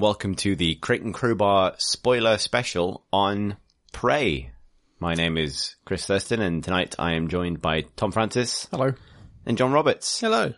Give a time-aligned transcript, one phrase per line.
[0.00, 3.58] and welcome to the Crate and Crowbar spoiler special on
[3.92, 4.50] Prey.
[4.98, 8.94] My name is Chris Thursten, and tonight I am joined by Tom Francis Hello.
[9.44, 10.18] and John Roberts.
[10.18, 10.54] Hello.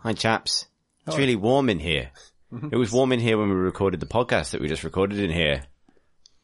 [0.00, 0.66] Hi, chaps.
[1.06, 2.10] It's really warm in here.
[2.70, 5.30] It was warm in here when we recorded the podcast that we just recorded in
[5.30, 5.62] here,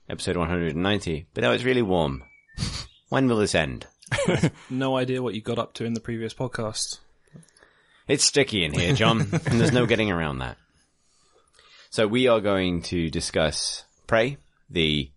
[0.08, 1.26] episode 190.
[1.34, 2.24] But now it's really warm.
[3.10, 3.86] when will this end?
[4.70, 6.98] No idea what you got up to in the previous podcast.
[8.08, 10.56] It's sticky in here, John, and there's no getting around that.
[11.92, 14.38] So we are going to discuss Prey,
[14.70, 15.10] the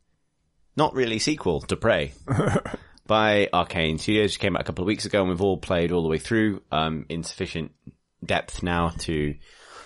[0.75, 2.11] not really sequel to Prey
[3.07, 5.93] by Arkane Studios, which came out a couple of weeks ago, and we've all played
[5.93, 7.71] all the way through um, in sufficient
[8.25, 9.35] depth now to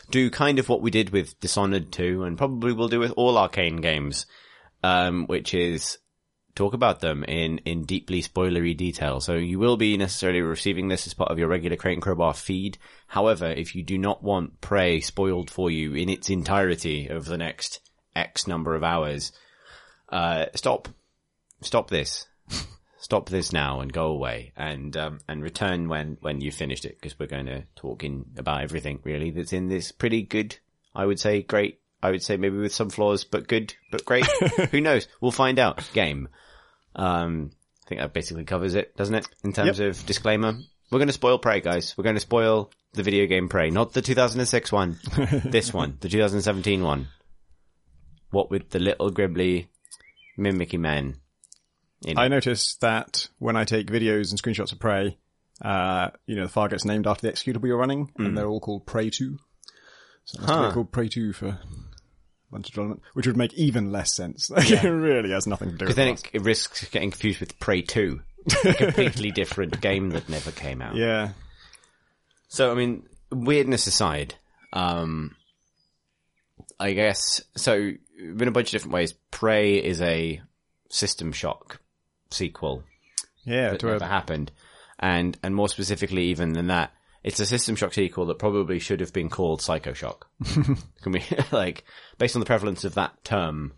[0.09, 3.35] do kind of what we did with Dishonored 2, and probably will do with all
[3.35, 4.25] Arkane games,
[4.81, 5.99] um, which is
[6.59, 9.21] talk about them in, in deeply spoilery detail.
[9.21, 12.33] So you will be necessarily receiving this as part of your regular Crate and Crowbar
[12.33, 12.77] feed.
[13.07, 17.37] However, if you do not want Prey spoiled for you in its entirety over the
[17.37, 17.79] next
[18.13, 19.31] X number of hours,
[20.09, 20.89] uh, stop,
[21.61, 22.27] stop this.
[23.01, 26.97] Stop this now and go away and, um, and return when, when you've finished it
[26.99, 30.57] because we're going to talk in about everything really that's in this pretty good,
[30.93, 34.25] I would say great, I would say maybe with some flaws, but good, but great.
[34.71, 35.07] Who knows?
[35.21, 35.89] We'll find out.
[35.93, 36.27] Game.
[36.95, 37.51] Um,
[37.85, 39.27] I think that basically covers it, doesn't it?
[39.43, 40.57] In terms of disclaimer,
[40.91, 41.95] we're going to spoil Prey, guys.
[41.97, 44.99] We're going to spoil the video game Prey, not the 2006 one.
[45.45, 47.07] this one, the 2017 one.
[48.31, 49.67] What with the little gribbly
[50.37, 51.15] mimicky man.
[52.05, 55.17] In I noticed that when I take videos and screenshots of Prey,
[55.61, 58.61] uh, you know, the file gets named after the executable you're running, and they're all
[58.61, 59.37] called Prey 2.
[60.25, 60.71] So must Huh.
[60.71, 61.59] called Prey 2 for
[62.51, 64.49] bunch of which would make even less sense.
[64.55, 65.95] it really has nothing to do with it.
[65.95, 68.21] Because then it, it risks getting confused with Prey 2.
[68.65, 70.95] a completely different game that never came out.
[70.95, 71.29] Yeah.
[72.47, 74.35] So, I mean, weirdness aside,
[74.73, 75.35] um,
[76.79, 80.41] I guess, so, in a bunch of different ways, Prey is a
[80.89, 81.79] System Shock
[82.31, 82.83] sequel
[83.43, 84.51] Yeah, that to never happened.
[84.97, 86.91] And, and more specifically even than that,
[87.23, 90.29] it's a System Shock sequel that probably should have been called Psycho Shock.
[91.01, 91.83] Can we, like,
[92.17, 93.73] based on the prevalence of that term,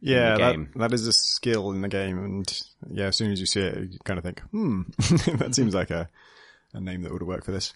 [0.00, 0.70] yeah, that, game.
[0.76, 3.92] that is a skill in the game, and yeah, as soon as you see it,
[3.92, 4.82] you kind of think, hmm,
[5.38, 6.08] that seems like a,
[6.72, 7.72] a name that would work for this.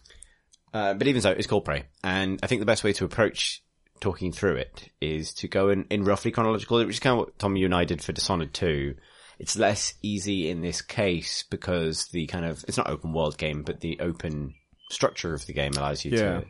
[0.73, 1.85] Uh, but even so, it's called Prey.
[2.03, 3.63] And I think the best way to approach
[4.01, 7.19] talking through it is to go in, in roughly chronological, order, which is kind of
[7.19, 8.95] what Tom, you and I did for Dishonored 2.
[9.39, 13.63] It's less easy in this case because the kind of, it's not open world game,
[13.63, 14.55] but the open
[14.91, 16.41] structure of the game allows you Yeah.
[16.41, 16.47] to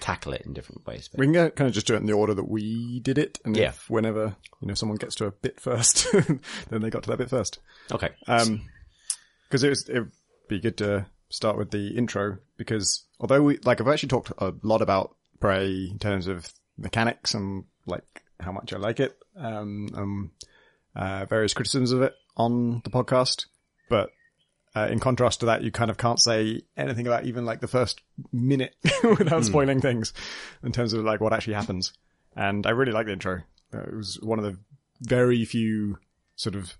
[0.00, 1.08] tackle it in different ways.
[1.08, 3.38] But We can kind of just do it in the order that we did it,
[3.44, 3.68] and Yeah.
[3.70, 6.06] if whenever you know someone gets to a bit first,
[6.68, 7.58] then they got to that bit first.
[7.90, 8.10] okay.
[8.26, 8.68] Um,
[9.48, 10.12] because it was it'd
[10.48, 14.52] be good to start with the intro because although we like I've actually talked a
[14.62, 19.88] lot about Prey in terms of mechanics and like how much I like it, um,
[19.94, 20.30] um,
[20.96, 23.46] uh, various criticisms of it on the podcast,
[23.88, 24.10] but.
[24.74, 27.66] Uh, in contrast to that, you kind of can't say anything about even like the
[27.66, 28.00] first
[28.32, 28.76] minute
[29.18, 30.12] without spoiling things
[30.62, 31.92] in terms of like what actually happens.
[32.36, 33.42] And I really like the intro.
[33.74, 34.58] Uh, it was one of the
[35.00, 35.98] very few
[36.36, 36.76] sort of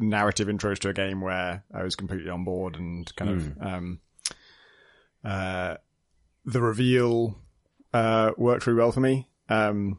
[0.00, 4.00] narrative intros to a game where I was completely on board and kind of um,
[5.24, 5.76] uh,
[6.44, 7.38] the reveal
[7.92, 9.28] uh, worked really well for me.
[9.48, 9.98] Um,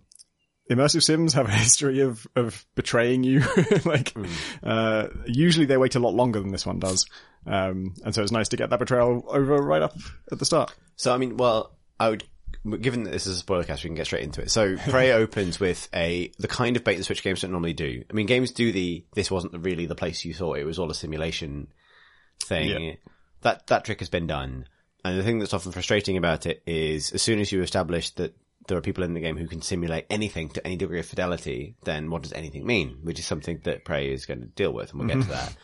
[0.69, 3.41] immersive sims have a history of of betraying you.
[3.85, 4.15] like
[4.63, 7.05] uh, usually they wait a lot longer than this one does,
[7.45, 9.95] um, and so it's nice to get that betrayal over right up
[10.31, 10.73] at the start.
[10.95, 12.23] So, I mean, well, I would,
[12.81, 14.51] given that this is a spoiler cast, we can get straight into it.
[14.51, 18.03] So, Prey opens with a, the kind of bait and switch games don't normally do.
[18.09, 20.91] I mean, games do the, this wasn't really the place you thought, it was all
[20.91, 21.67] a simulation
[22.43, 22.69] thing.
[22.69, 22.93] Yeah.
[23.41, 24.67] That, that trick has been done.
[25.05, 28.35] And the thing that's often frustrating about it is as soon as you establish that
[28.67, 31.75] there are people in the game who can simulate anything to any degree of fidelity,
[31.83, 32.99] then what does anything mean?
[33.03, 35.55] Which is something that Prey is going to deal with, and we'll get to that.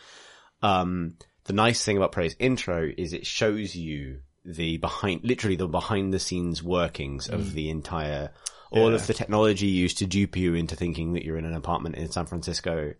[0.62, 1.14] Um,
[1.44, 6.12] the nice thing about Prey's intro is it shows you the behind, literally the behind
[6.12, 8.32] the scenes workings of the entire,
[8.70, 11.96] all of the technology used to dupe you into thinking that you're in an apartment
[11.96, 12.94] in San Francisco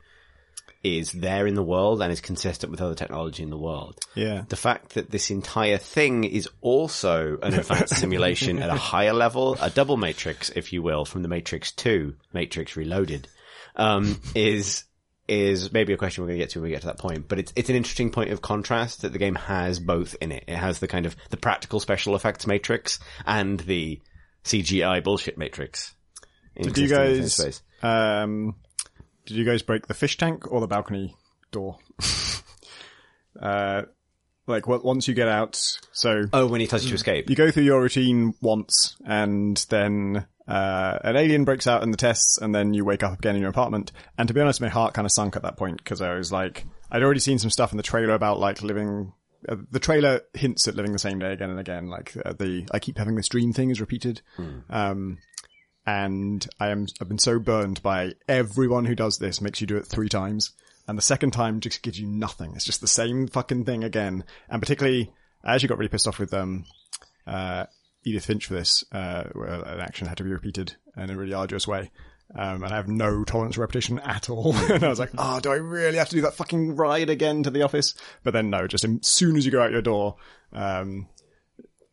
[0.82, 3.99] is there in the world and is consistent with other technology in the world.
[4.14, 9.12] Yeah, The fact that this entire thing is also an advanced simulation at a higher
[9.12, 13.28] level, a double matrix, if you will, from the Matrix 2, Matrix Reloaded,
[13.75, 14.84] um, is,
[15.28, 17.28] is maybe a question we're going to get to when we get to that point,
[17.28, 20.44] but it's, it's an interesting point of contrast that the game has both in it.
[20.46, 24.00] It has the kind of, the practical special effects matrix and the
[24.44, 25.94] CGI bullshit matrix.
[26.55, 27.62] Did you existing in the same guys?
[28.23, 28.55] Um,
[29.26, 31.14] did you guys break the fish tank or the balcony
[31.50, 31.76] door?
[33.40, 33.82] uh,
[34.46, 34.84] like what?
[34.84, 35.56] Once you get out,
[35.93, 37.28] so Oh, when he tells you to escape.
[37.28, 41.96] you go through your routine once, and then uh, an alien breaks out in the
[41.96, 43.93] tests, and then you wake up again in your apartment.
[44.17, 46.31] And to be honest, my heart kind of sunk at that point because I was
[46.31, 49.12] like, I'd already seen some stuff in the trailer about like living.
[49.49, 51.88] Uh, the trailer hints at living the same day again and again.
[51.88, 54.23] Like uh, the I keep having this dream thing is repeated.
[54.70, 55.19] Um,
[55.86, 59.76] and I am I've been so burned by everyone who does this makes you do
[59.76, 60.52] it three times,
[60.88, 62.52] and the second time just gives you nothing.
[62.54, 64.24] It's just the same fucking thing again.
[64.48, 65.12] And particularly,
[65.44, 66.64] I actually got really pissed off with um,
[67.26, 67.66] uh,
[68.04, 71.34] Edith Finch for this, uh, where an action had to be repeated in a really
[71.34, 71.90] arduous way.
[72.34, 74.54] Um, and I have no tolerance for repetition at all.
[74.72, 77.44] and I was like, oh, do I really have to do that fucking ride again
[77.44, 77.94] to the office?
[78.24, 80.16] But then no, just as soon as you go out your door,
[80.52, 81.08] um,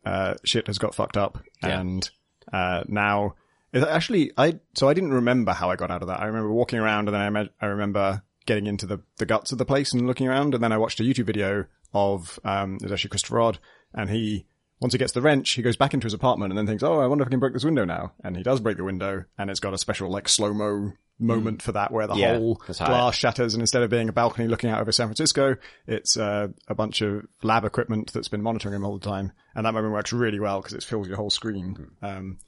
[0.04, 1.38] uh, shit has got fucked up.
[1.62, 1.80] Yeah.
[1.80, 2.10] And,
[2.52, 3.34] uh, now,
[3.82, 6.20] actually, I, so I didn't remember how I got out of that.
[6.20, 9.58] I remember walking around and then I, I remember getting into the, the guts of
[9.58, 10.54] the place and looking around.
[10.54, 13.58] And then I watched a YouTube video of, um, it was actually Christopher Odd,
[13.92, 14.46] and he,
[14.80, 17.00] once he gets the wrench, he goes back into his apartment and then thinks, "Oh,
[17.00, 19.24] I wonder if I can break this window now." And he does break the window,
[19.38, 22.60] and it's got a special like slow mo moment for that, where the Yeah, whole
[22.88, 25.56] glass shatters, and instead of being a balcony looking out over San Francisco,
[25.86, 29.32] it's uh, a bunch of lab equipment that's been monitoring him all the time.
[29.54, 31.92] And that moment works really well because it fills your whole screen.
[32.02, 32.38] Um,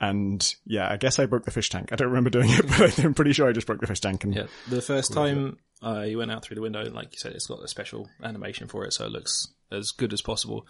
[0.00, 1.90] and yeah, I guess I broke the fish tank.
[1.92, 4.24] I don't remember doing it, but I'm pretty sure I just broke the fish tank.
[4.24, 7.32] And Yeah, the first time uh, you went out through the window, like you said,
[7.32, 10.66] it's got a special animation for it, so it looks as good as possible.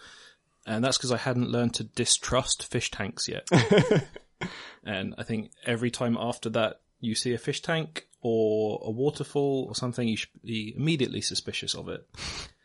[0.65, 3.47] And that's because I hadn't learned to distrust fish tanks yet.
[4.83, 9.65] and I think every time after that you see a fish tank or a waterfall
[9.67, 12.07] or something, you should be immediately suspicious of it.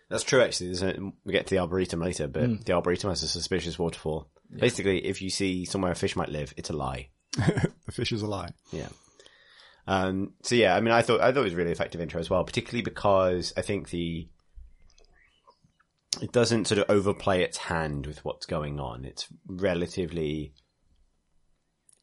[0.08, 0.66] That's true, actually.
[0.68, 2.54] There's a, we get to the Arboretum later, but Hmm.
[2.64, 4.28] the Arboretum has a suspicious waterfall.
[4.54, 7.08] Basically, if you see somewhere a fish might live, it's a lie.
[7.36, 8.50] the fish is a lie.
[8.72, 8.88] Yeah.
[9.88, 12.20] Um, so yeah, I mean, I thought I thought it was a really effective intro
[12.20, 14.28] as well, particularly because I think the
[16.22, 19.04] it doesn't sort of overplay its hand with what's going on.
[19.04, 20.54] It's relatively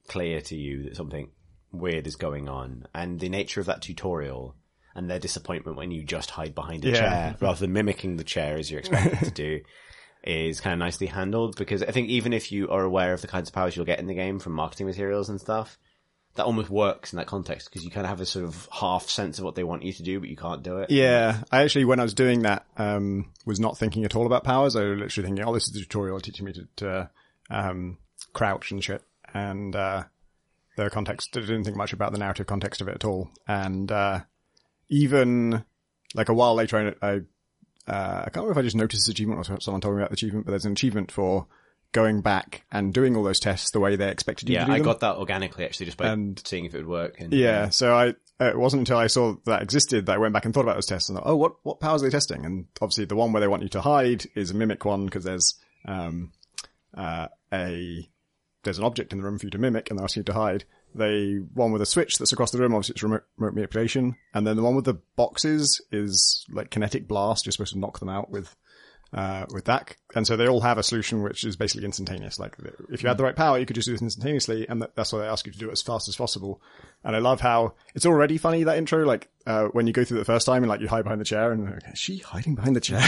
[0.07, 1.31] clear to you that something
[1.71, 4.55] weird is going on, and the nature of that tutorial
[4.95, 6.99] and their disappointment when you just hide behind a Yeah.
[6.99, 9.61] chair rather than mimicking the chair as you're expected to do
[10.23, 13.27] is kind of nicely handled because I think even if you are aware of the
[13.27, 15.77] kinds of powers you'll get in the game from marketing materials and stuff,
[16.35, 19.07] that almost works in that context because you kind of have a sort of half
[19.09, 20.89] sense of what they want you to do, but you can't do it.
[20.89, 24.43] Yeah, I actually, when I was doing that, um, was not thinking at all about
[24.43, 24.75] powers.
[24.75, 27.09] I was literally thinking, oh, this is the tutorial teaching me to, to
[27.51, 27.97] um,
[28.33, 29.03] crouch and shit.
[29.33, 30.05] And, uh,
[30.75, 33.29] the context, I didn't think much about the narrative context of it at all.
[33.47, 34.21] And, uh,
[34.89, 35.63] even
[36.15, 37.21] like a while later, I, I,
[37.87, 40.09] uh, I can't remember if I just noticed this achievement or someone told me about
[40.11, 41.47] the achievement, but there's an achievement for
[41.91, 44.71] going back and doing all those tests the way they expected you Yeah, to do
[44.71, 44.85] I them.
[44.85, 47.19] got that organically actually just by And- seeing if it would work.
[47.19, 48.09] And, Yeah, so I
[48.41, 50.75] uh, it wasn't until I saw that existed that I went back and thought about
[50.75, 52.45] those tests and thought, oh, what what powers are they testing?
[52.45, 55.23] And obviously, the one where they want you to hide is a mimic one because
[55.23, 55.53] there's
[55.85, 56.31] um
[56.97, 58.09] uh a
[58.63, 60.33] there's an object in the room for you to mimic, and they're asking you to
[60.33, 60.63] hide.
[60.95, 64.45] The one with a switch that's across the room, obviously, it's remote, remote manipulation, and
[64.45, 67.45] then the one with the boxes is like kinetic blast.
[67.45, 68.55] You're supposed to knock them out with
[69.13, 69.95] uh, with that.
[70.15, 72.39] And so they all have a solution which is basically instantaneous.
[72.39, 72.55] Like
[72.89, 75.19] if you had the right power, you could just do this instantaneously, and that's why
[75.19, 76.61] they ask you to do it as fast as possible.
[77.03, 79.05] And I love how it's already funny that intro.
[79.05, 81.25] Like uh, when you go through the first time and like you hide behind the
[81.25, 83.01] chair, and like, is she hiding behind the chair?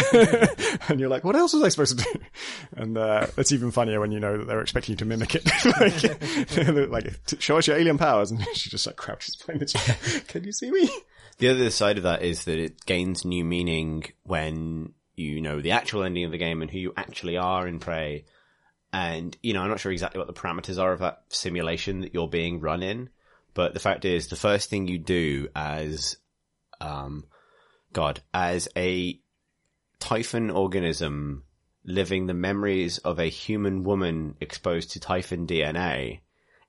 [0.90, 2.20] and you're like, what else was I supposed to do?
[2.78, 5.46] And uh, it's even funnier when you know that they're expecting you to mimic it.
[6.90, 9.96] like, like show us your alien powers, and she just like crouches behind the chair.
[10.28, 10.90] Can you see me?
[11.38, 15.72] The other side of that is that it gains new meaning when you know the
[15.72, 18.26] actual ending of the game and who you actually are in Prey.
[18.94, 22.14] And, you know, I'm not sure exactly what the parameters are of that simulation that
[22.14, 23.10] you're being run in,
[23.54, 26.16] but the fact is the first thing you do as,
[26.80, 27.26] um,
[27.92, 29.20] God, as a
[30.00, 31.44] Typhon organism
[31.84, 36.22] living the memories of a human woman exposed to Typhon DNA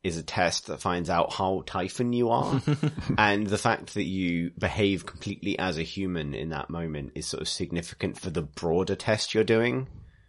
[0.07, 2.63] is a test that finds out how Typhon you are.
[3.19, 7.41] and the fact that you behave completely as a human in that moment is sort
[7.41, 9.89] of significant for the broader test you're doing,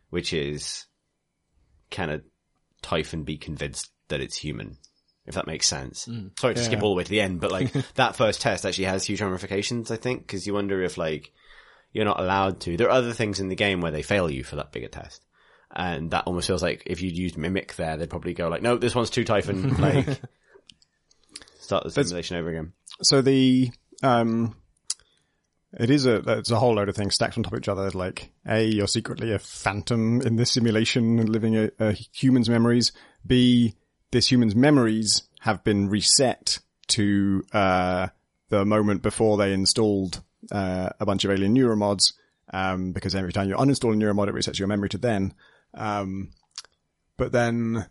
[0.10, 0.86] which is
[1.90, 2.22] can a
[2.82, 4.78] Typhon be convinced that it's human?
[5.26, 6.08] If that makes sense.
[6.08, 6.40] Mm.
[6.40, 8.86] Sorry to skip all the way to the end, but like that first test actually
[8.86, 11.34] has huge ramifications, I think, because you wonder if like
[11.92, 12.78] you're not allowed to.
[12.78, 15.22] There are other things in the game where they fail you for that bigger test.
[15.78, 18.78] And that almost feels like if you'd used Mimic there, they'd probably go like, no,
[18.78, 19.76] this one's too Typhon.
[19.80, 20.20] Like,
[21.60, 22.74] start the simulation over again.
[23.04, 23.70] so the
[24.02, 24.56] um
[25.78, 27.90] it is a it's a whole load of things stacked on top of each other
[27.92, 32.94] like a you're secretly a phantom in this simulation and living a, a human's memories
[33.26, 33.76] b
[34.12, 38.08] this human's memories have been reset to uh
[38.50, 42.14] the moment before they installed uh, a bunch of alien neuromods
[42.54, 45.34] um because every time you uninstall a neuromod it resets your memory to then
[45.74, 46.32] um
[47.18, 47.88] but then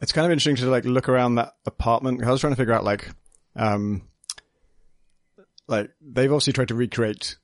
[0.00, 2.24] it's kind of interesting to like look around that apartment.
[2.24, 3.08] I was trying to figure out like,
[3.54, 4.08] um,
[5.68, 7.36] like they've obviously tried to recreate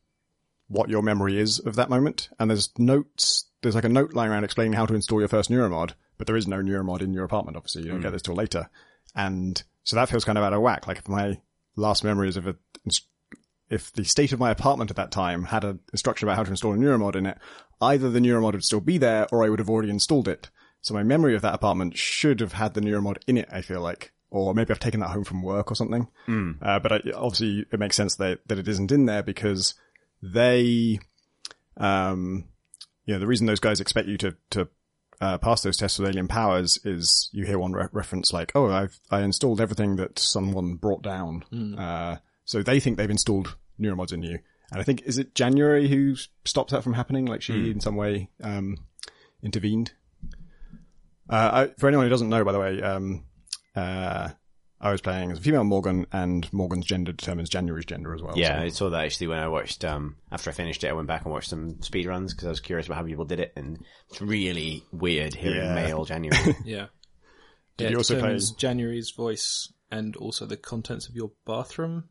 [0.67, 3.45] what your memory is of that moment, and there's notes.
[3.63, 6.37] There's like a note lying around explaining how to install your first neuromod, but there
[6.37, 7.57] is no neuromod in your apartment.
[7.57, 8.69] Obviously, you don't get this till later,
[9.15, 10.87] and so that feels kind of out of whack.
[10.87, 11.41] Like if my
[11.77, 12.57] last memories of a
[13.71, 16.51] if the state of my apartment at that time had an instruction about how to
[16.51, 17.39] install a neuromod in it,
[17.81, 20.51] either the neuromod would still be there or I would have already installed it.
[20.81, 23.81] So my memory of that apartment should have had the neuromod in it, I feel
[23.81, 24.13] like.
[24.31, 26.07] Or maybe I've taken that home from work or something.
[26.63, 29.75] Uh, but I, obviously it makes sense that, that it isn't in there because
[30.23, 30.99] they,
[31.77, 32.45] um,
[33.07, 34.69] you know, the reason those guys expect you to, to,
[35.21, 38.71] uh, pass those tests with alien powers is you hear one re- reference like, oh,
[38.71, 41.45] I've, I installed everything that someone brought down.
[41.79, 44.39] Uh, so they think they've installed neuromods in you.
[44.71, 47.25] And I think, is it January who stops that from happening?
[47.27, 48.77] Like she in some way, um,
[49.43, 49.93] intervened.
[51.31, 53.25] Uh, I, for anyone who doesn't know, by the way, um,
[53.77, 54.29] uh,
[54.81, 58.39] I was playing as a female Morgan, and Morgan's gender determines January's gender as well.
[58.39, 59.85] Yeah, so- I saw that actually when I watched.
[59.85, 62.51] Um, after I finished it, I went back and watched some speed runs because I
[62.51, 63.79] was curious about how people did it, and
[64.11, 65.75] it's really weird hearing Yeah.
[65.75, 66.57] male January.
[66.65, 66.87] Yeah.
[67.77, 72.05] Did yeah, you it also play- January's voice and also the contents of your bathroom,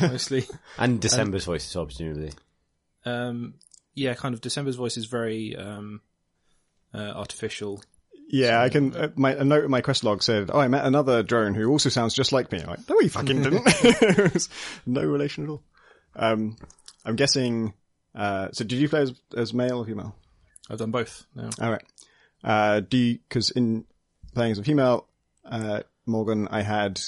[0.00, 0.46] mostly.
[0.78, 2.32] and December's voice as well, presumably.
[3.04, 3.54] um,
[3.94, 4.40] yeah, kind of.
[4.40, 6.00] December's voice is very um,
[6.94, 7.82] uh, artificial.
[8.30, 8.94] Yeah, I can.
[8.94, 11.70] Uh, my a note in my quest log said, "Oh, I met another drone who
[11.70, 13.62] also sounds just like me." I'm like, no, he fucking didn't.
[13.82, 14.48] It was
[14.86, 15.62] no relation at all.
[16.14, 16.56] Um,
[17.04, 17.74] I'm guessing.
[18.14, 20.14] Uh, so, did you play as, as male or female?
[20.70, 21.50] I've done both now.
[21.60, 21.82] All right.
[22.44, 23.14] Uh, do?
[23.14, 23.84] Because in
[24.34, 25.06] playing as a female,
[25.44, 27.00] uh, Morgan, I had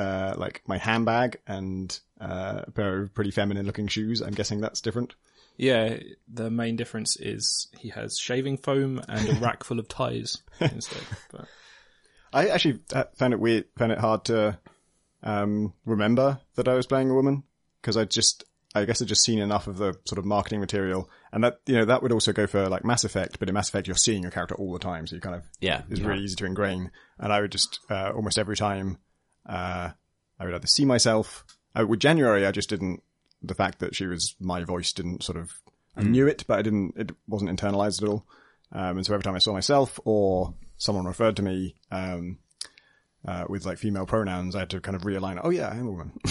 [0.00, 4.20] uh, like my handbag and uh, a pair of pretty feminine-looking shoes.
[4.22, 5.14] I'm guessing that's different.
[5.56, 10.38] Yeah, the main difference is he has shaving foam and a rack full of ties
[10.60, 11.02] instead.
[11.30, 11.46] But
[12.32, 14.58] I actually uh, found it weird, found it hard to
[15.22, 17.42] um, remember that I was playing a woman
[17.82, 21.10] because I just, I guess I'd just seen enough of the sort of marketing material,
[21.32, 23.68] and that you know that would also go for like Mass Effect, but in Mass
[23.68, 26.06] Effect you're seeing your character all the time, so you kind of Yeah, it's yeah.
[26.06, 26.90] really easy to ingrain.
[27.18, 28.96] And I would just uh, almost every time
[29.46, 29.90] uh,
[30.38, 31.44] I would either see myself
[31.74, 33.02] uh, with January, I just didn't.
[33.42, 35.62] The fact that she was my voice didn't sort of
[35.96, 36.94] I knew it, but I didn't.
[36.96, 38.26] It wasn't internalized at all.
[38.72, 42.38] Um, and so every time I saw myself or someone referred to me um,
[43.26, 45.40] uh, with like female pronouns, I had to kind of realign.
[45.42, 46.12] Oh yeah, I am a woman.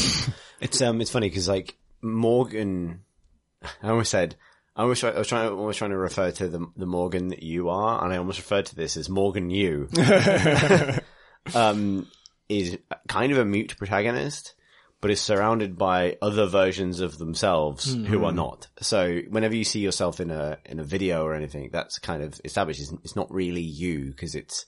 [0.61, 2.99] It's um, it's funny because like Morgan,
[3.81, 4.35] I almost said.
[4.75, 5.47] I was, I was trying.
[5.47, 8.39] I was trying to refer to the the Morgan that you are, and I almost
[8.39, 9.87] referred to this as Morgan you.
[11.55, 12.07] um,
[12.49, 12.77] is
[13.07, 14.55] kind of a mute protagonist,
[15.01, 18.67] but is surrounded by other versions of themselves who are not.
[18.81, 22.41] So whenever you see yourself in a in a video or anything, that's kind of
[22.43, 22.81] established.
[22.81, 24.65] It's, it's not really you because it's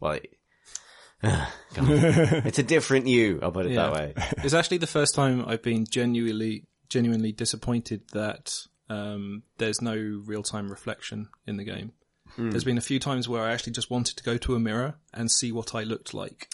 [0.00, 0.30] well, it,
[1.22, 1.48] God.
[1.74, 3.40] it's a different you.
[3.42, 4.14] I'll put it that way.
[4.38, 8.54] it's actually the first time I've been genuinely, genuinely disappointed that
[8.88, 11.92] um, there's no real time reflection in the game.
[12.36, 14.94] There's been a few times where I actually just wanted to go to a mirror
[15.12, 16.48] and see what I looked like,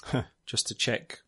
[0.47, 1.21] just to check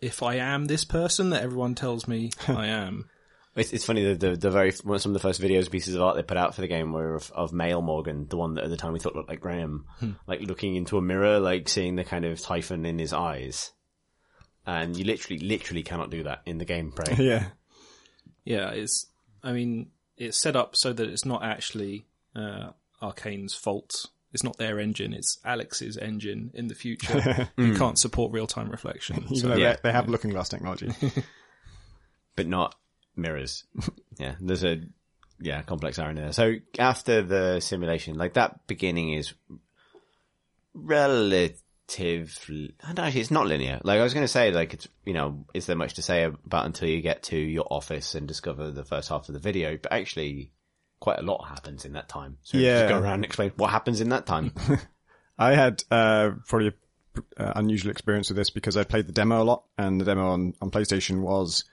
[0.00, 3.08] if I am this person that everyone tells me I am.
[3.56, 6.14] It's, it's funny that the, the very some of the first videos pieces of art
[6.14, 8.70] they put out for the game were of, of male Morgan, the one that at
[8.70, 9.86] the time we thought looked like Graham,
[10.28, 13.72] like looking into a mirror, like seeing the kind of typhon in his eyes.
[14.64, 17.16] And you literally, literally cannot do that in the game, Prey.
[17.18, 17.46] yeah,
[18.44, 19.06] Yeah, it's.
[19.42, 22.70] I mean, it's set up so that it's not actually uh,
[23.02, 24.06] Arkane's fault.
[24.32, 27.48] It's not their engine; it's Alex's engine in the future.
[27.56, 27.76] who hmm.
[27.76, 29.24] can't support real time reflection.
[29.24, 29.74] even So- though yeah.
[29.74, 30.90] they, they have looking glass technology.
[32.36, 32.74] but not
[33.16, 33.64] mirrors.
[34.18, 34.80] yeah, there's a
[35.40, 36.32] yeah complex irony there.
[36.32, 39.34] So after the simulation, like that beginning is
[40.72, 42.74] relatively.
[42.86, 43.80] and Actually, it's not linear.
[43.82, 46.24] Like I was going to say, like it's you know, is there much to say
[46.24, 49.76] about until you get to your office and discover the first half of the video?
[49.76, 50.52] But actually,
[51.00, 52.38] quite a lot happens in that time.
[52.42, 52.80] So Yeah.
[52.80, 54.52] just go around and explain what happens in that time.
[55.38, 59.42] I had uh, probably a uh, unusual experience with this because I played the demo
[59.42, 61.64] a lot, and the demo on, on PlayStation was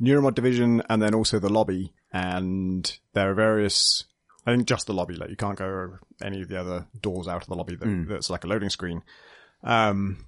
[0.00, 1.92] Neuromod Division, and then also the lobby.
[2.12, 4.04] And there are various,
[4.46, 5.14] I think just the lobby.
[5.14, 7.76] Like you can't go any of the other doors out of the lobby.
[7.76, 9.02] That, That's like a loading screen.
[9.62, 10.24] Um,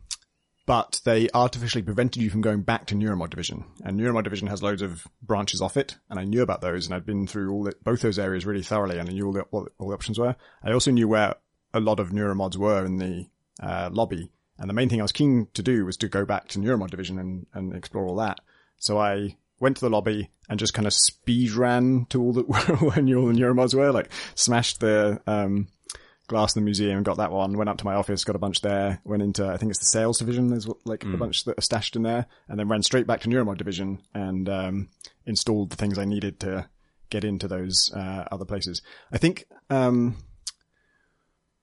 [0.66, 4.62] but they artificially prevented you from going back to Neuromod Division, and Neuromod Division has
[4.62, 7.62] loads of branches off it, and I knew about those, and I'd been through all
[7.62, 10.18] the, both those areas really thoroughly, and I knew all the, what all the options
[10.18, 10.34] were.
[10.62, 11.36] I also knew where
[11.72, 13.26] a lot of Neuromods were in the
[13.62, 16.48] uh, lobby, and the main thing I was keen to do was to go back
[16.48, 18.40] to Neuromod Division and, and explore all that.
[18.78, 22.42] So I went to the lobby and just kind of speed ran to all the
[22.42, 25.68] where all the Neuromods were, like smashed the um,
[26.28, 28.60] glass in the museum, got that one, went up to my office, got a bunch
[28.60, 31.62] there, went into, I think it's the sales division, there's like a bunch that are
[31.62, 34.88] stashed in there, and then ran straight back to Neuromod division and, um,
[35.24, 36.68] installed the things I needed to
[37.10, 38.82] get into those, uh, other places.
[39.12, 40.16] I think, um,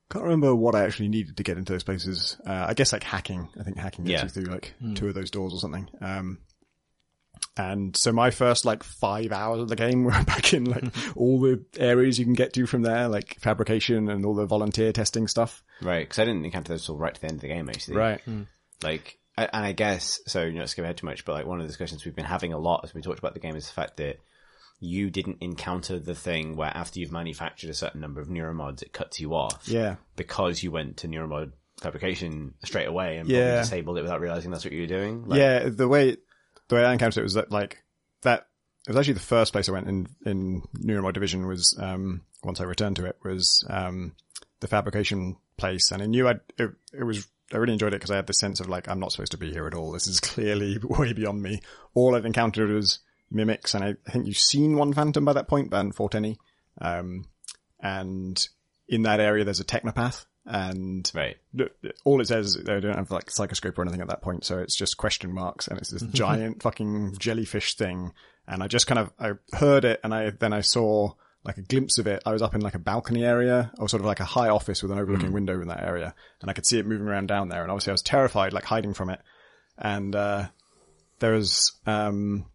[0.10, 2.38] can't remember what I actually needed to get into those places.
[2.46, 3.50] Uh, I guess like hacking.
[3.60, 4.24] I think hacking gets Yeah.
[4.26, 5.90] you through like two of those doors or something.
[6.02, 6.38] Um,
[7.56, 11.40] and so my first like five hours of the game were back in like all
[11.40, 15.28] the areas you can get to from there, like fabrication and all the volunteer testing
[15.28, 15.64] stuff.
[15.82, 17.98] Right, because I didn't encounter those till right to the end of the game, actually.
[17.98, 18.22] Right.
[18.22, 18.44] Hmm.
[18.82, 21.60] Like, and I guess, so, you know, not skip ahead too much, but like one
[21.60, 23.66] of the discussions we've been having a lot as we talked about the game is
[23.68, 24.18] the fact that
[24.80, 28.94] you didn't encounter the thing where after you've manufactured a certain number of neuromods, it
[28.94, 29.64] cuts you off.
[29.68, 29.96] Yeah.
[30.16, 33.60] Because you went to neuromod fabrication straight away and Yeah.
[33.62, 35.26] disabled it without realizing that's what you were doing.
[35.28, 35.70] Like, yeah.
[35.70, 36.18] The way,
[36.68, 37.84] the way I encountered it was that like
[38.22, 38.48] that,
[38.88, 42.60] it was actually the first place I went in, in Neuromod division was, um, once
[42.60, 44.14] I returned to it was, um,
[44.60, 45.92] the fabrication place.
[45.92, 48.34] And I knew I'd, it, it was, I really enjoyed it because I had the
[48.34, 49.92] sense of like, I'm not supposed to be here at all.
[49.92, 51.62] This is clearly way beyond me.
[51.94, 53.00] All I'd encountered was
[53.32, 53.74] mimics.
[53.74, 56.16] And I, I think you've seen one phantom by that point, but I hadn't fought
[56.16, 56.38] any.
[56.82, 57.26] Um,
[57.80, 58.46] and
[58.88, 61.38] in that area, there's a technopath and Right.
[61.54, 64.22] the- the- all it says is they don't have like psychoscope or anything at that
[64.22, 68.14] point, so it's just question marks and it's this giant fucking jellyfish thing.
[68.48, 71.14] And I just kind of I heard it and I then I saw
[71.46, 72.22] like a glimpse of it.
[72.26, 74.82] I was up in like a balcony area or sort of like a high office
[74.82, 77.50] with an overlooking window in that area, and I could see it moving around down
[77.50, 77.62] there.
[77.64, 79.20] And obviously I was terrified, like hiding from it.
[79.78, 80.48] And uh,
[81.20, 82.46] there was um,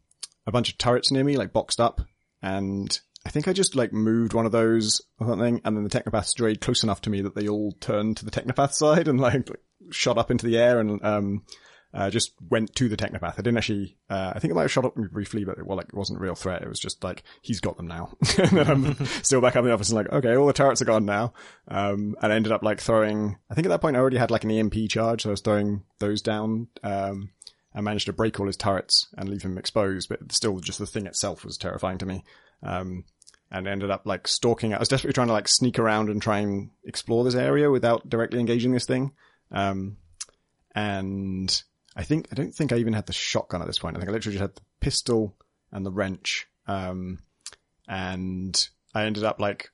[0.46, 2.00] a bunch of turrets near me, like boxed up,
[2.40, 5.90] and I think I just like moved one of those or something, and then the
[5.90, 9.20] technopaths strayed close enough to me that they all turned to the technopath side and
[9.20, 9.50] like
[9.90, 11.42] shot up into the air and um
[11.92, 13.34] uh, just went to the technopath.
[13.34, 13.98] I didn't actually.
[14.08, 15.94] Uh, I think it might have shot up me briefly, but it, well, like it
[15.94, 16.62] wasn't a real threat.
[16.62, 18.14] It was just like he's got them now.
[18.38, 20.80] and then I'm still back up in the office and like, okay, all the turrets
[20.80, 21.34] are gone now.
[21.66, 23.36] Um, and I ended up like throwing.
[23.50, 25.42] I think at that point I already had like an EMP charge, so I was
[25.42, 26.68] throwing those down.
[26.82, 27.30] Um,
[27.74, 30.86] I managed to break all his turrets and leave him exposed, but still, just the
[30.86, 32.24] thing itself was terrifying to me.
[32.62, 33.04] Um,
[33.50, 34.74] and ended up like stalking.
[34.74, 38.08] I was desperately trying to like sneak around and try and explore this area without
[38.08, 39.12] directly engaging this thing.
[39.50, 39.96] Um,
[40.74, 41.62] and
[41.96, 43.96] I think I don't think I even had the shotgun at this point.
[43.96, 45.36] I think I literally just had the pistol
[45.72, 46.46] and the wrench.
[46.66, 47.20] Um,
[47.88, 49.70] and I ended up like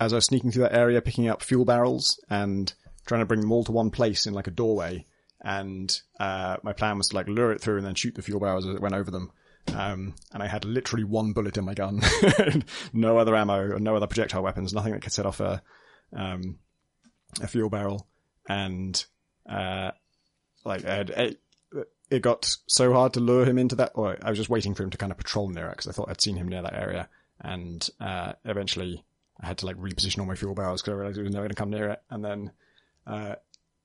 [0.00, 2.72] as I was sneaking through that area, picking up fuel barrels and
[3.06, 5.06] trying to bring them all to one place in like a doorway.
[5.44, 8.40] And uh, my plan was to like lure it through and then shoot the fuel
[8.40, 9.32] barrels as it went over them.
[9.74, 12.02] Um, and I had literally one bullet in my gun,
[12.92, 15.62] no other ammo, no other projectile weapons, nothing that could set off a
[16.14, 16.58] um,
[17.40, 18.06] a fuel barrel.
[18.48, 19.02] And
[19.48, 19.92] uh,
[20.64, 21.40] like it,
[22.10, 24.82] it got so hard to lure him into that, or I was just waiting for
[24.82, 26.74] him to kind of patrol near it because I thought I'd seen him near that
[26.74, 27.08] area.
[27.40, 29.04] And uh, eventually,
[29.40, 31.44] I had to like reposition all my fuel barrels because I realized he was never
[31.44, 32.02] going to come near it.
[32.10, 32.52] And then
[33.06, 33.36] uh,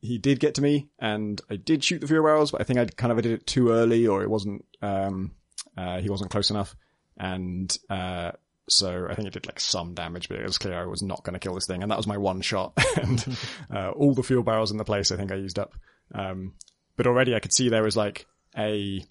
[0.02, 2.80] he did get to me, and I did shoot the fuel barrels, but I think
[2.80, 4.66] I kind of did it too early, or it wasn't.
[4.82, 5.32] Um,
[5.78, 6.76] uh, he wasn't close enough,
[7.18, 8.32] and uh,
[8.70, 11.24] so I think it did like some damage, but it was clear I was not
[11.24, 12.74] going to kill this thing, and that was my one shot.
[13.02, 13.26] and
[13.74, 15.74] uh, all the fuel barrels in the place, I think I used up.
[16.14, 16.54] Um,
[16.96, 18.26] but already I could see there was like
[18.58, 19.04] a.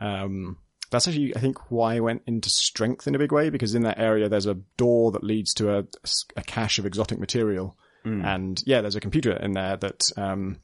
[0.00, 0.58] Um,
[0.90, 3.82] that's actually, I think, why I went into strength in a big way because in
[3.84, 5.84] that area there's a door that leads to a,
[6.36, 7.76] a cache of exotic material,
[8.24, 10.10] and yeah, there's a computer in there that.
[10.16, 10.58] Um,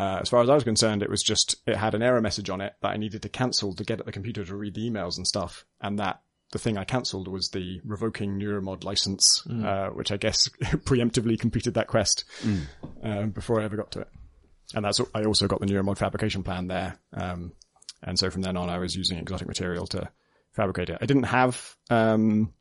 [0.00, 2.48] uh, as far as I was concerned, it was just it had an error message
[2.48, 4.88] on it that I needed to cancel to get at the computer to read the
[4.88, 9.88] emails and stuff, and that the thing I cancelled was the revoking Neuromod license, uh,
[9.90, 12.24] which I guess preemptively completed that quest
[13.02, 14.08] um, before I ever got to it.
[14.74, 17.52] And that's I also got the Neuromod fabrication plan there, um,
[18.02, 20.08] and so from then on I was using exotic material to
[20.52, 20.96] fabricate it.
[21.02, 21.76] I didn't have.
[21.90, 22.54] Um,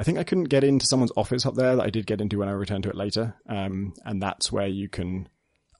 [0.00, 2.38] I think I couldn't get into someone's office up there that I did get into
[2.38, 5.28] when I returned to it later, um, and that's where you can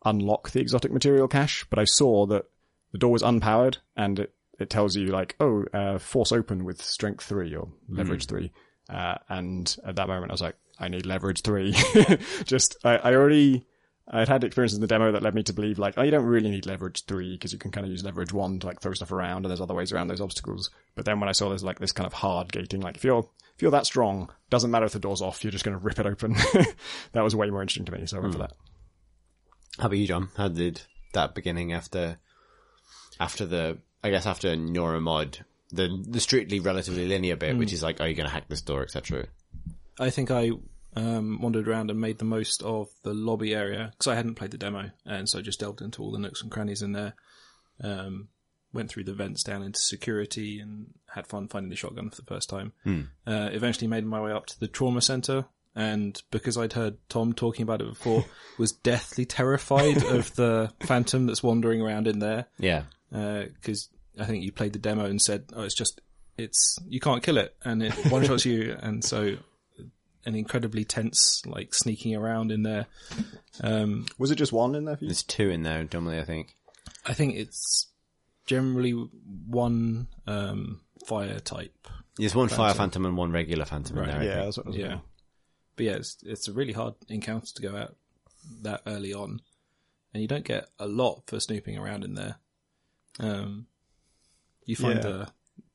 [0.04, 2.46] unlock the exotic material cache, but I saw that
[2.92, 6.82] the door was unpowered and it, it tells you like, oh, uh, force open with
[6.82, 8.52] strength three or leverage three.
[8.88, 11.74] Uh, and at that moment I was like, I need leverage three.
[12.44, 13.66] Just, I, I already,
[14.10, 16.24] I'd had experiences in the demo that led me to believe like, oh, you don't
[16.24, 18.94] really need leverage three because you can kind of use leverage one to like throw
[18.94, 20.70] stuff around and there's other ways around those obstacles.
[20.94, 23.28] But then when I saw there's like this kind of hard gating, like if you're,
[23.54, 25.98] if you're that strong, doesn't matter if the door's off, you're just going to rip
[25.98, 26.32] it open.
[27.12, 28.06] that was way more interesting to me.
[28.06, 28.52] So I went for that.
[29.78, 30.30] How about you, John?
[30.36, 32.18] How did that beginning after,
[33.20, 35.38] after the, I guess after Neuromod,
[35.70, 38.62] the the strictly relatively linear bit, which is like, are you going to hack this
[38.62, 39.26] door, etc.
[40.00, 40.52] I think I
[40.96, 44.50] um, wandered around and made the most of the lobby area because I hadn't played
[44.50, 47.14] the demo, and so I just delved into all the nooks and crannies in there.
[47.82, 48.28] Um,
[48.72, 52.26] went through the vents down into security and had fun finding the shotgun for the
[52.26, 52.72] first time.
[53.26, 55.46] Uh, eventually made my way up to the trauma center
[55.78, 58.24] and because I'd heard Tom talking about it before,
[58.58, 62.46] was deathly terrified of the phantom that's wandering around in there.
[62.58, 62.82] Yeah.
[63.10, 63.88] Because
[64.18, 66.00] I think you played the demo and said, "Oh, it's just
[66.36, 69.36] it's you can't kill it, and it one shots you," and so
[70.26, 72.86] an incredibly tense, like sneaking around in there.
[73.62, 75.08] Um, Was it just one in there for you?
[75.10, 76.54] There's two in there, normally, I think.
[77.06, 77.86] I think it's
[78.44, 78.90] generally
[79.46, 81.72] one um, fire type.
[82.18, 84.16] There's one fire phantom and one regular phantom in there.
[84.18, 84.44] I Yeah, think.
[84.44, 84.88] that's what I was Yeah.
[84.88, 85.02] thinking.
[85.78, 87.96] But yeah, it's, it's a really hard encounter to go out
[88.62, 89.40] that early on,
[90.12, 92.36] and you don't get a lot for snooping around in there.
[93.20, 93.66] Um,
[94.66, 95.02] you find Yeah.
[95.10, 95.28] the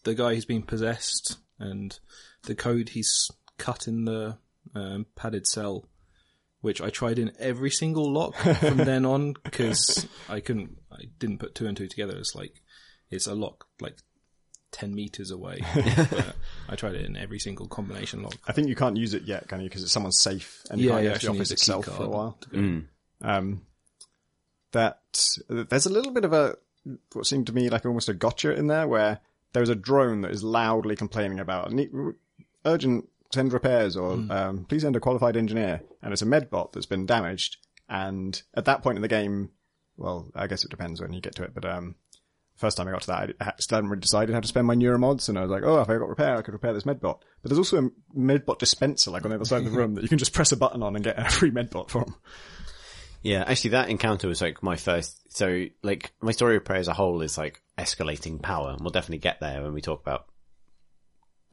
[0.03, 1.97] the guy who's been possessed and
[2.43, 4.37] the code he's cut in the
[4.75, 5.87] um, padded cell,
[6.61, 11.37] which I tried in every single lock from then on because I couldn't, I didn't
[11.39, 12.17] put two and two together.
[12.17, 12.61] It's like
[13.09, 13.97] it's a lock like
[14.73, 15.61] ten meters away.
[15.75, 16.35] but
[16.67, 18.35] I tried it in every single combination lock.
[18.45, 19.69] I think you can't use it yet, can you?
[19.69, 21.53] Because it's someone's safe and Yeah, you can't you use the office need a key
[21.53, 22.37] itself for a while.
[22.51, 22.85] Mm.
[23.21, 23.61] Um,
[24.73, 24.99] that
[25.47, 26.57] there's a little bit of a
[27.13, 29.19] what seemed to me like almost a gotcha in there, where
[29.53, 31.93] there was a drone that is loudly complaining about "Need-
[32.65, 36.85] urgent send repairs or um, please send a qualified engineer, and it's a medbot that's
[36.85, 37.57] been damaged.
[37.87, 39.51] And at that point in the game,
[39.97, 41.95] well, I guess it depends when you get to it, but um,
[42.63, 44.75] first time I got to that, I still hadn't really decided how to spend my
[44.75, 47.19] neuromods, and I was like, oh, if I got repair, I could repair this medbot.
[47.41, 50.03] But there's also a medbot dispenser, like on the other side of the room, that
[50.03, 52.15] you can just press a button on and get a free medbot from.
[53.21, 55.17] Yeah, actually, that encounter was like my first.
[55.35, 58.91] So, like, my story of Prey as a whole is like escalating power, and we'll
[58.91, 60.25] definitely get there when we talk about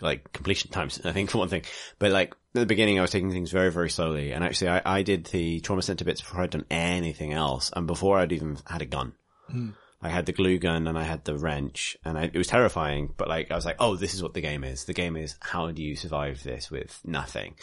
[0.02, 1.00] like completion times.
[1.04, 1.62] I think for one thing,
[1.98, 4.82] but like at the beginning, I was taking things very, very slowly, and actually, I,
[4.84, 8.58] I did the trauma center bits before I'd done anything else, and before I'd even
[8.66, 9.12] had a gun.
[9.48, 9.70] Hmm.
[10.02, 13.12] I had the glue gun and I had the wrench, and I, it was terrifying.
[13.16, 14.84] But like, I was like, "Oh, this is what the game is.
[14.84, 17.56] The game is how do you survive this with nothing?"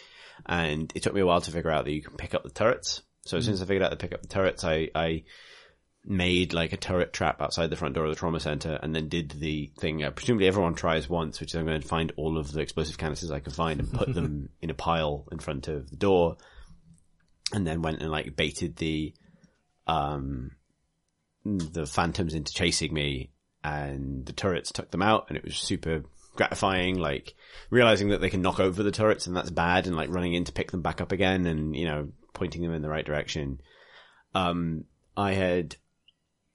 [0.46, 2.50] And it took me a while to figure out that you can pick up the
[2.50, 3.02] turrets.
[3.26, 5.24] So as soon as I figured out to pick up the turrets, I, I
[6.06, 9.10] made like a turret trap outside the front door of the trauma center, and then
[9.10, 10.04] did the thing.
[10.04, 13.00] Uh, presumably, everyone tries once, which is I'm going to find all of the explosive
[13.00, 16.38] canisters I can find and put them in a pile in front of the door,
[17.52, 19.16] and then went and like baited the
[19.88, 20.52] um
[21.56, 23.32] the phantoms into chasing me
[23.64, 26.04] and the turrets took them out and it was super
[26.36, 27.34] gratifying like
[27.70, 30.44] realizing that they can knock over the turrets and that's bad and like running in
[30.44, 33.60] to pick them back up again and you know pointing them in the right direction
[34.36, 34.84] um
[35.16, 35.76] i had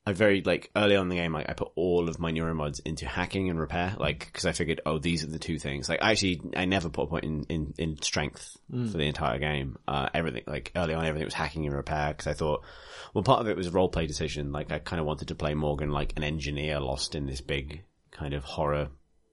[0.04, 2.80] I very like early on in the game, like I put all of my neuromods
[2.84, 5.88] into hacking and repair, like because I figured, oh, these are the two things.
[5.88, 8.56] Like I actually, I never put a point in in, in strength
[8.90, 9.76] for the entire game.
[9.86, 12.64] Uh, everything like early on, everything was hacking and repair because I thought,
[13.12, 14.52] well, part of it was a role play decision.
[14.52, 17.84] Like I kind of wanted to play Morgan like an engineer lost in this big
[18.10, 18.88] kind of horror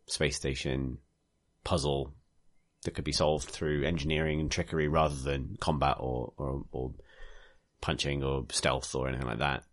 [0.06, 0.98] space station
[1.63, 2.13] puzzle
[2.84, 6.94] that could be solved through engineering and trickery rather than combat or or, or
[7.82, 9.63] punching or stealth or anything like that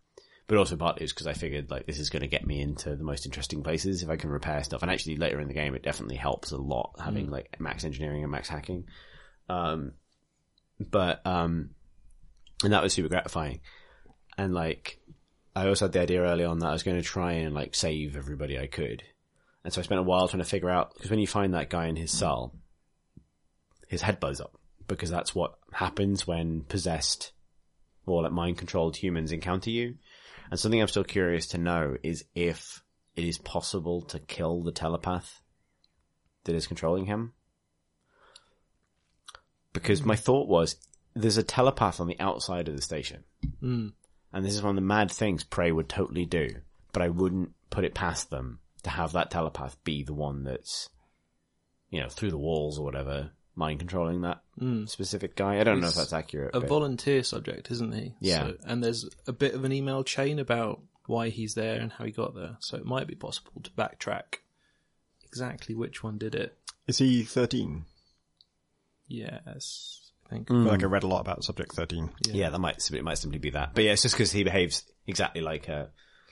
[0.47, 2.95] but also partly it's because I figured like this is going to get me into
[2.95, 4.81] the most interesting places if I can repair stuff.
[4.81, 8.23] And actually, later in the game, it definitely helps a lot having like max engineering
[8.23, 8.85] and max hacking.
[9.49, 9.91] Um,
[10.79, 11.71] but um,
[12.63, 13.59] and that was super gratifying.
[14.37, 14.99] And like,
[15.55, 17.75] I also had the idea early on that I was going to try and like
[17.75, 19.03] save everybody I could.
[19.63, 21.69] And so I spent a while trying to figure out because when you find that
[21.69, 22.53] guy in his cell,
[23.87, 27.31] his head blows up because that's what happens when possessed
[28.05, 29.95] or like mind controlled humans encounter you.
[30.49, 32.81] And something I'm still curious to know is if
[33.15, 35.41] it is possible to kill the telepath
[36.45, 37.33] that is controlling him.
[39.73, 40.77] Because my thought was,
[41.13, 43.23] there's a telepath on the outside of the station.
[43.61, 43.93] Mm.
[44.37, 46.57] And this is one of the mad things Prey would totally do.
[46.91, 50.89] But I wouldn't put it past them to have that telepath be the one that's,
[51.89, 54.85] you know, through the walls or whatever, mind controlling that hmm.
[54.85, 55.59] specific guy.
[55.59, 56.53] I don't know if that's accurate.
[56.53, 58.13] a but- volunteer subject, isn't he?
[58.19, 58.43] Yeah.
[58.43, 62.05] So, and there's a bit of an email chain about why he's there and how
[62.05, 62.57] he got there.
[62.59, 64.41] So it might be possible to backtrack
[65.25, 66.55] exactly which one did it.
[66.85, 67.85] Is he 13?
[69.07, 70.51] Yes, I think.
[70.51, 72.09] I feel like I read a lot about Subject 13.
[72.27, 73.73] Yeah, that might it might simply be that.
[73.73, 75.85] But yeah, it's just because he behaves exactly like uh,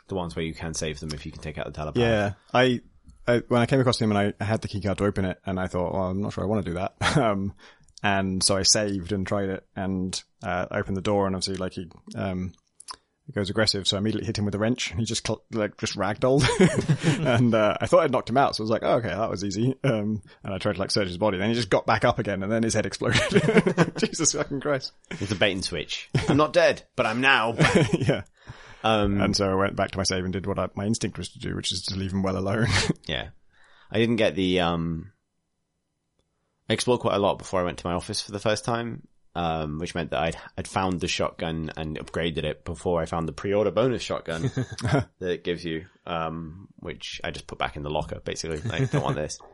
[0.07, 2.01] the ones where you can save them if you can take out the telepath.
[2.01, 2.81] Yeah, I,
[3.27, 5.39] I when I came across him and I, I had the keycard to open it,
[5.45, 7.17] and I thought, well, I'm not sure I want to do that.
[7.17, 7.53] um,
[8.03, 11.73] and so I saved and tried it, and uh, opened the door, and obviously, like
[11.73, 12.53] he um,
[13.25, 15.77] he goes aggressive, so I immediately hit him with a wrench, and he just like
[15.77, 16.45] just ragdolled,
[17.25, 19.29] and uh, I thought I'd knocked him out, so I was like, oh, okay, that
[19.29, 19.75] was easy.
[19.83, 22.19] Um, and I tried to like search his body, then he just got back up
[22.19, 23.21] again, and then his head exploded.
[23.97, 24.91] Jesus fucking Christ!
[25.09, 26.09] It's a bait and switch.
[26.29, 27.55] I'm not dead, but I'm now.
[27.93, 28.23] yeah.
[28.83, 31.17] Um, And so I went back to my save and did what I, my instinct
[31.17, 32.67] was to do, which is to leave him well alone.
[33.07, 33.29] yeah,
[33.89, 35.11] I didn't get the um.
[36.69, 39.07] I explored quite a lot before I went to my office for the first time,
[39.35, 43.27] um, which meant that I'd, I'd found the shotgun and upgraded it before I found
[43.27, 44.43] the pre-order bonus shotgun
[44.83, 48.61] that it gives you, um, which I just put back in the locker, basically.
[48.71, 49.37] I don't want this.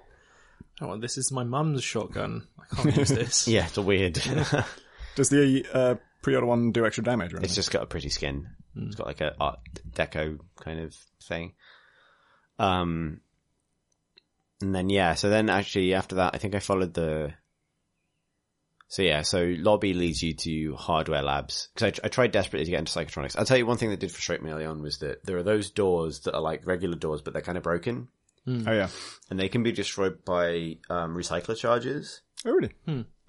[0.83, 2.47] Oh, this is my mum's shotgun.
[2.59, 3.47] I can't use this.
[3.47, 4.13] Yeah, it's a weird.
[5.15, 7.35] Does the uh, pre-order one do extra damage?
[7.35, 8.47] Or It's just got a pretty skin.
[8.75, 9.59] It's got like a art
[9.91, 10.95] deco kind of
[11.27, 11.53] thing.
[12.57, 13.21] Um,
[14.61, 17.33] and then yeah, so then actually after that, I think I followed the.
[18.91, 22.71] So yeah, so lobby leads you to hardware labs because I, I tried desperately to
[22.71, 23.37] get into psychotronics.
[23.37, 25.43] I'll tell you one thing that did frustrate me early on was that there are
[25.43, 28.09] those doors that are like regular doors, but they're kind of broken
[28.47, 28.89] oh yeah.
[29.29, 32.21] and they can be destroyed by um, recycler charges.
[32.45, 32.73] Oh really?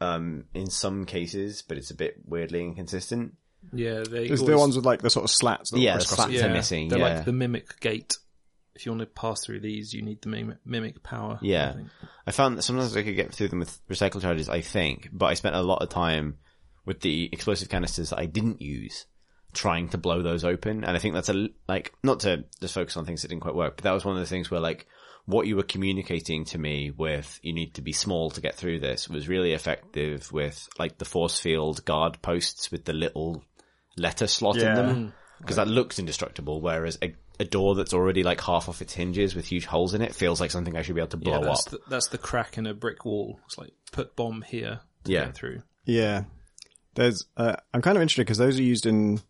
[0.01, 3.35] Um, in some cases, but it's a bit weirdly inconsistent.
[3.73, 5.71] Yeah, they There's the ones with like the sort of slats.
[5.71, 6.43] That Yeah, the slats it.
[6.43, 7.15] are missing, They're yeah.
[7.17, 8.17] like the mimic gate.
[8.75, 11.39] If you want to pass through these, you need the mimic, mimic power.
[11.43, 11.75] I Yeah.
[11.75, 11.89] think.
[12.27, 15.27] I found that sometimes I could get through them with recycle charges, I think, but
[15.27, 16.39] I spent a lot of time
[16.85, 19.07] with the explosive canisters that I didn't use
[19.53, 20.85] trying to blow those open.
[20.85, 23.55] And I think that's a, like, not to just focus on things that didn't quite
[23.55, 24.87] work, but that was one of the things where like,
[25.27, 28.81] what you were communicating to me with, you need to be small to get through
[28.81, 33.45] this was really effective with like the force field guard posts with the little
[33.97, 35.13] letter slot in them.
[35.39, 35.65] Because mm.
[35.65, 39.47] that looks indestructible, whereas a, a door that's already like half off its hinges with
[39.47, 41.67] huge holes in it feels like something I should be able to blow yeah, that's
[41.67, 41.73] up.
[41.73, 43.41] the, that's the crack in a brick wall.
[43.47, 45.25] It's like put bomb here to Yeah.
[45.27, 45.63] get through.
[45.85, 46.25] Yeah.
[46.95, 49.21] There's, uh, I'm kind of interested because those are used in,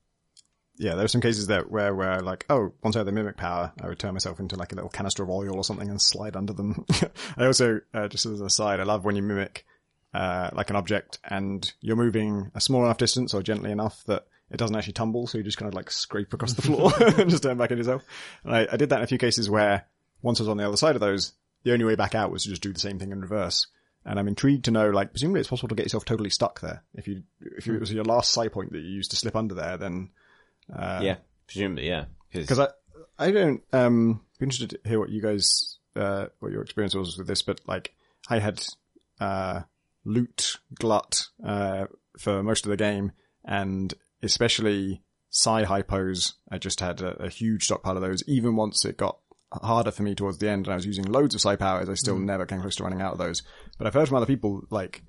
[0.79, 3.37] yeah, there are some cases there where, where like, oh, once I had the mimic
[3.37, 6.03] power, I would turn myself into like a little canister of oil or something and
[6.03, 6.85] slide under them.
[7.37, 9.65] I also, uh, just as an aside, I love when you mimic,
[10.13, 14.27] uh, like an object and you're moving a small enough distance or gently enough that
[14.53, 17.31] it doesn't actually tumble, so you just kind of like scrape across the floor and
[17.31, 18.03] just turn back in yourself.
[18.45, 19.87] And I, I did that in a few cases where
[20.21, 21.33] once I was on the other side of those,
[21.65, 23.67] the only way back out was to just do the same thing in reverse.
[24.05, 26.83] And I'm intrigued to know, like, presumably it's possible to get yourself totally stuck there.
[26.95, 29.37] If you, if you, it was your last side point that you used to slip
[29.37, 30.11] under there, then,
[31.01, 32.07] yeah, presumably, yeah.
[32.33, 32.69] because I,
[33.19, 37.17] I don't, um, be interested to hear what you guys, uh, what your experience was
[37.17, 37.95] with this, but like,
[38.29, 38.63] I had,
[39.21, 39.61] uh,
[40.05, 41.87] loot glut, uh,
[42.19, 43.13] for most of the game,
[43.45, 48.85] and especially psi hypos, I just had a, a huge stockpile of those, even once
[48.85, 49.19] it got
[49.51, 51.95] harder for me towards the end and I was using loads of psi powers, I
[51.95, 53.43] still never came close to running out of those.
[53.79, 55.03] But I've heard from other people, like,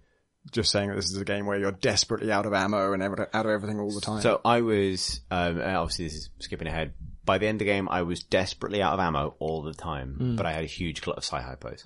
[0.51, 3.29] just saying that this is a game where you're desperately out of ammo and ever-
[3.33, 4.21] out of everything all the time.
[4.21, 6.93] So I was, um, obviously this is skipping ahead.
[7.25, 10.35] By the end of the game, I was desperately out of ammo all the time,
[10.35, 11.85] but I had a huge glut of psi hypos.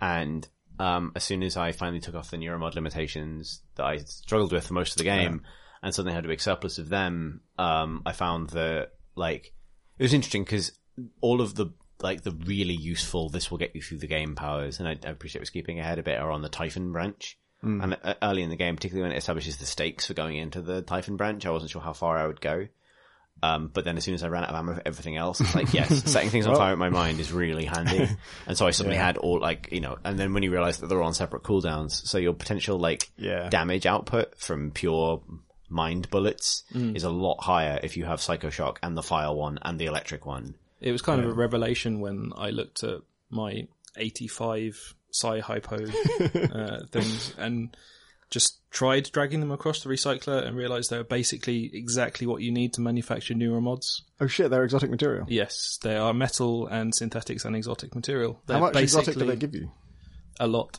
[0.00, 4.52] And, um, as soon as I finally took off the neuromod limitations that I struggled
[4.52, 5.42] with for most of the game,
[5.82, 9.52] and suddenly had a big surplus of them, um, I found that, like,
[9.98, 10.72] it was interesting because
[11.20, 11.66] all of the,
[12.02, 15.10] like, the really useful, this will get you through the game powers, and I, I
[15.10, 17.38] appreciate we're skipping ahead a bit, are on the Typhon branch.
[17.62, 20.62] And uh, early in the game, particularly when it establishes the stakes for going into
[20.62, 22.68] the Typhon branch, I wasn't sure how far I would go.
[23.42, 25.54] Um, but then as soon as I ran out of ammo for everything else, it's
[25.54, 28.06] like, yes, setting things on fire in my mind is really handy.
[28.46, 30.88] And so I suddenly had all like, you know, and then when you realize that
[30.88, 33.48] they're on separate cooldowns, so your potential like Yeah.
[33.50, 35.22] damage output from pure
[35.70, 39.58] mind bullets is a lot higher if you have Psycho Shock and the fire one
[39.62, 40.54] and the electric one.
[40.80, 45.76] It was kind of a revelation when I looked at my 85 psi hypo
[46.34, 47.76] uh, things and
[48.30, 52.72] just tried dragging them across the recycler and realized they're basically exactly what you need
[52.74, 54.02] to manufacture neuromods.
[54.20, 55.26] oh shit, they're exotic material.
[55.28, 58.40] Yes, they are metal and synthetics and exotic material.
[58.46, 59.70] They're How much exotic do basically they give you?
[60.38, 60.78] A lot.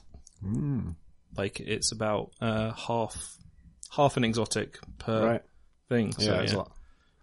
[1.38, 3.38] Like it's about uh, half
[3.91, 5.41] half an exotic per Right.
[5.89, 6.12] thing.
[6.13, 6.71] So, Yeah, that's a lot.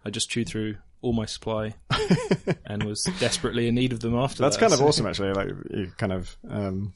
[0.05, 1.75] I just chewed through all my supply
[2.65, 4.61] and was desperately in need of them after That's that.
[4.61, 5.33] kind of So- awesome, actually.
[5.33, 6.93] Like you kind of um,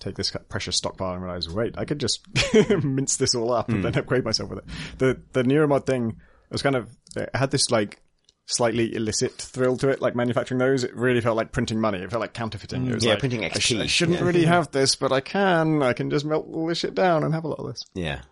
[0.00, 2.20] take this precious stockpile and realize, wait, I could just
[2.84, 4.64] mince this all up and then upgrade myself with it.
[4.98, 6.16] The the Neuromod thing
[6.50, 8.00] was kind of it had this like
[8.46, 10.82] slightly illicit thrill to it, like manufacturing those.
[10.82, 11.98] It really felt like printing money.
[11.98, 12.86] It felt like counterfeiting.
[12.88, 15.82] It was Yeah, like, printing I, sh- I shouldn't really have this, but I can.
[15.84, 17.84] I can just melt all this shit down and have a lot of this.
[17.94, 18.22] Yeah.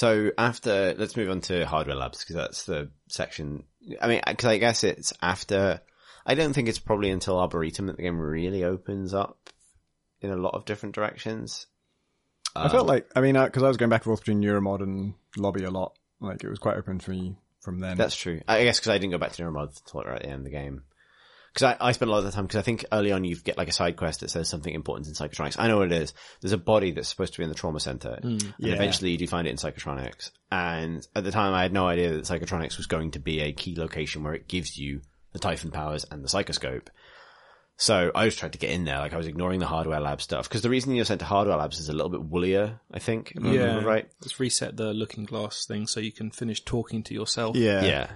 [0.00, 3.64] So after, let's move on to hardware labs because that's the section.
[4.00, 5.82] I mean, because I guess it's after.
[6.24, 9.50] I don't think it's probably until Arboretum that the game really opens up
[10.22, 11.66] in a lot of different directions.
[12.56, 14.40] I felt um, like, I mean, uh, because I was going back and forth between
[14.40, 15.98] Neuromod and Lobby a lot.
[16.18, 17.98] Like it was quite open for me from then.
[17.98, 18.40] That's true.
[18.48, 20.44] I guess because I didn't go back to Neuromod until right at the end of
[20.44, 20.84] the game.
[21.52, 23.36] Because I, I spent a lot of the time, because I think early on you
[23.36, 25.56] get like a side quest that says something important in psychotronics.
[25.58, 26.14] I know what it is.
[26.40, 28.18] There's a body that's supposed to be in the trauma center.
[28.22, 28.42] Mm.
[28.42, 28.74] and Yeah.
[28.74, 30.30] eventually you do find it in psychotronics.
[30.52, 33.52] And at the time I had no idea that psychotronics was going to be a
[33.52, 35.00] key location where it gives you
[35.32, 36.86] the Typhon powers and the psychoscope.
[37.76, 40.20] So I was trying to get in there, like I was ignoring the hardware lab
[40.20, 42.98] stuff because the reason you're sent to hardware labs is a little bit woollier, I
[42.98, 43.32] think.
[43.34, 44.06] if I remember right?
[44.20, 47.56] Let's reset the looking glass thing so you can finish talking to yourself.
[47.56, 47.82] Yeah.
[47.82, 48.10] Yeah.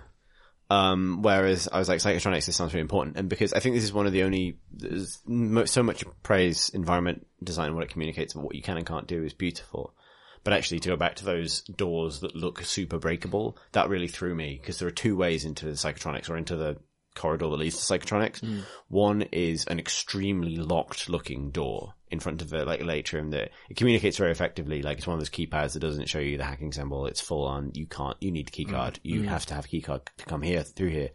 [0.71, 3.17] Um, whereas I was like, psychotronics, this sounds really important.
[3.17, 5.21] And because I think this is one of the only, there's
[5.67, 9.35] so much praise environment design, what it communicates what you can and can't do is
[9.35, 9.95] beautiful.
[10.43, 14.35] But actually to go back to those doors that look super breakable, that really threw
[14.35, 16.77] me because there are two ways into the psychotronics or into the
[17.15, 18.43] corridor that leads to psychotronics.
[18.89, 23.51] One is an extremely locked looking door in front of the like a atrium that
[23.69, 24.83] it communicates very effectively.
[24.83, 27.07] Like it's one of those keypads that doesn't show you the hacking symbol.
[27.07, 27.73] It's full on.
[27.75, 28.17] You can't.
[28.21, 28.95] You need a keycard.
[28.95, 29.01] Mm.
[29.03, 29.29] You mm.
[29.29, 31.11] have to have a keycard to come here through here.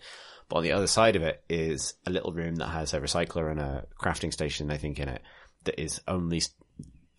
[0.48, 3.50] But on the other side of it is a little room that has a recycler
[3.50, 4.72] and a crafting station.
[4.72, 5.22] I think in it
[5.64, 6.42] that is only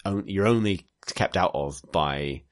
[0.05, 2.43] on- you're only kept out of by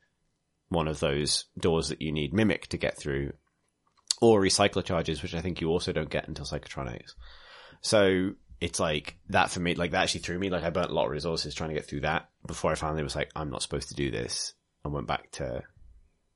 [0.68, 3.32] one of those doors that you need mimic to get through
[4.20, 7.12] or recycler charges, which I think you also don't get until psychotronics.
[7.80, 10.94] So it's like that for me, like that actually threw me, like I burnt a
[10.94, 12.28] lot of resources trying to get through that.
[12.46, 14.54] Before I finally was like, I'm not supposed to do this.
[14.84, 15.62] And went back to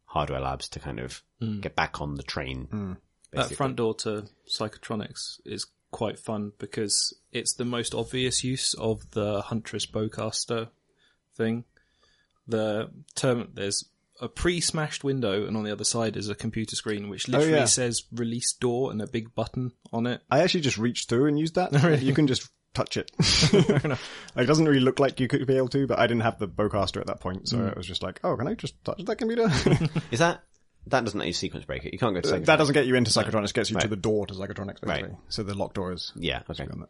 [0.05, 1.61] hardware labs to kind of hmm.
[1.61, 2.67] get back on the train.
[2.71, 2.93] Hmm.
[3.33, 9.11] That front door to psychotronics is quite fun because it's the most obvious use of
[9.13, 10.69] the Huntress Boltcaster
[11.37, 11.65] thing.
[12.47, 13.89] The term there's
[14.23, 17.59] a pre-smashed window, and on the other side is a computer screen which oh, literally
[17.59, 17.65] yeah.
[17.67, 20.23] says "release door" and a big button on it.
[20.31, 21.73] I actually just reached through and used that.
[22.03, 23.11] You can just touch it.
[23.53, 23.99] like,
[24.37, 26.49] it doesn't really look like you could be able to, but I didn't have the
[26.49, 27.69] Boltcaster at that point, so hmm.
[27.69, 29.49] it was just like, oh, can I just touch that computer?
[30.11, 30.43] Is that,
[30.87, 31.93] that doesn't let you sequence break it.
[31.93, 32.47] You can't go to uh, psychotronics.
[32.47, 35.11] that doesn't get you into psychotronics, it gets you to the door to psychotronics, basically.
[35.11, 35.19] Right.
[35.29, 36.13] So the locked door is.
[36.17, 36.65] Yeah, okay.
[36.65, 36.89] on that.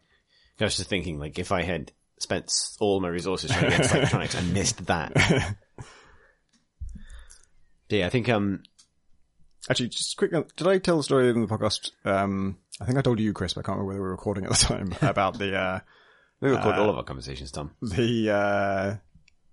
[0.59, 3.81] I was just thinking, like, if I had spent all my resources trying to get
[3.81, 5.55] Psychotronics and missed that.
[7.93, 8.63] Yeah, I think, um,
[9.69, 11.91] Actually, just quick, uh, did I tell the story in the podcast?
[12.03, 14.43] Um, I think I told you, Chris, but I can't remember whether we were recording
[14.43, 15.79] at the time, about the, uh,
[16.41, 17.71] we recorded all of our conversations, Tom.
[17.81, 18.95] the, uh,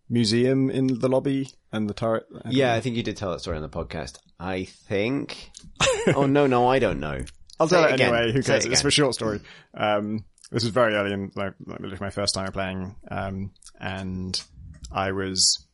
[0.09, 2.27] museum in the lobby and the turret.
[2.49, 4.19] Yeah, I think you did tell that story on the podcast.
[4.41, 5.51] I think.
[6.17, 7.21] oh, no, no, I don't know.
[7.61, 8.33] I'll Say tell it anyway.
[8.33, 8.67] Who cares?
[8.67, 9.41] it It's a short story.
[9.75, 14.43] Um, this was very early in like, like my first time playing, um, and
[14.91, 15.65] I was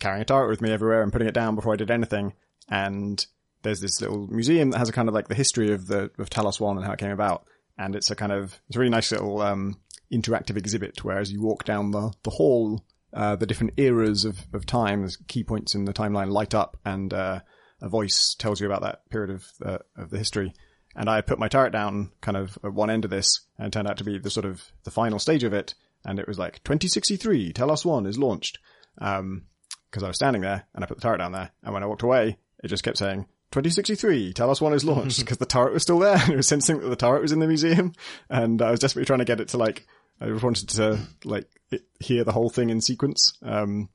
[0.00, 2.34] carrying a turret with me everywhere and putting it down before I did anything.
[2.68, 3.24] And
[3.62, 6.30] there's this little museum that has a kind of like the history of the of
[6.30, 7.46] Talos One and how it came about.
[7.78, 9.78] And it's a kind of it's a really nice little um,
[10.12, 11.04] interactive exhibit.
[11.04, 15.08] Where as you walk down the the hall, uh, the different eras of of time,
[15.26, 17.40] key points in the timeline light up, and uh,
[17.80, 20.54] a voice tells you about that period of uh, of the history.
[20.94, 23.72] And I put my turret down kind of at one end of this, and it
[23.72, 25.74] turned out to be the sort of the final stage of it.
[26.04, 28.58] And it was like 2063, Talos One is launched.
[28.98, 29.42] Um,
[29.96, 31.50] because I was standing there and I put the turret down there.
[31.62, 35.38] And when I walked away, it just kept saying 2063, Talos One is launched because
[35.38, 36.18] the turret was still there.
[36.18, 37.94] And it was sensing that the turret was in the museum.
[38.28, 39.86] And I was desperately trying to get it to like,
[40.20, 43.38] I wanted to like it, hear the whole thing in sequence.
[43.42, 43.88] Um,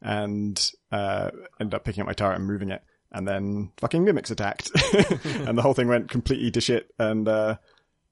[0.00, 2.82] and, uh, ended up picking up my turret and moving it.
[3.10, 4.70] And then fucking mimics attacked.
[5.24, 6.88] and the whole thing went completely to shit.
[7.00, 7.56] And, uh,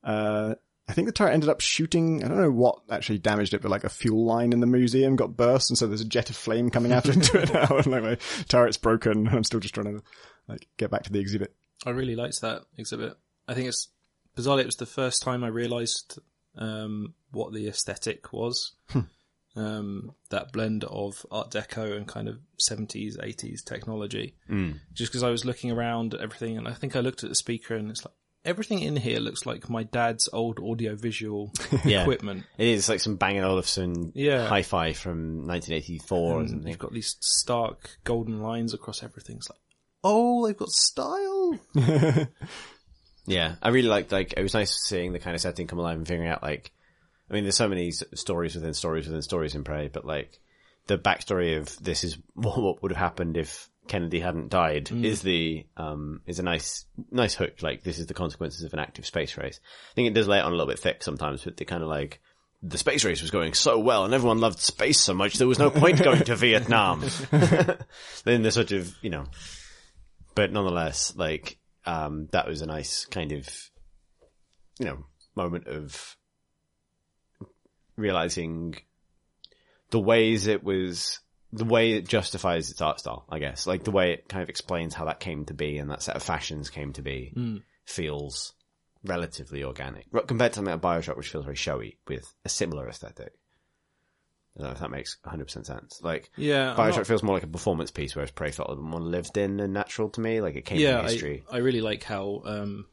[0.03, 0.57] uh,
[0.88, 2.22] I think the turret ended up shooting.
[2.22, 5.16] I don't know what actually damaged it, but like a fuel line in the museum
[5.16, 7.87] got burst, and so there's a jet of flame coming out into it now, and
[7.87, 8.16] like my
[8.49, 9.27] turret's broken.
[9.27, 10.03] And I'm still just trying to
[10.49, 11.55] like get back to the exhibit.
[11.85, 13.16] I really liked that exhibit.
[13.49, 13.88] I think it's
[14.37, 16.20] bizarrely it was the first time I realised
[16.57, 18.75] um, what the aesthetic was.
[19.57, 24.37] um, that blend of Art Deco and kind of seventies, eighties technology.
[24.49, 24.81] Mm.
[24.92, 27.35] Just because I was looking around at everything, and I think I looked at the
[27.35, 28.14] speaker, and it's like
[28.47, 31.53] everything in here looks like my dad's old audio-visual
[31.85, 32.03] Yeah.
[32.03, 32.45] equipment.
[32.57, 34.47] It is like some Bang & Olufsen Yeah.
[34.47, 36.69] hi-fi from 1984 or And something.
[36.69, 39.37] you've got these stark golden lines across everything.
[39.37, 39.59] It's like,
[40.05, 41.59] oh, they've got style.
[43.29, 45.97] Yeah, I really liked, like, it was nice seeing the kind of setting come alive
[45.99, 46.71] and figuring out, like,
[47.29, 50.38] I mean, there's so many stories within stories within stories in Prey, but, like,
[50.87, 55.67] the backstory of this is what would have happened if Kennedy hadn't died is the,
[55.77, 57.63] um, is a nice, nice hook.
[57.63, 59.61] Like, this is the consequences of an active space race.
[59.93, 61.83] I think it does lay it on a little bit thick sometimes, but the kind
[61.83, 62.21] of like,
[62.63, 65.59] the space race was going so well and everyone loved space so much there was
[65.59, 67.05] no point going to Vietnam.
[68.25, 69.27] then the sort of, you know,
[70.35, 73.49] but nonetheless, like, um, that was a nice kind of,
[74.79, 76.17] you know, moment of
[77.97, 78.75] realizing
[79.91, 81.21] the ways it was,
[81.57, 83.67] the way it justifies its art style, I guess.
[83.67, 86.17] Like the way it kind of explains how that came to be and that set
[86.17, 87.33] of fashions came to be
[87.85, 88.54] feels
[89.04, 90.07] relatively organic.
[90.27, 93.33] Compared to something like Bioshock, which feels very showy with a similar aesthetic.
[94.57, 96.00] I don't know if that makes 100% sense.
[96.02, 98.85] Like, Yeah, Bioshock not- feels more like a performance piece, whereas Prey felt a bit
[98.85, 100.40] more lived in and natural to me.
[100.40, 101.44] Like it came yeah, from history.
[101.50, 102.87] I, I really like how um,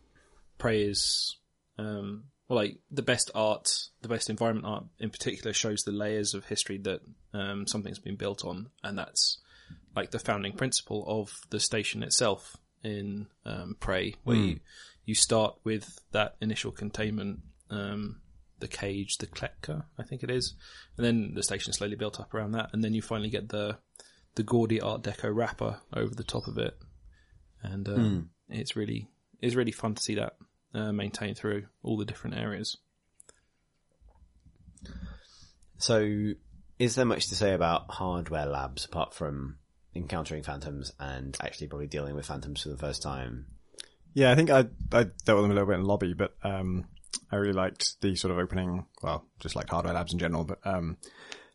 [0.57, 1.38] Prey is.
[1.78, 3.70] Um, like the best art,
[4.01, 7.01] the best environment art in particular shows the layers of history that
[7.34, 9.39] um, something's been built on, and that's
[9.95, 14.60] like the founding principle of the station itself in um, Prey, where you
[15.06, 17.39] you start with that initial containment,
[17.70, 18.22] um,
[18.60, 20.56] the cage, the Kletka, I think it is,
[20.97, 23.78] and then the station slowly built up around that, and then you finally get the
[24.36, 26.78] the gaudy Art Deco wrapper over the top of it,
[27.62, 29.10] and um, it's really
[29.41, 30.38] it's really fun to see that
[30.74, 32.78] uh, maintained through all the different areas.
[35.78, 36.34] So,
[36.80, 39.57] is there much to say about hardware labs apart from
[39.95, 43.47] encountering phantoms and actually probably dealing with phantoms for the first time?
[44.13, 44.59] Yeah, I think I
[44.91, 46.86] I dealt with them a little bit in lobby, but um,
[47.32, 48.86] I really liked the sort of opening.
[49.01, 50.97] Well, just like hardware labs in general, but um,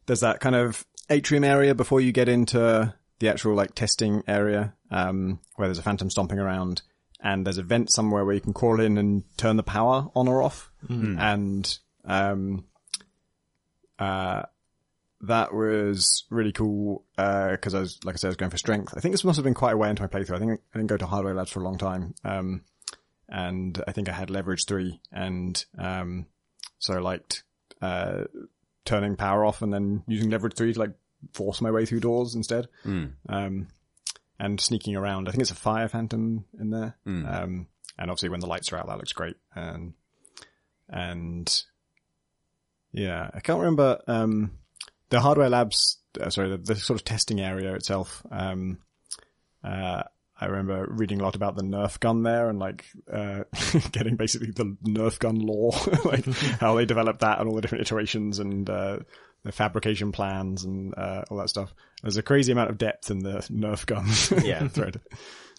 [0.06, 4.74] there's that kind of atrium area before you get into the actual like testing area,
[4.90, 6.82] um, where there's a phantom stomping around,
[7.20, 10.28] and there's a vent somewhere where you can crawl in and turn the power on
[10.28, 10.70] or off,
[11.18, 12.64] and um,
[13.98, 14.42] uh,
[15.22, 18.94] that was really cool because I was, like I said, I was going for strength.
[18.96, 20.36] I think this must have been quite a way into my playthrough.
[20.36, 22.62] I think I didn't go to hardware labs for a long time, um,
[23.28, 26.26] and I think I had leverage three, and um,
[26.78, 27.42] so I liked
[27.82, 28.24] uh,
[28.84, 30.92] turning power off and then using leverage three to like
[31.32, 32.68] force my way through doors instead,
[33.28, 33.66] um,
[34.39, 35.28] and sneaking around.
[35.28, 37.66] I think it's a fire phantom in there, um,
[37.99, 39.95] and obviously when the lights are out, that looks great, and
[40.89, 41.62] and
[42.93, 44.01] yeah, I can't remember.
[44.07, 44.53] Um,
[45.11, 48.22] the hardware labs, uh, sorry, the, the sort of testing area itself.
[48.30, 48.78] Um,
[49.64, 50.03] uh,
[50.41, 53.45] I remember reading a lot about the Nerf gun there and like uh,
[53.93, 55.72] getting basically the Nerf gun lore,
[56.05, 56.24] like
[56.61, 58.99] how they developed that and all the different iterations and uh,
[59.43, 61.74] the fabrication plans and uh, all that stuff.
[62.03, 64.30] There's a crazy amount of depth in the Nerf guns.
[64.44, 64.68] Yeah.
[64.68, 64.92] thread.
[65.11, 65.11] Do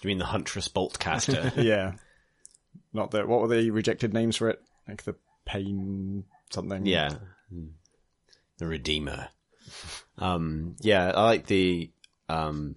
[0.03, 1.51] you mean the Huntress Boltcaster?
[1.63, 1.93] Yeah,
[2.93, 4.61] not the what were the rejected names for it?
[4.87, 5.15] Like the
[5.45, 6.85] pain something.
[6.85, 7.09] yeah.
[8.57, 9.27] The Redeemer.
[10.17, 11.91] Um, yeah, I like the,
[12.27, 12.75] um,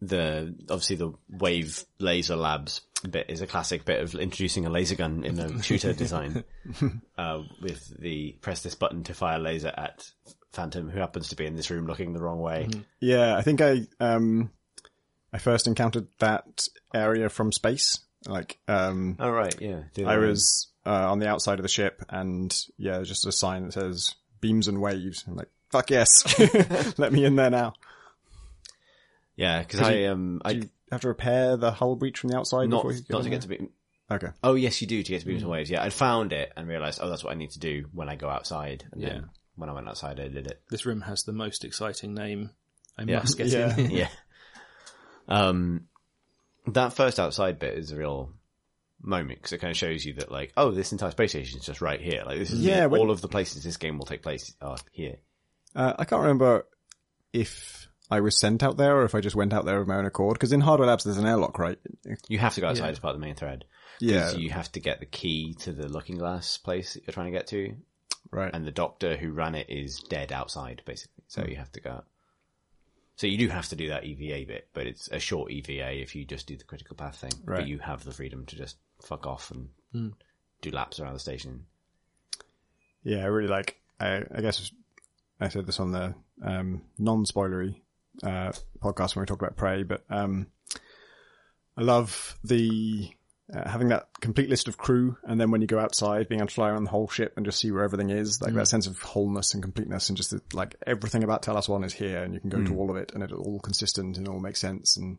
[0.00, 2.80] the, obviously the Wave Laser Labs
[3.10, 6.44] bit is a classic bit of introducing a laser gun in a shooter design,
[7.18, 10.10] uh, with the press this button to fire laser at
[10.56, 12.68] Phantom, who happens to be in this room looking the wrong way.
[13.00, 14.50] Yeah, I think I um
[15.32, 18.00] I first encountered that area from space.
[18.26, 19.82] Like um Oh, right, yeah.
[20.04, 23.72] I was uh, on the outside of the ship and yeah, just a sign that
[23.72, 25.24] says beams and waves.
[25.26, 26.08] I'm like, fuck yes.
[26.98, 27.74] Let me in there now.
[29.36, 32.68] Yeah, because I, um, I, you have to repair the hull breach from the outside
[32.70, 33.58] not, before you not in to get to there?
[33.58, 33.68] be,
[34.10, 34.28] Okay.
[34.42, 35.68] Oh yes, you do to get to beams and waves.
[35.68, 38.14] Yeah, I found it and realized, oh, that's what I need to do when I
[38.14, 38.84] go outside.
[38.92, 39.08] And Yeah.
[39.08, 40.62] then when I went outside, I did it.
[40.70, 42.50] This room has the most exciting name.
[42.96, 43.18] I Yeah.
[43.18, 43.76] must get Yeah.
[43.76, 43.90] in.
[43.90, 44.08] yeah.
[45.28, 45.88] Um,
[46.66, 48.32] that first outside bit is a real
[49.00, 51.66] moment because it kind of shows you that, like, oh, this entire space station is
[51.66, 52.22] just right here.
[52.24, 54.78] Like, this is Yeah, when- all of the places this game will take place are
[54.92, 55.16] here.
[55.74, 56.66] Uh, I can't remember
[57.32, 59.96] if I was sent out there or if I just went out there of my
[59.96, 60.34] own accord.
[60.34, 61.78] Because in Hardware Labs, there's an airlock, right?
[62.28, 62.90] You have to go outside Yeah.
[62.92, 63.64] as part of the main thread.
[64.00, 64.32] Yeah.
[64.32, 67.38] You have to get the key to the Looking Glass place that you're trying to
[67.38, 67.76] get to,
[68.30, 68.52] Right.
[68.52, 71.24] and the doctor who ran it is dead outside, basically.
[71.28, 71.50] So Hmm.
[71.50, 71.90] you have to go.
[71.90, 72.06] out.
[73.16, 76.14] So you do have to do that EVA bit, but it's a short EVA if
[76.14, 77.32] you just do the critical path thing.
[77.44, 77.60] Right.
[77.60, 80.12] But you have the freedom to just fuck off and
[80.60, 81.64] do laps around the station.
[83.02, 83.80] Yeah, I really like.
[83.98, 84.70] I, I guess
[85.40, 87.80] I said this on the um, non-spoilery
[88.22, 88.52] uh,
[88.82, 90.48] podcast when we talked about Prey, but um,
[91.76, 93.08] I love the
[93.54, 96.48] uh, having that complete list of crew, and then when you go outside, being able
[96.48, 98.86] to fly around the whole ship and just see where everything is, like that sense
[98.86, 102.34] of wholeness and completeness, and just that, like everything about Talos One is here, and
[102.34, 104.60] you can go to all of it, and it's all consistent and it all makes
[104.60, 105.18] sense, and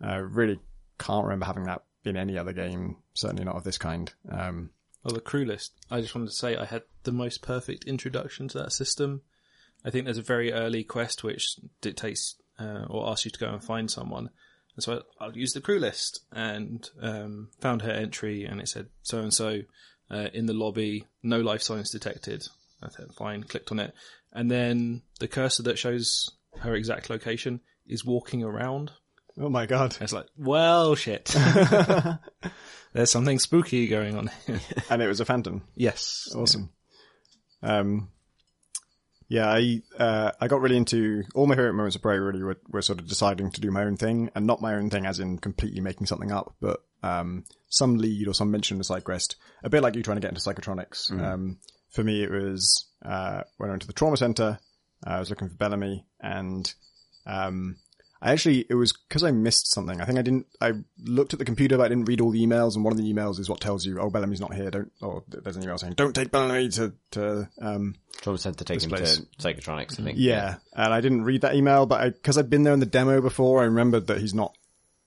[0.00, 0.58] I really
[0.98, 4.12] can't remember having that in any other game, certainly not of this kind.
[4.30, 4.70] Um,
[5.04, 5.72] Well, the crew list.
[5.90, 9.22] I just wanted to say I had the most perfect introduction to that system.
[9.84, 13.48] I think there's a very early quest which dictates uh, or asks you to go
[13.48, 14.30] and find someone.
[14.76, 18.68] And so I, I'll use the crew list and um, found her entry, and it
[18.68, 19.62] said so and so
[20.32, 22.46] in the lobby, no life signs detected.
[22.82, 23.94] I said fine, clicked on it,
[24.32, 28.92] and then the cursor that shows her exact location is walking around.
[29.38, 29.94] oh my god!
[29.94, 31.24] And it's like, well, shit.
[32.92, 34.60] There's something spooky going on here.
[34.88, 35.64] And it was a phantom.
[35.74, 36.28] yes.
[36.34, 36.70] Awesome.
[37.62, 38.08] Um,
[39.28, 42.18] yeah, I uh, I got really into all my favorite moments of Prey.
[42.18, 44.90] Really, were, were sort of deciding to do my own thing, and not my own
[44.90, 49.04] thing as in completely making something up, but um, some lead or some mention of
[49.04, 49.36] quest.
[49.64, 51.10] A bit like you trying to get into psychotronics.
[51.20, 51.58] Um,
[51.90, 54.58] for me, it was uh, when I went to the trauma center.
[55.04, 56.72] I was looking for Bellamy, and
[57.26, 57.76] um,
[58.20, 60.00] I actually, it was because I missed something.
[60.00, 62.44] I think I didn't, I looked at the computer, but I didn't read all the
[62.44, 62.74] emails.
[62.74, 64.70] And one of the emails is what tells you, oh, Bellamy's not here.
[64.70, 68.82] Don't, or there's an email saying, don't take Bellamy to, to, um, Trauma Center take
[68.82, 69.18] him place.
[69.18, 70.18] to Psychotronics, I think.
[70.18, 70.56] yeah.
[70.72, 73.20] And I didn't read that email, but I, cause I'd been there in the demo
[73.20, 74.56] before, I remembered that he's not,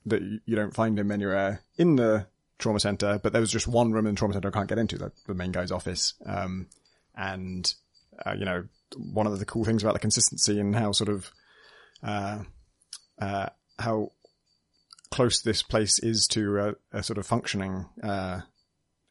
[0.05, 2.27] that you, you don't find him anywhere in the
[2.59, 4.77] trauma center, but there was just one room in the trauma center I can't get
[4.77, 6.13] into, the, the main guy's office.
[6.25, 6.67] Um,
[7.15, 7.73] and,
[8.23, 11.31] uh, you know, one of the cool things about the consistency and how sort of,
[12.03, 12.39] uh,
[13.19, 14.11] uh, how
[15.11, 18.41] close this place is to a, a sort of functioning uh,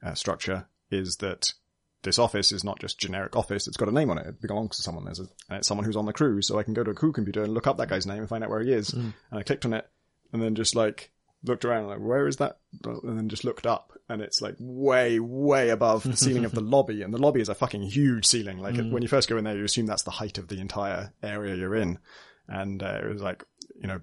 [0.05, 1.53] uh, structure is that
[2.03, 3.67] this office is not just generic office.
[3.67, 4.27] It's got a name on it.
[4.27, 5.05] It belongs to someone.
[5.05, 6.41] There's a, and it's someone who's on the crew.
[6.43, 8.29] So I can go to a crew computer and look up that guy's name and
[8.29, 8.93] find out where he is.
[8.93, 9.89] And I clicked on it
[10.33, 11.11] and then just like
[11.43, 12.59] looked around like, where is that?
[12.85, 16.61] And then just looked up and it's like way, way above the ceiling of the
[16.63, 17.03] lobby.
[17.03, 18.59] And the lobby is a fucking huge ceiling.
[18.59, 21.13] Like when you first go in there, you assume that's the height of the entire
[21.23, 21.99] area you're in.
[22.47, 23.45] And uh, it was like,
[23.81, 24.01] you know,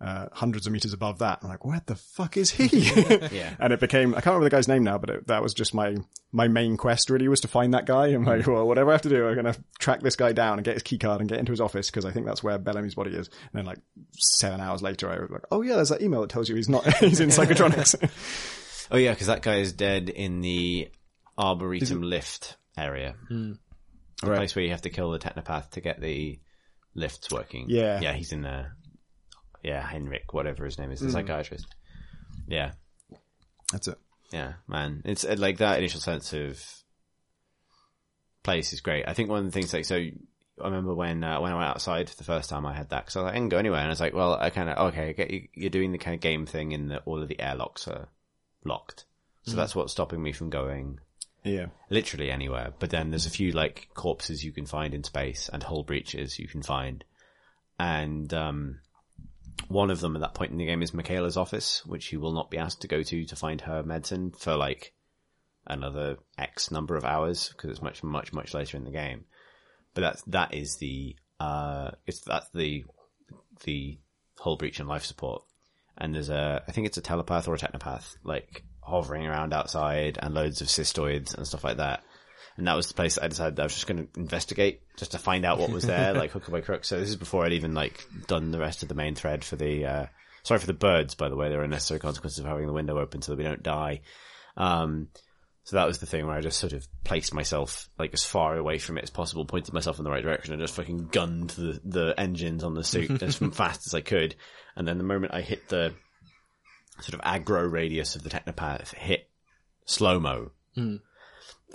[0.00, 1.40] uh, hundreds of meters above that.
[1.42, 2.68] I'm like, where the fuck is he?
[3.30, 3.54] Yeah.
[3.58, 5.74] and it became, I can't remember the guy's name now, but it, that was just
[5.74, 5.96] my,
[6.32, 8.06] my main quest really was to find that guy.
[8.06, 10.54] I'm like, well, whatever I have to do, I'm going to track this guy down
[10.54, 12.56] and get his key card and get into his office because I think that's where
[12.58, 13.26] Bellamy's body is.
[13.28, 13.78] And then like
[14.16, 16.68] seven hours later, I was like, oh yeah, there's that email that tells you he's
[16.70, 17.94] not, he's in psychotronics.
[18.92, 20.90] Oh yeah, because that guy is dead in the
[21.38, 23.14] Arboretum lift area.
[23.28, 23.56] The
[24.24, 24.36] Right.
[24.36, 26.40] place where you have to kill the technopath to get the
[26.96, 27.66] lifts working.
[27.68, 28.00] Yeah.
[28.00, 28.74] Yeah, he's in there.
[29.62, 31.66] Yeah, Henrik, whatever his name is, the psychiatrist.
[32.48, 32.72] Yeah.
[33.72, 33.98] that's it.
[34.32, 35.02] Yeah, man.
[35.04, 36.62] It's uh, like that initial sense of
[38.42, 39.04] place is great.
[39.08, 41.68] I think one of the things like, so I remember when, uh, when I went
[41.68, 43.80] outside the first time I had that, cause I was like, I can go anywhere.
[43.80, 46.46] And I was like, well, I kind of, okay, you're doing the kind of game
[46.46, 48.08] thing in that all of the airlocks are
[48.64, 49.04] locked.
[49.44, 51.00] So that's what's stopping me from going
[51.42, 51.66] Yeah.
[51.88, 52.72] literally anywhere.
[52.78, 56.38] But then there's a few like corpses you can find in space and hull breaches
[56.38, 57.02] you can find.
[57.78, 58.80] And, um,
[59.68, 62.32] one of them at that point in the game is Mikhaila's office, which you will
[62.32, 64.92] not be asked to go to to find her medicine for like
[65.66, 69.24] another X number of hours because it's much, much, much later in the game.
[69.94, 72.84] But that's, that is the, uh, it's, that's the,
[73.64, 73.98] the
[74.38, 75.42] hull breach and life support.
[75.96, 80.18] And there's a, I think it's a telepath or a technopath, like hovering around outside
[80.20, 82.02] and loads of cystoids and stuff like that.
[82.60, 85.18] And that was the place I decided I was just going to investigate just to
[85.18, 86.84] find out what was there, like hook or by crook.
[86.84, 89.56] So this is before I'd even like done the rest of the main thread for
[89.56, 90.06] the, uh,
[90.42, 91.48] sorry for the birds, by the way.
[91.48, 94.02] There are necessary consequences of having the window open so that we don't die.
[94.58, 95.08] Um,
[95.64, 98.58] so that was the thing where I just sort of placed myself like as far
[98.58, 101.48] away from it as possible, pointed myself in the right direction and just fucking gunned
[101.50, 104.34] the, the engines on the suit as fast as I could.
[104.76, 105.94] And then the moment I hit the
[107.00, 109.30] sort of aggro radius of the technopath, hit
[109.86, 110.50] slow-mo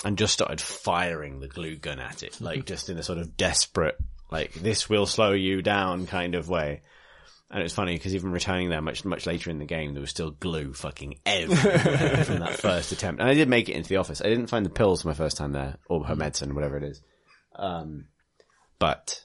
[0.04, 2.66] and just started firing the glue gun at it, like mm-hmm.
[2.66, 3.98] just in a sort of desperate,
[4.32, 6.82] like this will slow you down kind of way.
[7.52, 10.10] And it's funny because even returning there much much later in the game, there was
[10.10, 13.22] still glue fucking everywhere from that first attempt.
[13.22, 14.20] And I did make it into the office.
[14.20, 16.20] I didn't find the pills my first time there, or her mm-hmm.
[16.20, 17.02] medicine, whatever it is.
[17.56, 18.08] Um,
[18.80, 19.24] but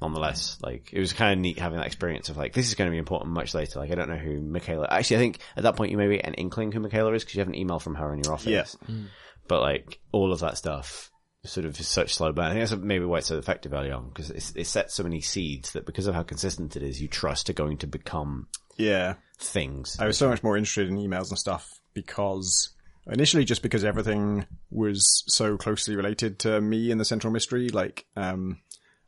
[0.00, 2.88] nonetheless, like it was kind of neat having that experience of like this is going
[2.88, 3.80] to be important much later.
[3.80, 4.86] Like I don't know who Mikhaila.
[4.90, 7.34] Actually, I think at that point you maybe get an inkling who Mikhaila is because
[7.34, 8.46] you have an email from her in your office.
[8.86, 8.94] Yeah.
[8.94, 9.06] Mm.
[9.48, 11.10] But like all of that stuff
[11.44, 12.46] sort of is such slow burn.
[12.46, 15.20] I think that's maybe why it's so effective early on because it sets so many
[15.20, 19.14] seeds that because of how consistent it is, you trust are going to become Yeah.
[19.38, 19.96] things.
[20.00, 22.74] I was so much more interested in emails and stuff because
[23.06, 27.68] initially just because everything was so closely related to me and the central mystery.
[27.68, 28.60] Like, um,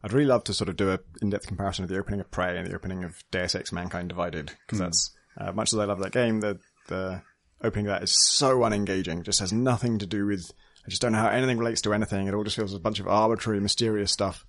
[0.04, 2.56] I'd really love to sort of do a in-depth comparison of the opening of Prey
[2.56, 5.98] and the opening of Deus Ex: Mankind Divided because that's uh, much as I love
[5.98, 7.22] that game, the the
[7.62, 9.22] opening that is so unengaging.
[9.22, 10.50] Just has nothing to do with.
[10.86, 12.26] I just don't know how anything relates to anything.
[12.26, 14.46] It all just feels a bunch of arbitrary, mysterious stuff.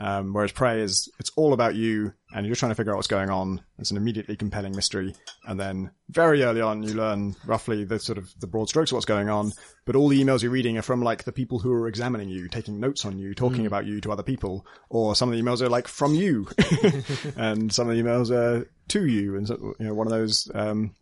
[0.00, 2.96] Um, whereas Prey is, it's all about you and you're just trying to figure out
[2.96, 3.62] what's going on.
[3.80, 5.14] It's an immediately compelling mystery.
[5.44, 8.96] And then very early on, you learn roughly the sort of the broad strokes of
[8.96, 9.52] what's going on.
[9.86, 12.48] But all the emails you're reading are from like the people who are examining you,
[12.48, 14.64] taking notes on you, talking about you to other people.
[14.88, 16.46] Or some of the emails are like from you
[17.36, 19.34] and some of the emails are to you.
[19.34, 20.94] And so, you know, one of those, um,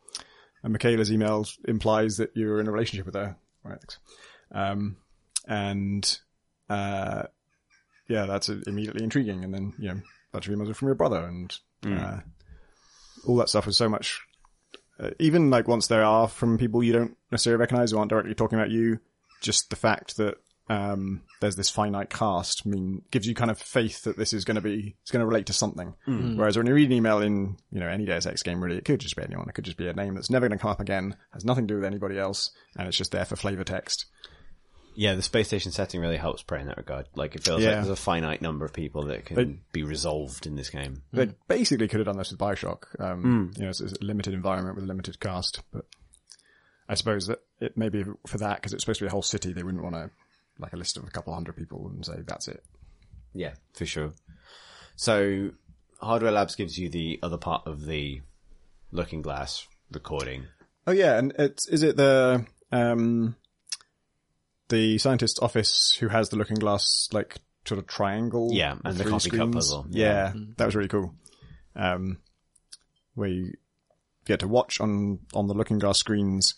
[0.67, 3.37] and Mikhaila's email implies that you're in a relationship with her.
[3.63, 3.97] Right.
[4.51, 4.97] Um,
[5.47, 6.19] and,
[6.69, 7.23] uh,
[8.09, 9.45] yeah, that's immediately intriguing.
[9.45, 12.19] And then, you know, a bunch of emails are from your brother and, uh,
[13.29, 14.21] all that stuff was so much,
[14.99, 18.35] uh, even like once they are from people you don't necessarily recognize who aren't directly
[18.35, 18.99] talking about you,
[19.41, 20.35] just the fact that,
[20.69, 24.45] um, there's this finite cast I mean, gives you kind of faith that this is
[24.45, 25.95] going to be, it's going to relate to something.
[26.07, 28.85] Whereas when you read an email in, you know, any Deus Ex game, really, it
[28.85, 29.49] could just be anyone.
[29.49, 31.67] It could just be a name that's never going to come up again, has nothing
[31.69, 34.07] to do with anybody else, and it's just there for flavor text.
[34.99, 37.07] Yeah, the space station setting really helps Prey in that regard.
[37.15, 37.69] Like it feels Yeah.
[37.69, 41.03] like there's a finite number of people that can They- be resolved in this game.
[41.13, 42.99] They basically could have done this with Bioshock.
[42.99, 43.51] Um, Hmm.
[43.57, 45.85] You know, it's, it's a limited environment with a limited cast, but
[46.89, 49.53] I suppose that it maybe for that because it's supposed to be a whole city,
[49.53, 50.11] they wouldn't want to
[50.59, 52.63] like a list of a couple hundred people and say that's it.
[53.35, 54.13] Yeah, for sure.
[54.97, 55.51] So,
[56.01, 58.23] Hardware Labs gives you the other part of the
[58.91, 60.47] Looking Glass recording.
[60.87, 63.37] Oh yeah, and it's is it the um
[64.69, 68.51] the scientist's office who has the looking glass like sort of triangle?
[68.53, 69.55] Yeah, and the three copy cut screens?
[69.55, 69.87] puzzle.
[69.91, 71.15] Yeah, that was really cool.
[71.75, 72.19] Um,
[73.15, 73.53] where you
[74.25, 76.55] get to watch on on the looking glass screens.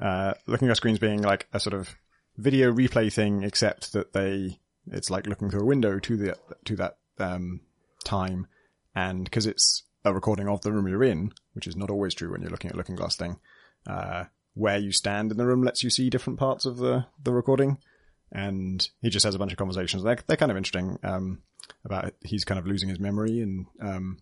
[0.00, 1.94] Uh, looking glass screens being like a sort of
[2.36, 4.58] video replay thing, except that they
[4.90, 7.60] it's like looking through a window to the to that um
[8.04, 8.46] time,
[8.94, 12.32] and because it's a recording of the room you're in, which is not always true
[12.32, 13.38] when you're looking at looking glass thing.
[13.86, 14.24] Uh,
[14.54, 17.78] where you stand in the room lets you see different parts of the the recording,
[18.30, 20.02] and he just has a bunch of conversations.
[20.02, 21.42] They're they're kind of interesting um,
[21.84, 24.18] about he's kind of losing his memory, and um,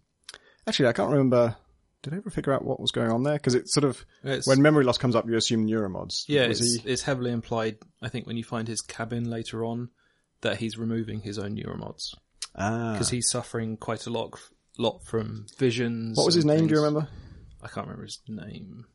[0.66, 1.56] actually I can't remember.
[2.02, 3.34] Did I ever figure out what was going on there?
[3.34, 6.24] Because it's sort of It's- when memory loss comes up, you assume neuromods.
[6.28, 6.90] Yeah, was it's, he?
[6.90, 7.76] it's heavily implied.
[8.00, 9.90] I think when you find his cabin later on,
[10.40, 12.14] that he's removing his own neuromods
[12.56, 12.92] Ah.
[12.94, 14.32] because he's suffering quite a lot,
[14.78, 16.16] lot from visions.
[16.16, 16.66] What was his and name?
[16.66, 17.08] Do you remember?
[17.62, 18.86] I can't remember his name.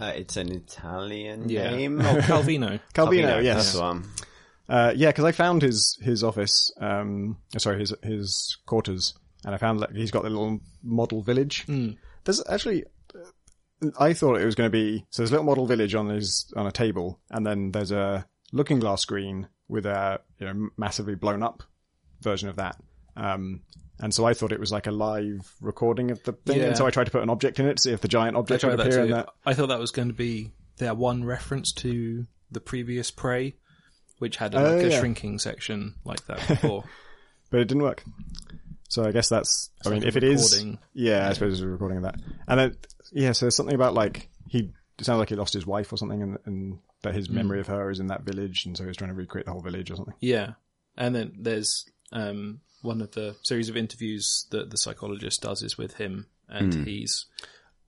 [0.00, 2.00] Uh, it's an Italian Yeah, name.
[2.00, 2.80] oh, Calvino.
[2.94, 3.42] Calvino.
[3.44, 3.56] yes.
[3.56, 4.04] That's the one.
[4.66, 6.72] Uh, yeah, because I found his his office.
[6.80, 9.12] Um, sorry, his his quarters,
[9.44, 11.66] and I found that he's got the little model village.
[12.24, 12.84] There's actually,
[13.98, 15.22] I thought it was going to be so.
[15.22, 18.78] There's a little model village on his on a table, and then there's a looking
[18.80, 21.62] glass screen with a you know massively blown up
[22.20, 22.76] version of that.
[23.16, 23.62] Um,
[23.98, 26.64] and so I thought it was like a live recording of the thing, Yeah.
[26.68, 28.36] and so I tried to put an object in it to see if the giant
[28.36, 29.00] object would appear.
[29.00, 33.10] And that I thought that was going to be their one reference to the previous
[33.10, 33.56] Prey,
[34.18, 34.98] which had a, Oh, like a yeah.
[34.98, 36.84] shrinking section like that before.
[37.50, 38.04] but it didn't work.
[38.90, 39.70] So I guess that's.
[39.86, 40.78] I mean, like if a it is, recording.
[40.92, 42.16] yeah, I suppose it's a recording of that.
[42.46, 42.76] And then,
[43.12, 44.72] yeah, so there's something about like he.
[44.98, 47.68] It sounds like he lost his wife or something, and, and that his memory of
[47.68, 49.96] her is in that village, and so he's trying to recreate the whole village or
[49.96, 50.12] something.
[50.20, 50.54] Yeah,
[50.98, 55.78] and then there's um, one of the series of interviews that the psychologist does is
[55.78, 56.84] with him, and Hmm.
[56.84, 57.24] he's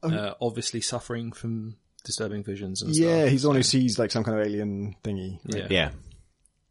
[0.03, 3.19] uh, obviously suffering from disturbing visions and Yeah, stuff.
[3.19, 5.39] Yeah, he's the one who sees like some kind of alien thingy.
[5.45, 5.67] Yeah.
[5.69, 5.91] Yeah.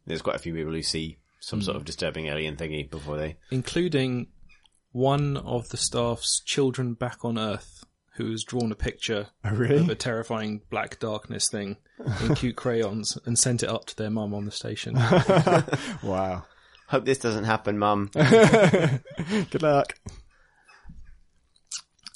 [0.06, 1.80] There's quite a few people who see some sort hmm.
[1.80, 3.36] of disturbing alien thingy before they.
[3.50, 4.28] including
[4.92, 7.84] one of the staff's children back on Earth,
[8.14, 11.78] who has drawn a picture Oh, of a terrifying black darkness thing
[12.22, 14.94] in cute crayons and sent it up to their mum on the station.
[16.02, 16.44] wow.
[16.88, 18.10] Hope this doesn't happen, Mum.
[18.14, 19.94] Good luck.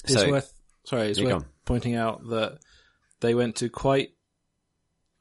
[0.03, 0.53] It's So- worth
[0.85, 1.45] sorry, it's worth go.
[1.65, 2.59] pointing out that
[3.19, 4.09] they went to quite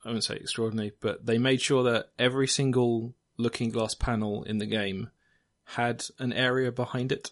[0.05, 4.59] I wouldn't say extraordinary, but they made sure that every single looking glass panel in
[4.59, 5.11] the game
[5.65, 7.31] had an area behind it,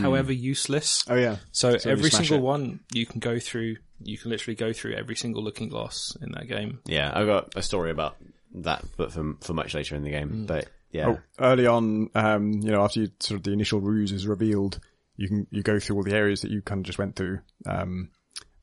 [0.00, 1.04] however useless.
[1.08, 1.36] Oh yeah.
[1.52, 2.42] So, So every single it.
[2.42, 6.32] one you can go through you can literally go through every single looking glass in
[6.32, 6.80] that game.
[6.84, 8.16] Yeah, I've got a story about
[8.54, 10.46] that, but for, for much later in the game.
[10.46, 11.08] But yeah.
[11.08, 14.80] Oh, early on, um, you know, after you, sort of the initial ruse is revealed,
[15.16, 17.40] you can you go through all the areas that you kind of just went through.
[17.66, 18.10] Um,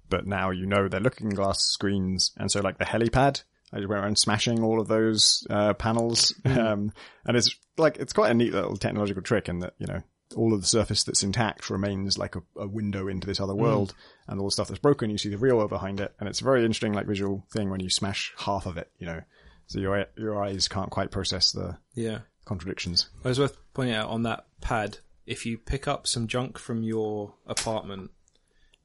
[0.10, 3.90] but now you know they're looking glass screens, and so like the helipad, I just
[3.90, 6.92] went around smashing all of those uh, panels, um,
[7.26, 10.02] and it's like it's quite a neat little technological trick in that you know
[10.36, 13.94] all of the surface that's intact remains like a, a window into this other world,
[14.28, 16.42] and all the stuff that's broken, you see the real world behind it, and it's
[16.42, 19.22] a very interesting like visual thing when you smash half of it, you know.
[19.68, 22.20] So your your eyes can't quite process the Yeah.
[22.46, 23.10] contradictions.
[23.24, 26.84] It was worth pointing out on that pad, if you pick up some junk from
[26.84, 28.12] your apartment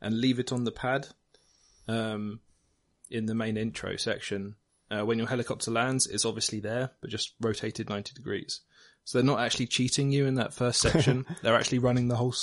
[0.00, 1.08] and leave it on the pad,
[1.88, 2.40] um,
[3.10, 4.54] in the main intro section,
[4.90, 8.60] uh, when your helicopter lands, it's obviously there, but just rotated 90 degrees.
[9.04, 11.26] So they're not actually cheating you in that first section.
[11.42, 12.34] they're actually running the whole,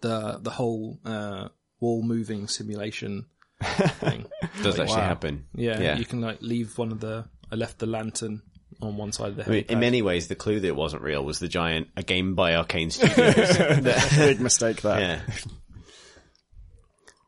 [0.00, 1.48] the, the whole, uh,
[1.80, 3.26] wall moving simulation
[3.62, 4.26] thing.
[4.62, 5.08] does actually wow.
[5.08, 5.46] happen.
[5.54, 5.98] Yeah, Yeah.
[5.98, 8.42] you can like leave one of the, I left the lantern
[8.80, 11.02] on one side of the I mean, in many ways, the clue that it wasn't
[11.02, 14.16] real was the giant, a game by Arkane Studios.
[14.16, 15.00] Big mistake there.
[15.00, 15.20] yeah.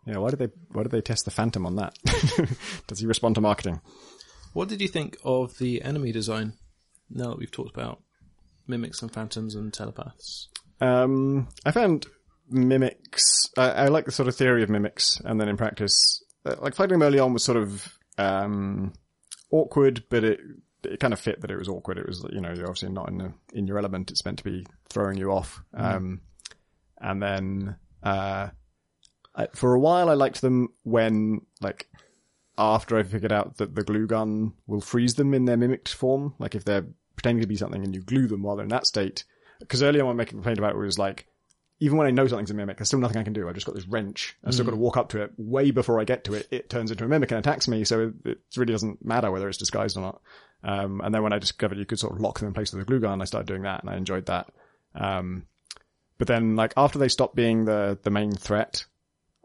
[0.06, 1.94] Yeah, why did they why did they test the Phantom on that?
[2.86, 3.82] Does he respond to marketing?
[4.52, 6.54] What did you think of the enemy design?
[7.10, 8.02] Now that we've talked about
[8.66, 10.48] mimics and phantoms and telepaths.
[10.80, 12.06] Um, I found
[12.50, 13.50] mimics.
[13.56, 16.74] I, I like the sort of theory of mimics, and then in practice, uh, like
[16.74, 18.92] fighting them early on was sort of um,
[19.50, 20.40] awkward, but it
[20.84, 21.98] it kind of fit that it was awkward.
[21.98, 24.10] It was you know you're obviously not in the, in your element.
[24.10, 25.60] It's meant to be throwing you off.
[25.74, 26.20] Um,
[27.00, 28.48] and then uh,
[29.34, 31.88] I, for a while I liked them when like
[32.58, 36.34] after I figured out that the glue gun will freeze them in their mimicked form.
[36.38, 38.86] Like if they're pretending to be something and you glue them while they're in that
[38.86, 39.24] state.
[39.60, 41.26] Because earlier on, making a complaint about it was like,
[41.80, 43.48] even when I know something's a mimic, there's still nothing I can do.
[43.48, 44.36] I've just got this wrench.
[44.44, 45.32] I've still got to walk up to it.
[45.36, 47.84] Way before I get to it, it turns into a mimic and attacks me.
[47.84, 50.20] So it, it really doesn't matter whether it's disguised or not.
[50.64, 52.82] Um, and then when I discovered you could sort of lock them in place with
[52.82, 54.50] a glue gun, I started doing that and I enjoyed that.
[54.94, 55.46] Um,
[56.18, 58.84] but then like after they stopped being the, the main threat,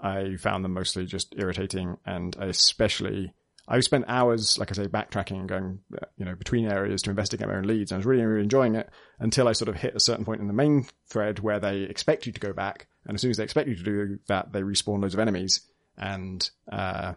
[0.03, 3.33] I found them mostly just irritating and I especially
[3.67, 7.09] I spent hours, like I say, backtracking and going, uh, you know, between areas to
[7.09, 7.91] investigate my own leads.
[7.91, 8.89] And I was really, really enjoying it
[9.19, 12.25] until I sort of hit a certain point in the main thread where they expect
[12.25, 12.87] you to go back.
[13.05, 15.61] And as soon as they expect you to do that, they respawn loads of enemies.
[15.97, 17.13] And, uh,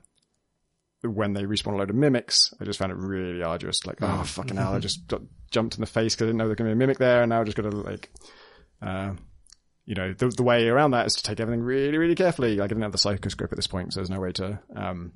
[1.02, 3.84] when they respawn a load of mimics, I just found it really arduous.
[3.84, 6.44] Like, oh, fucking hell, I just got jumped in the face because I didn't know
[6.44, 7.22] there was going to be a mimic there.
[7.22, 8.10] And now I just got to like,
[8.80, 9.14] uh,
[9.86, 12.56] you know, the, the way around that is to take everything really, really carefully.
[12.56, 15.12] Like, I didn't have the psychoscope at this point, so there's no way to, um,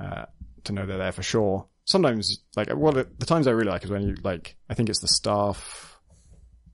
[0.00, 0.24] uh,
[0.64, 1.66] to know they're there for sure.
[1.84, 4.88] Sometimes, like, well, the, the times I really like is when you, like, I think
[4.88, 6.00] it's the staff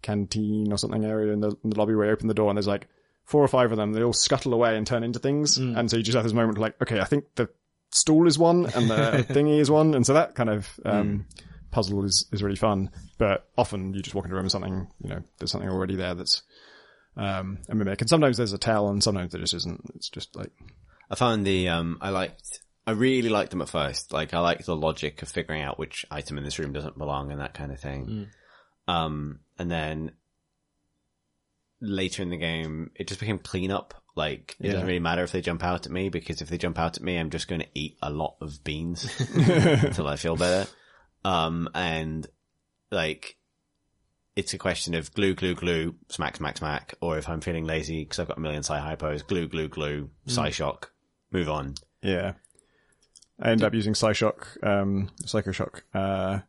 [0.01, 2.57] canteen or something area in the, in the lobby where you open the door and
[2.57, 2.87] there's like
[3.25, 3.93] four or five of them.
[3.93, 5.59] They all scuttle away and turn into things.
[5.77, 7.49] And so you just have this moment of like, okay, I think the
[7.91, 9.95] stool is one and the thingy is one.
[9.95, 11.27] And so that kind of, um,
[11.73, 12.91] puzzle is, is really fun.
[13.19, 15.97] But often you just walk into a room and something, you know, there's something already
[15.97, 16.43] there that's,
[17.19, 18.01] um, a mimic.
[18.01, 19.83] And sometimes there's a tell and sometimes there just isn't.
[19.97, 20.53] It's just like,
[21.11, 24.13] I found the um I liked I really liked them at first.
[24.13, 27.31] Like I liked the logic of figuring out which item in this room doesn't belong
[27.33, 28.29] and that kind of thing.
[28.87, 30.13] Um and then
[31.81, 33.95] later in the game it just became cleanup.
[34.17, 34.73] Like it Yeah.
[34.73, 37.03] doesn't really matter if they jump out at me because if they jump out at
[37.03, 39.05] me I'm just going to eat a lot of beans
[39.35, 40.69] until I feel better.
[41.25, 42.27] Um and
[42.91, 43.38] like
[44.39, 48.05] it's a question of glue, glue, glue, smack, smack, smack, or if I'm feeling lazy
[48.05, 50.93] because I've got a million psi hypos, glue, glue, glue, psi shock,
[51.33, 51.75] move on.
[52.03, 52.35] Yeah.
[53.41, 56.41] I end up using Psyshock, um, Psychoshock, uh,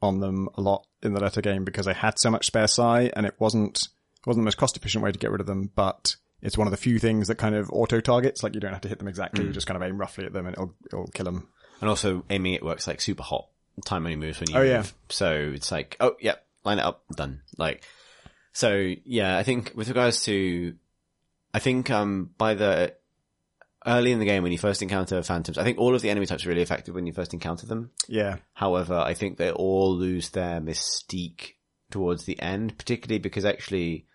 [0.00, 3.10] on them a lot in the letter game because I had so much spare Psi
[3.14, 3.88] and it wasn't,
[4.26, 6.70] wasn't the most cost efficient way to get rid of them, but it's one of
[6.70, 9.08] the few things that kind of auto targets, like you don't have to hit them
[9.08, 11.48] exactly, you just kind of aim roughly at them and it'll, it'll kill them.
[11.80, 13.46] And also aiming it works like Superhot.
[13.84, 14.68] Time only moves when you Oh, move.
[14.70, 14.84] yeah.
[15.10, 17.42] So it's like, oh, yep, line it up, done.
[17.56, 17.84] Like,
[18.52, 20.74] so yeah, I think with regards to,
[21.52, 22.94] I think, um, by the,
[23.86, 26.26] early in the game when you first encounter phantoms, I think all of the enemy
[26.26, 27.90] types are really effective when you first encounter them.
[28.08, 28.36] Yeah.
[28.52, 31.54] However, I think they all lose their mystique
[31.90, 34.06] towards the end, particularly because actually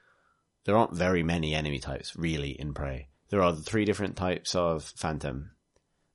[0.65, 3.07] there aren't very many enemy types really in Prey.
[3.29, 5.51] There are the three different types of phantom.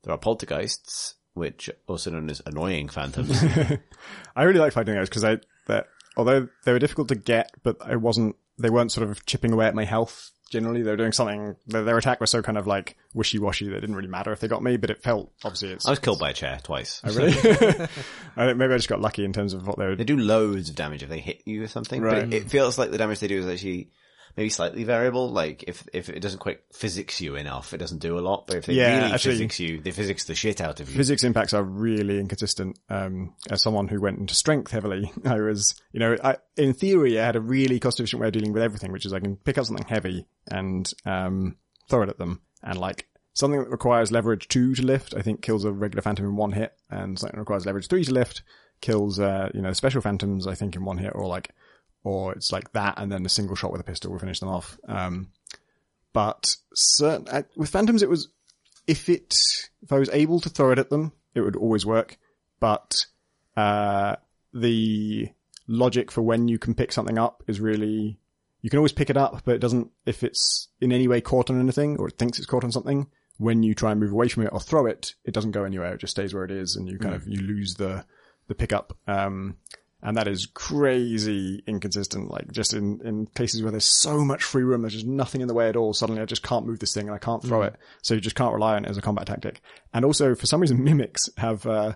[0.04, 3.42] There are poltergeists, which are also known as annoying phantoms.
[4.36, 7.76] I really like fighting those because I, that, although they were difficult to get, but
[7.80, 10.82] I wasn't, they weren't sort of chipping away at my health generally.
[10.82, 13.80] They were doing something, their, their attack was so kind of like wishy-washy that it
[13.80, 16.18] didn't really matter if they got me, but it felt, obviously it's, I was killed
[16.18, 17.00] by a chair twice.
[17.04, 17.32] Oh, really?
[18.36, 20.16] I think maybe I just got lucky in terms of what they were They do
[20.16, 22.24] loads of damage if they hit you or something, Right.
[22.28, 23.90] but it, it feels like the damage they do is actually
[24.38, 25.28] maybe slightly variable.
[25.30, 28.46] Like if if it doesn't quite physics you enough, it doesn't do a lot.
[28.46, 30.96] But if they Yeah, really actually- physics you, they physics the shit out of you.
[30.96, 32.78] physics impacts are really inconsistent.
[32.88, 37.18] Um, as someone who went into strength heavily, I was, you know, I, in theory,
[37.20, 39.36] I had a really cost efficient way of dealing with everything, which is I can
[39.36, 41.56] pick up something heavy and, um,
[41.90, 42.40] throw it at them.
[42.62, 46.26] And like something that requires leverage two to lift, I think kills a regular phantom
[46.26, 46.74] in one hit.
[46.90, 48.42] And something that requires leverage three to lift
[48.80, 51.50] kills, uh, you know, special phantoms, I think in one hit or like,
[52.04, 54.48] or it's like that and then a single shot with a pistol will finish them
[54.48, 54.78] off.
[54.86, 55.28] Um,
[56.12, 58.28] but certain, uh, with phantoms, it was,
[58.86, 59.36] if it,
[59.82, 62.18] if I was able to throw it at them, it would always work.
[62.60, 62.96] But,
[63.56, 64.16] uh,
[64.54, 65.28] the
[65.66, 68.18] logic for when you can pick something up is really,
[68.62, 71.50] you can always pick it up, but it doesn't, if it's in any way caught
[71.50, 74.28] on anything or it thinks it's caught on something, when you try and move away
[74.28, 75.94] from it or throw it, it doesn't go anywhere.
[75.94, 78.04] It just stays where it is and you kind of, you lose the,
[78.48, 78.96] the pickup.
[79.06, 79.58] Um,
[80.02, 82.30] and that is crazy inconsistent.
[82.30, 85.48] Like just in, in cases where there's so much free room, there's just nothing in
[85.48, 85.92] the way at all.
[85.92, 87.74] Suddenly I just can't move this thing and I can't throw it.
[88.02, 89.60] So you just can't rely on it as a combat tactic.
[89.92, 91.94] And also for some reason mimics have, uh,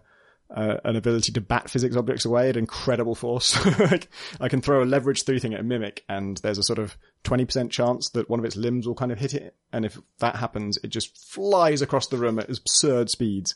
[0.54, 3.64] uh, an ability to bat physics objects away at incredible force.
[3.78, 4.08] like
[4.40, 6.96] I can throw a leverage three thing at a mimic and there's a sort of
[7.24, 9.54] 20% chance that one of its limbs will kind of hit it.
[9.72, 13.54] And if that happens, it just flies across the room at absurd speeds.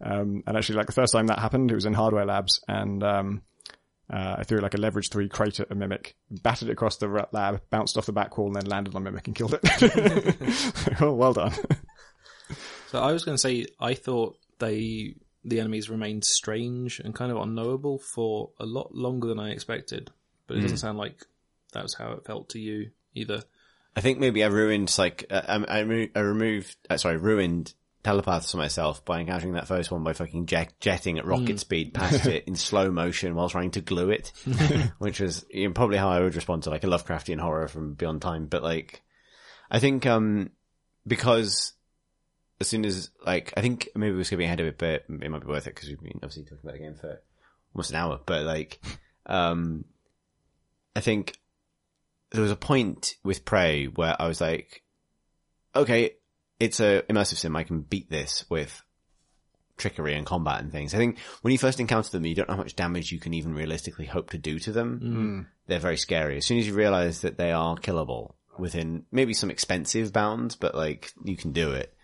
[0.00, 3.02] Um, and actually like the first time that happened, it was in hardware labs and,
[3.02, 3.42] um,
[4.10, 7.26] uh, I threw like a leverage three crate at a mimic, batted it across the
[7.32, 10.92] lab, bounced off the back wall, and then landed on mimic and killed it.
[11.00, 11.52] oh, well done.
[12.88, 17.30] So I was going to say I thought they the enemies remained strange and kind
[17.30, 20.10] of unknowable for a lot longer than I expected.
[20.46, 21.26] But it doesn't sound like
[21.72, 23.42] that was how it felt to you either.
[23.94, 27.74] I think maybe I ruined like uh, um, I, I removed uh, sorry ruined
[28.08, 31.92] telepaths to myself by encountering that first one by fucking jet- jetting at rocket speed
[31.92, 34.32] past it in slow motion while trying to glue it,
[34.98, 37.92] which was you know, probably how I would respond to like a Lovecraftian horror from
[37.92, 38.46] Beyond Time.
[38.46, 39.02] But like,
[39.70, 40.52] I think um
[41.06, 41.74] because
[42.62, 45.42] as soon as like I think maybe we're skipping ahead of it, but it might
[45.42, 47.20] be worth it because we've been obviously talking about the game for
[47.74, 48.20] almost an hour.
[48.24, 48.80] But like,
[49.26, 49.84] um,
[50.96, 51.36] I think
[52.30, 54.82] there was a point with Prey where I was like,
[55.76, 56.12] okay,
[56.60, 57.56] it's a immersive sim.
[57.56, 58.82] I can beat this with
[59.76, 60.92] trickery and combat and things.
[60.92, 63.32] I think when you first encounter them, you don't know how much damage you can
[63.32, 65.00] even realistically hope to do to them.
[65.00, 65.14] Mm.
[65.14, 65.40] Hmm.
[65.66, 66.36] They're very scary.
[66.38, 70.74] As soon as you realize that they are killable within maybe some expensive bounds, but
[70.74, 71.94] like you can do it,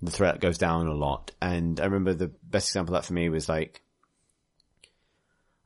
[0.00, 1.32] the threat goes down a lot.
[1.42, 3.82] And I remember the best example of that for me was like,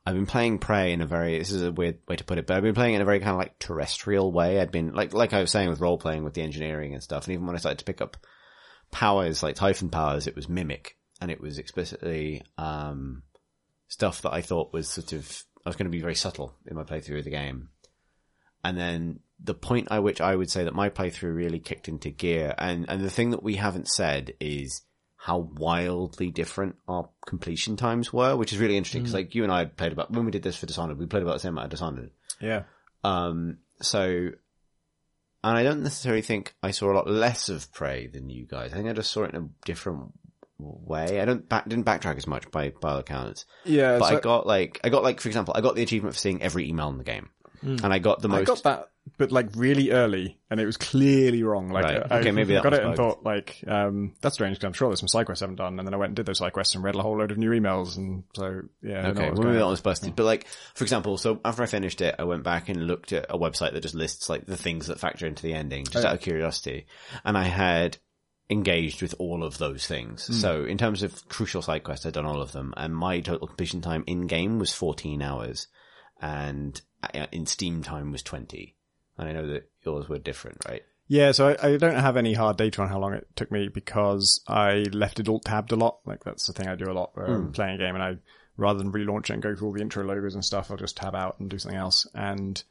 [0.05, 2.45] I've been playing Prey in a very, this is a weird way to put it,
[2.45, 4.59] but I've been playing it in a very kind of like terrestrial way.
[4.59, 7.25] I'd been, like, like I was saying with role playing with the engineering and stuff,
[7.25, 8.17] and even when I started to pick up
[8.91, 13.23] powers, like Typhon powers, it was Mimic, and it was explicitly, um,
[13.87, 16.75] stuff that I thought was sort of, I was going to be very subtle in
[16.75, 17.69] my playthrough of the game.
[18.63, 22.11] And then the point at which I would say that my playthrough really kicked into
[22.11, 24.81] gear, and, and the thing that we haven't said is
[25.25, 29.51] how wildly different our completion times were, which is really interesting because like you and
[29.51, 31.53] I had played about, when we did this for Dishonored, we played about the same
[31.53, 32.11] amount of Dishonored.
[32.39, 32.63] Yeah.
[33.03, 34.03] Um, so,
[35.43, 38.71] and I don't necessarily think I saw a lot less of Prey than you guys.
[38.71, 40.13] I think I just saw it in a different
[40.59, 41.19] way.
[41.19, 43.47] I don't back, didn't backtrack as much by, by all accounts.
[43.63, 43.97] Yeah.
[43.97, 46.19] But so I got like, I got like, for example, I got the achievement for
[46.19, 47.31] seeing every email in the game.
[47.65, 50.77] And I got the most, I got that, but like really early, and it was
[50.77, 51.69] clearly wrong.
[51.69, 52.11] Like, Right.
[52.11, 54.73] I Okay, maybe that got was it and thought like, um, that's strange because I'm
[54.73, 56.37] sure there's some side quests I haven't done, and then I went and did those
[56.37, 59.07] side quests and read a whole load of new emails, and so yeah.
[59.07, 60.15] I Okay, what was well, going maybe that was busted.
[60.15, 63.25] But like, for example, so after I finished it, I went back and looked at
[63.29, 66.13] a website that just lists like the things that factor into the ending, just out
[66.13, 66.85] of curiosity.
[67.23, 67.97] And I had
[68.49, 70.23] engaged with all of those things.
[70.39, 73.47] So in terms of crucial side quests, I'd done all of them, and my total
[73.47, 75.67] completion time in game was 14 hours,
[76.21, 78.75] and uh, in Steam time was 20.
[79.17, 80.83] And I know that yours were different, right?
[81.07, 83.67] Yeah, so I, I don't have any hard data on how long it took me
[83.67, 85.99] because I left it alt tabbed a lot.
[86.05, 88.17] Like that's the thing I do a lot where I'm playing a game and I,
[88.57, 90.97] rather than relaunch it and go through all the intro logos and stuff, I'll just
[90.97, 92.07] tab out and do something else.
[92.15, 92.61] And,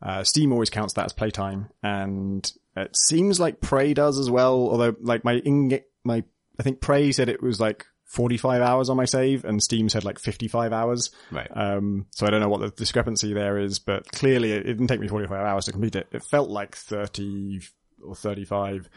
[0.00, 4.54] uh, Steam always counts that as playtime and it seems like Prey does as well,
[4.54, 6.24] although like my in, my,
[6.58, 10.04] I think Prey said it was like 45 hours on my save and Steam said
[10.04, 11.10] like 55 hours.
[11.30, 11.50] Right.
[11.52, 15.00] Um, so I don't know what the discrepancy there is, but clearly it didn't take
[15.00, 16.06] me 45 hours to complete it.
[16.12, 17.60] It felt like 30
[18.02, 18.88] or 35.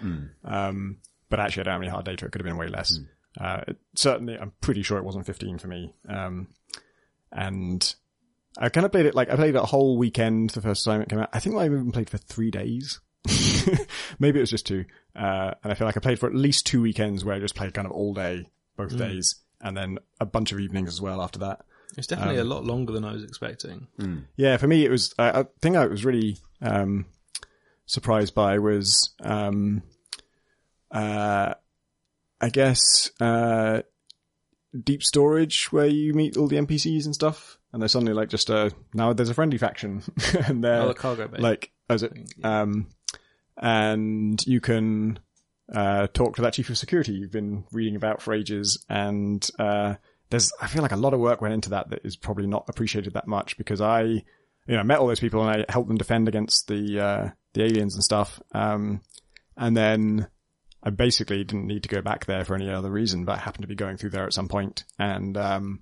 [0.44, 0.98] Um,
[1.30, 2.26] but actually I don't have any hard data.
[2.26, 3.00] It could have been way less.
[3.40, 5.94] Uh, it, certainly I'm pretty sure it wasn't 15 for me.
[6.08, 6.48] Um,
[7.32, 7.96] and
[8.58, 11.02] I kind of played it like I played it a whole weekend the first time
[11.02, 11.30] it came out.
[11.34, 13.00] I think I even played for three days.
[14.20, 14.86] Maybe it was just two.
[15.16, 17.56] Uh, and I feel like I played for at least two weekends where I just
[17.56, 18.48] played kind of all day,
[18.78, 21.62] both days, and then a bunch of evenings as well after that.
[21.98, 23.88] It's definitely a lot longer than I was expecting.
[24.36, 25.14] Yeah, for me, it was.
[25.20, 27.06] I, I think I was really um,
[27.86, 29.82] surprised by was, um,
[30.92, 31.54] uh,
[32.40, 33.82] I guess, uh,
[34.84, 38.50] deep storage where you meet all the NPCs and stuff, and they're suddenly like just
[38.50, 40.04] a now there's a friendly faction,
[40.48, 41.40] and they're Oh, the cargo bay.
[41.40, 42.14] like, as it,
[42.44, 42.88] um,
[43.58, 45.20] and you can
[45.74, 49.96] uh, talk to that chief of security you've been reading about for ages, and uh,
[50.30, 52.66] there's I feel like a lot of work went into that that is probably not
[52.70, 54.24] appreciated that much because I, you
[54.68, 57.96] know, met all those people and I helped them defend against the uh, the aliens
[57.96, 59.02] and stuff, um,
[59.56, 60.28] and then.
[60.84, 63.64] I basically didn't need to go back there for any other reason, but I happened
[63.64, 65.82] to be going through there at some point, and um,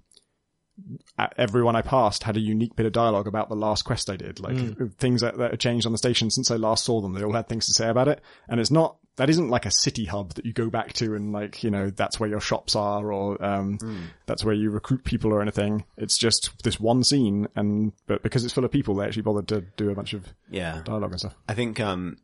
[1.37, 4.39] everyone I passed had a unique bit of dialogue about the last quest I did,
[4.39, 4.55] like
[4.97, 7.13] things that, that had changed on the station since I last saw them.
[7.13, 9.71] They all had things to say about it, and it's not that isn't like a
[9.71, 12.75] city hub that you go back to and like you know that's where your shops
[12.75, 13.77] are or um,
[14.25, 15.85] that's where you recruit people or anything.
[15.97, 19.47] It's just this one scene, and but because it's full of people, they actually bothered
[19.49, 20.81] to do a bunch of Yeah.
[20.83, 21.35] dialogue and stuff.
[21.47, 22.17] I think um,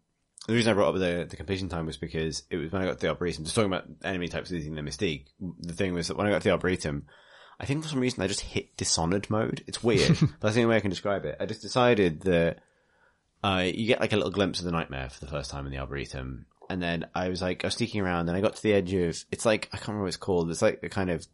[0.48, 2.86] the reason I brought up the, the completion time was because it was when I
[2.86, 5.26] got to the Arboretum, just talking about enemy types losing their mystique.
[5.60, 7.06] The thing was that when I got to the Arboretum,
[7.60, 9.64] I think for some reason I just hit Dishonored mode.
[9.68, 11.38] It's weird, but that's the only way I can describe it.
[11.40, 12.58] I just decided that
[13.44, 15.72] uh, you get like a little glimpse of the nightmare for the first time in
[15.72, 16.48] the Arboretum.
[16.72, 18.94] And then I was like, I was sneaking around and I got to the edge
[18.94, 20.50] of, it's like, I can't remember what it's called.
[20.50, 21.28] It's like a kind of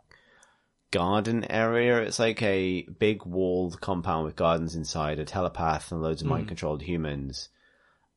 [0.89, 2.01] garden area.
[2.01, 6.47] It's like a big walled compound with gardens inside, a telepath and loads of mind
[6.47, 7.49] controlled humans.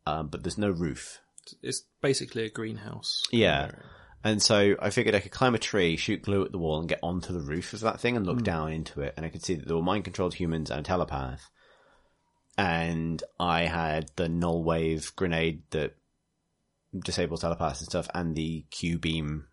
[0.06, 1.20] Um, but there's no roof.
[1.62, 3.22] It's basically a greenhouse.
[3.30, 3.72] Yeah.
[4.24, 6.88] And so I figured I could climb a tree, shoot glue at the wall and
[6.88, 9.12] get onto the roof of that thing and look down into it.
[9.18, 11.50] And I could see that there were mind controlled humans and a telepath.
[12.56, 15.96] And I had the null wave grenade that
[16.98, 19.46] disables telepaths and stuff and the Q beam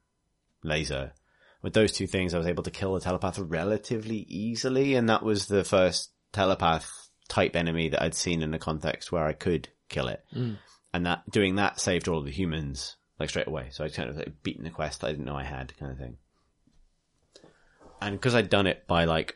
[0.64, 1.14] laser.
[1.62, 5.24] With those two things, I was able to kill the telepath relatively easily, and that
[5.24, 6.90] was the first telepath
[7.28, 10.24] type enemy that I'd seen in a context where I could kill it.
[10.36, 10.58] Mm.
[10.94, 13.70] And that doing that saved all of the humans like straight away.
[13.72, 15.98] So I kind of like beaten the quest I didn't know I had, kind of
[15.98, 16.18] thing.
[18.00, 19.36] And because I'd done it by like,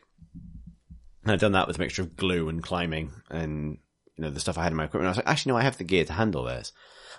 [1.26, 3.78] I'd done that with a mixture of glue and climbing and
[4.16, 5.08] you know the stuff I had in my equipment.
[5.08, 6.72] I was like, actually, no, I have the gear to handle this.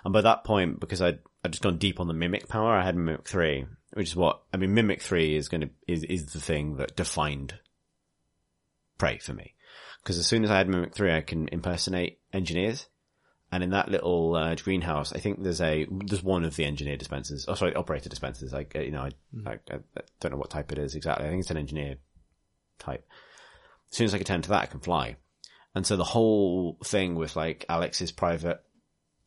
[0.04, 2.84] And by that point, because I'd I'd just gone deep on the mimic power, I
[2.84, 4.74] had mimic three, which is what I mean.
[4.74, 7.54] Mimic three is going to is is the thing that defined
[8.98, 9.54] prey for me.
[10.02, 12.86] Because as soon as I had mimic three, I can impersonate engineers.
[13.50, 16.96] And in that little uh, greenhouse, I think there's a there's one of the engineer
[16.96, 17.46] dispensers.
[17.48, 18.52] Oh, sorry, operator dispensers.
[18.52, 19.08] Like you know,
[19.46, 21.26] I, I, I don't know what type it is exactly.
[21.26, 21.96] I think it's an engineer
[22.78, 23.06] type.
[23.90, 25.16] As soon as I can turn to that, I can fly.
[25.74, 28.60] And so the whole thing with like Alex's private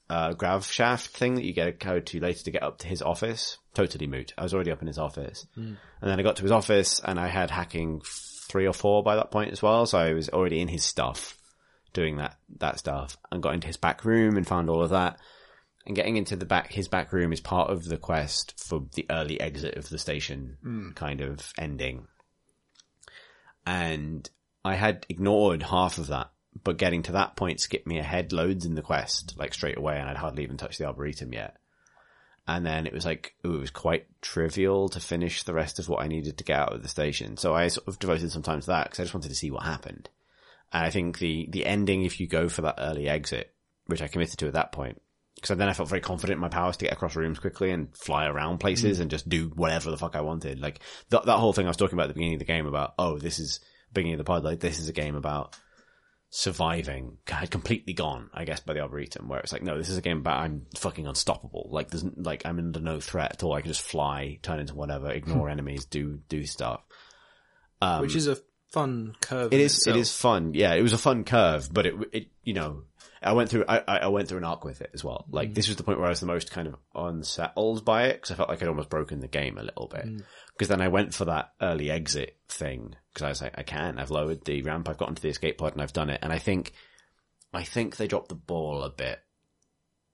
[0.09, 2.87] uh, grav shaft thing that you get a code to later to get up to
[2.87, 4.33] his office, totally moot.
[4.37, 5.45] I was already up in his office.
[6.01, 8.01] And then I got to his office and I had hacking
[8.49, 9.85] three or four by that point as well.
[9.85, 11.37] So I was already in his stuff
[11.93, 15.19] doing that, that stuff and got into his back room and found all of that.
[15.85, 19.05] And getting into the back, his back room is part of the quest for the
[19.09, 20.57] early exit of the station
[20.95, 22.07] kind of ending.
[23.65, 24.29] And
[24.63, 26.29] I had ignored half of that,
[26.63, 29.97] but getting to that point skipped me ahead loads in the quest, like straight away,
[29.97, 31.57] and I'd hardly even touched the Arboretum yet.
[32.47, 35.89] And then it was like, ooh, it was quite trivial to finish the rest of
[35.89, 37.35] what I needed to get out of the station.
[37.35, 39.51] So I sort of devoted some time to that because I just wanted to see
[39.51, 40.09] what happened.
[40.71, 43.53] And I think the, the ending, if you go for that early exit,
[43.87, 45.01] which I committed to at that point,
[45.35, 47.95] because then I felt very confident in my powers to get across rooms quickly and
[47.95, 49.01] fly around places mm.
[49.01, 50.59] and just do whatever the fuck I wanted.
[50.59, 50.79] Like
[51.09, 52.93] that, that whole thing I was talking about at the beginning of the game about,
[52.97, 53.59] oh, this is
[53.93, 55.55] beginning of the pod, like this is a game about
[56.29, 59.97] surviving had completely gone, I guess, by the Arboretum, where it's like, no, this is
[59.97, 61.69] a game about I'm fucking unstoppable.
[61.71, 63.53] Like there's like I'm under no threat at all.
[63.53, 65.51] I can just fly, turn into whatever, ignore hmm.
[65.51, 66.81] enemies, do do stuff.
[67.81, 68.37] which um, is a
[68.71, 69.53] fun curve.
[69.53, 69.77] It is.
[69.77, 69.95] itself.
[69.95, 70.53] It is fun.
[70.53, 72.83] Yeah, it was a fun curve, but it, it, you know,
[73.21, 73.65] I went through.
[73.67, 75.25] I, I I went through an arc with it as well.
[75.29, 75.53] Like hmm.
[75.53, 78.31] this was the point where I was the most kind of unsettled by it because
[78.31, 80.03] I felt like I'd almost broken the game a little bit.
[80.03, 80.17] Hmm.
[80.57, 83.99] Because then I went for that early exit thing because I was like, I can.
[83.99, 84.89] I've lowered the ramp.
[84.89, 86.19] I've gotten to the escape pod and I've done it.
[86.23, 86.73] And I think,
[87.53, 89.19] I think they dropped the ball a bit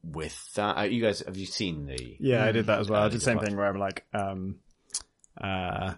[0.04, 0.78] with that.
[0.78, 2.18] Uh, You guys, have you seen the?
[2.20, 3.04] Yeah, I did that as well.
[3.04, 4.58] I did the same thing where I'm like, um,
[5.40, 5.94] uh,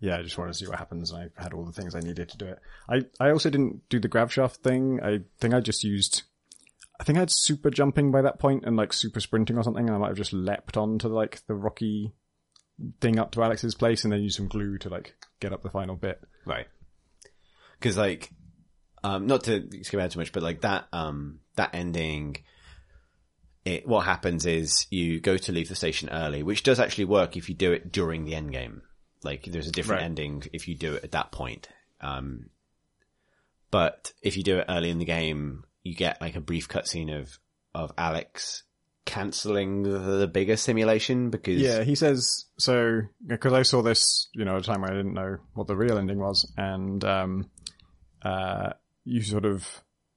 [0.00, 1.12] yeah, I just wanted to see what happens.
[1.12, 2.58] And I had all the things I needed to do it.
[2.88, 4.98] I, I also didn't do the grav shaft thing.
[5.04, 6.24] I think I just used,
[6.98, 9.86] I think I had super jumping by that point and like super sprinting or something.
[9.86, 12.12] And I might have just leapt onto like the rocky
[13.00, 15.70] thing up to Alex's place and then use some glue to like get up the
[15.70, 16.20] final bit.
[16.44, 16.66] Right.
[17.80, 18.30] Cause like,
[19.02, 22.36] um, not to skip ahead too much, but like that, um, that ending,
[23.64, 27.36] it, what happens is you go to leave the station early, which does actually work
[27.36, 28.82] if you do it during the end game.
[29.22, 30.06] Like there's a different Right.
[30.06, 31.68] ending if you do it at that point.
[32.00, 32.50] Um,
[33.70, 37.18] but if you do it early in the game, you get like a brief cutscene
[37.18, 37.38] of,
[37.74, 38.62] of Alex
[39.04, 44.56] cancelling the, bigger simulation because Yeah, he says so because I saw this, you know,
[44.56, 47.50] at a time where I didn't know what the real ending was, and um,
[48.22, 48.72] uh,
[49.04, 49.66] you sort of,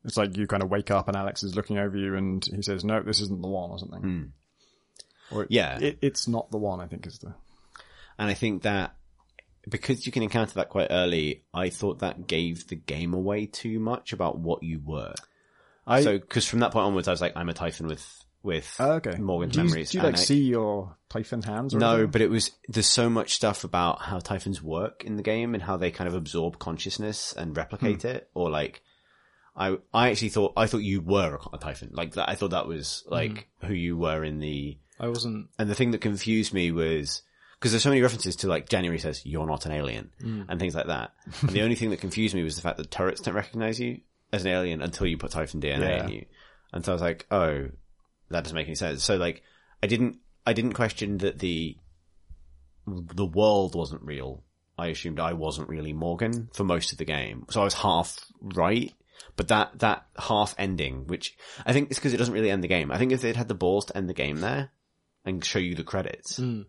[0.06, 2.62] it's like you kind of wake up and Alex is looking over you, and he
[2.62, 4.32] says, "No, this isn't the one," or something.
[5.32, 5.78] Or it- Yeah.
[5.80, 6.80] it, it's not the one.
[6.80, 7.34] I think is the
[8.18, 8.96] And I think that
[9.70, 13.80] because you can encounter that quite early, I thought that gave the game away too
[13.82, 15.14] much about what you were.
[15.86, 16.02] I.
[16.04, 18.94] so, because from that point onwards, I was like, I'm a Typhon with with Oh,
[18.94, 19.18] okay.
[19.20, 19.92] Morgan's do you, memories.
[19.92, 21.76] Do you like I- see your Typhon hands?
[21.76, 22.12] Or no, anything?
[22.12, 25.62] but it was there's so much stuff about how Typhons work in the game and
[25.62, 28.08] how they kind of absorb consciousness and replicate Hmm.
[28.08, 28.82] it, or like.
[29.60, 32.30] I I actually thought I thought you were a Typhon like that.
[32.30, 33.68] I thought that was like Hmm.
[33.68, 35.48] who you were in the I wasn't.
[35.58, 37.24] and the thing that confused me was
[37.58, 40.46] because there's so many references to like January says you're not an alien Mm.
[40.48, 41.12] and things like that.
[41.42, 44.02] and the only thing that confused me was the fact that turrets don't recognize you
[44.32, 46.04] as an alien until you put Typhon DNA Yeah.
[46.06, 46.26] in you.
[46.72, 47.70] And so I was like, oh,
[48.30, 49.04] that doesn't make any sense.
[49.04, 49.44] So like,
[49.82, 51.78] I didn't, I didn't question that the
[52.88, 54.44] the world wasn't real.
[54.78, 58.20] I assumed I wasn't really Morgan for most of the game, so I was half
[58.42, 58.94] right.
[59.36, 62.68] But that that half ending, which I think is because it doesn't really end the
[62.68, 62.92] game.
[62.92, 64.70] I think if they'd had the balls to end the game there
[65.26, 66.62] and show you the credits, hmm.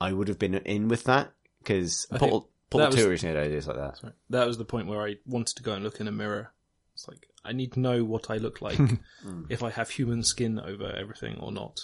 [0.00, 3.42] I would have been in with that because think Portal, Portal that was- Two originated
[3.42, 4.14] ideas like that.
[4.30, 6.52] That was the point where I wanted to go and look in a mirror.
[6.94, 8.78] It's like I need to know what I look like
[9.48, 11.80] if I have human skin over everything or not.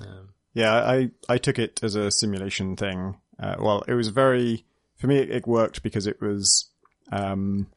[0.00, 3.18] Um, Yeah, I I took it as a simulation thing.
[3.38, 4.64] Uh, well, it was very
[4.96, 5.18] for me.
[5.18, 6.70] It, it worked because it was.
[7.12, 7.68] Um,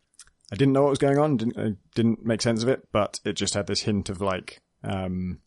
[0.52, 1.38] I didn't know what was going on.
[1.38, 4.62] Didn't I didn't make sense of it, but it just had this hint of like.
[4.84, 5.40] Um,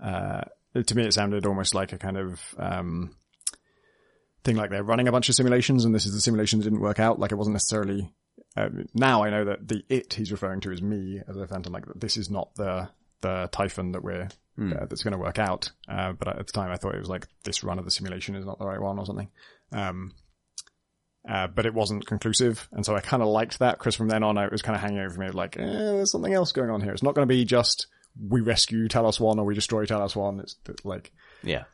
[0.00, 0.42] uh,
[0.74, 3.16] to me, it sounded almost like a kind of um,
[4.44, 6.80] thing like they're running a bunch of simulations and this is the simulation that didn't
[6.80, 7.18] work out.
[7.18, 8.12] Like it wasn't necessarily.
[8.58, 11.72] Um, now I know that the it he's referring to is me as a phantom.
[11.72, 12.88] Like this is not the
[13.20, 14.28] the Typhon that we're
[14.60, 15.70] uh, that's going to work out.
[15.88, 18.34] Uh, but at the time I thought it was like this run of the simulation
[18.34, 19.28] is not the right one or something.
[19.72, 20.12] Um,
[21.28, 24.22] uh, but it wasn't conclusive, and so I kind of liked that because from then
[24.22, 26.80] on it was kind of hanging over me like, eh, there's something else going on
[26.80, 26.92] here.
[26.92, 27.86] It's not going to be just
[28.28, 30.40] we rescue Talos One or we destroy Talos One.
[30.40, 31.64] It's like Yeah.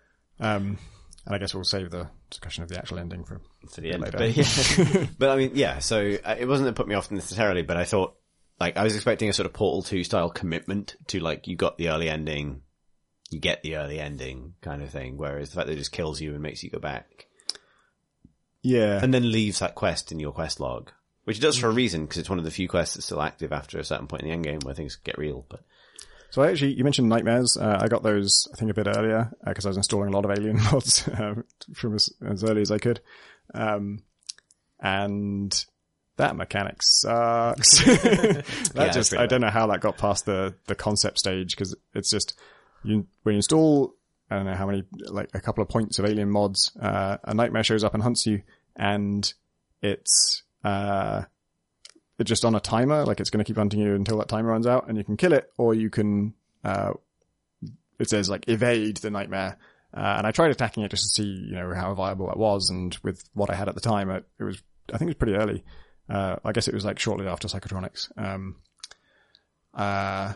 [0.40, 0.78] um,
[1.26, 3.40] and I guess we'll save the discussion of the actual ending for.
[3.70, 4.02] for the end.
[4.02, 4.18] later.
[4.18, 5.06] But, yeah.
[5.18, 5.78] but I mean, yeah.
[5.78, 8.16] So uh, it wasn't that put me off necessarily, but I thought
[8.60, 11.78] like I was expecting a sort of Portal Two style commitment to like you got
[11.78, 12.62] the early ending,
[13.30, 15.16] you get the early ending kind of thing.
[15.16, 17.26] Whereas the fact that it just kills you and makes you go back
[18.62, 20.90] Yeah, and then leaves that quest in your quest log,
[21.24, 23.22] which it does for a reason because it's one of the few quests that's still
[23.22, 25.46] active after a certain point in the end game where things get real.
[25.48, 25.64] But
[26.34, 27.56] so I actually you mentioned nightmares.
[27.56, 30.24] Uh, I got those I think a bit earlier because I was installing a lot
[30.24, 31.36] of Alien mods uh,
[31.74, 33.00] from as, as early as I could,
[33.54, 34.02] um,
[34.80, 35.64] and
[36.16, 37.84] that mechanic sucks.
[37.84, 41.54] that Yeah, just pretty I don't know how that got past the the concept stage
[41.54, 42.36] because it's just
[42.82, 43.94] you when you install
[44.28, 47.32] I don't know how many like a couple of points of Alien mods, uh, a
[47.32, 48.42] nightmare shows up and hunts you,
[48.74, 49.32] and
[49.82, 51.22] it's uh
[52.18, 54.50] it's just on a timer, like it's going to keep hunting you until that timer
[54.50, 56.34] runs out, and you can kill it, or you can.
[56.62, 56.92] Uh,
[57.98, 59.56] it says like evade the nightmare,
[59.96, 62.70] uh, and I tried attacking it just to see, you know, how viable that was,
[62.70, 64.62] and with what I had at the time, it, it was,
[64.92, 65.64] I think it was pretty early.
[66.08, 68.10] Uh, I guess it was like shortly after Psychotronics.
[68.16, 68.56] Um,
[69.72, 70.34] uh,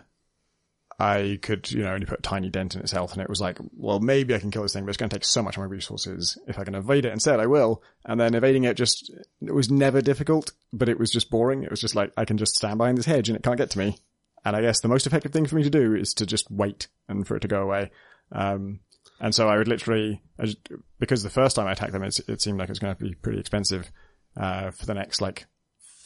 [1.01, 3.41] I could, you know, only put a tiny dent in its health, and it was
[3.41, 5.57] like, well, maybe I can kill this thing, but it's going to take so much
[5.57, 6.37] of my resources.
[6.49, 7.83] If I can evade it instead, I will.
[8.05, 11.63] And then evading it just, it was never difficult, but it was just boring.
[11.63, 13.71] It was just like, I can just stand behind this hedge and it can't get
[13.71, 13.99] to me.
[14.45, 16.89] And I guess the most effective thing for me to do is to just wait
[17.09, 17.93] and for it to go away.
[18.33, 18.81] Um,
[19.21, 20.59] and so I would literally, I just,
[20.99, 23.05] because the first time I attacked them, it, it seemed like it was going to
[23.05, 23.91] be pretty expensive,
[24.37, 25.47] uh, for the next like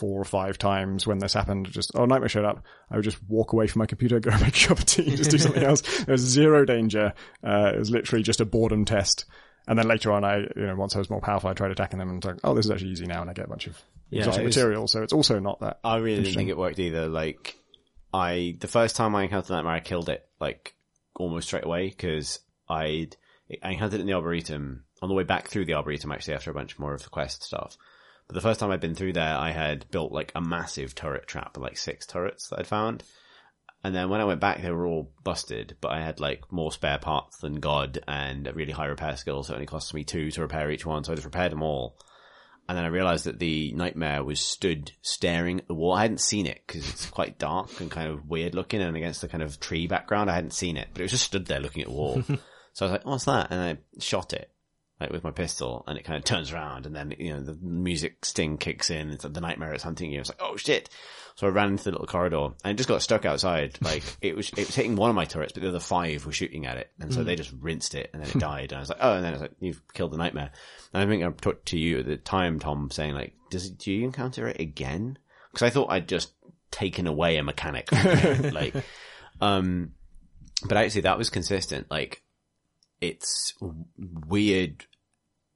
[0.03, 2.65] four or five times when this happened, just, oh, Nightmare showed up.
[2.91, 5.31] I would just walk away from my computer, go make a cup of tea, just
[5.31, 5.83] do something else.
[6.05, 7.15] There was zero danger.
[7.47, 9.27] Uh, it was literally just a boredom test.
[9.69, 12.01] And then later on, I, you know, once I was more powerful, I tried attacking
[12.01, 13.81] them and like, oh, this is actually easy now, and I get a bunch of
[14.11, 14.89] exotic was- material.
[14.89, 15.79] So it's also not that.
[15.85, 17.07] I really didn't think it worked either.
[17.07, 17.57] Like,
[18.13, 20.75] I the first time I encountered Nightmare, I killed it like
[21.15, 23.17] almost straight away because I'd
[23.63, 26.51] I encountered it in the Arboretum on the way back through the Arboretum actually after
[26.51, 27.77] a bunch more of the quest stuff.
[28.33, 31.27] But the first time I'd been through there, I had built like a massive turret
[31.27, 33.03] trap, like six turrets that I'd found.
[33.85, 36.73] And then when I went back, they were all busted, but I had like more
[36.73, 40.03] spare parts than God and a really high repair skill, so it only cost me
[40.03, 41.99] two to repair each one, so I just repaired them all.
[42.71, 45.93] And then I realized that the nightmare was stood staring at the wall.
[45.93, 49.21] I hadn't seen it because it's quite dark and kind of weird looking and against
[49.21, 50.31] the kind of tree background.
[50.31, 52.23] I hadn't seen it, but it was just stood there looking at the wall.
[52.73, 53.49] so I was like, what's that?
[53.51, 54.52] And I shot it
[55.03, 57.57] like with my pistol and it kind of turns around and then, you know, the
[57.61, 59.11] music sting kicks in.
[59.11, 60.21] It's like the nightmare is hunting you.
[60.21, 60.89] It's like, oh shit.
[61.35, 63.79] So I ran into the little corridor and it just got stuck outside.
[63.81, 66.33] Like it was, it was hitting one of my turrets, but the other five were
[66.33, 66.91] shooting at it.
[67.01, 68.73] And so they just rinsed it and then it died.
[68.73, 70.51] And I was like, oh, and then it's like, you've killed the nightmare.
[70.95, 73.93] And I think I talked to you at the time, Tom, saying like, does do
[73.93, 75.19] you encounter it again?
[75.53, 76.33] Cause I thought I'd just
[76.71, 77.93] taken away a mechanic.
[78.53, 78.75] like,
[79.41, 79.93] um,
[80.65, 81.91] but actually that was consistent.
[81.91, 82.23] Like
[83.03, 83.55] it's
[83.99, 84.87] weird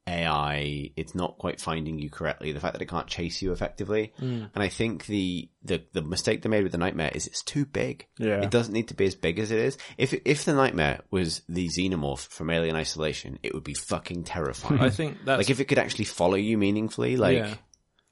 [0.06, 0.90] AI.
[0.96, 2.52] It's not quite finding you correctly.
[2.52, 4.12] The fact that it can't chase you effectively.
[4.18, 7.64] And I think the, the, the mistake they made with the nightmare is it's too
[7.64, 8.06] big.
[8.18, 8.42] Yeah.
[8.42, 9.78] It doesn't need to be as big as it is.
[9.98, 14.80] If, if the nightmare was the xenomorph from Alien Isolation, it would be fucking terrifying.
[14.80, 17.54] I think that's like if it could actually follow you meaningfully, like, yeah.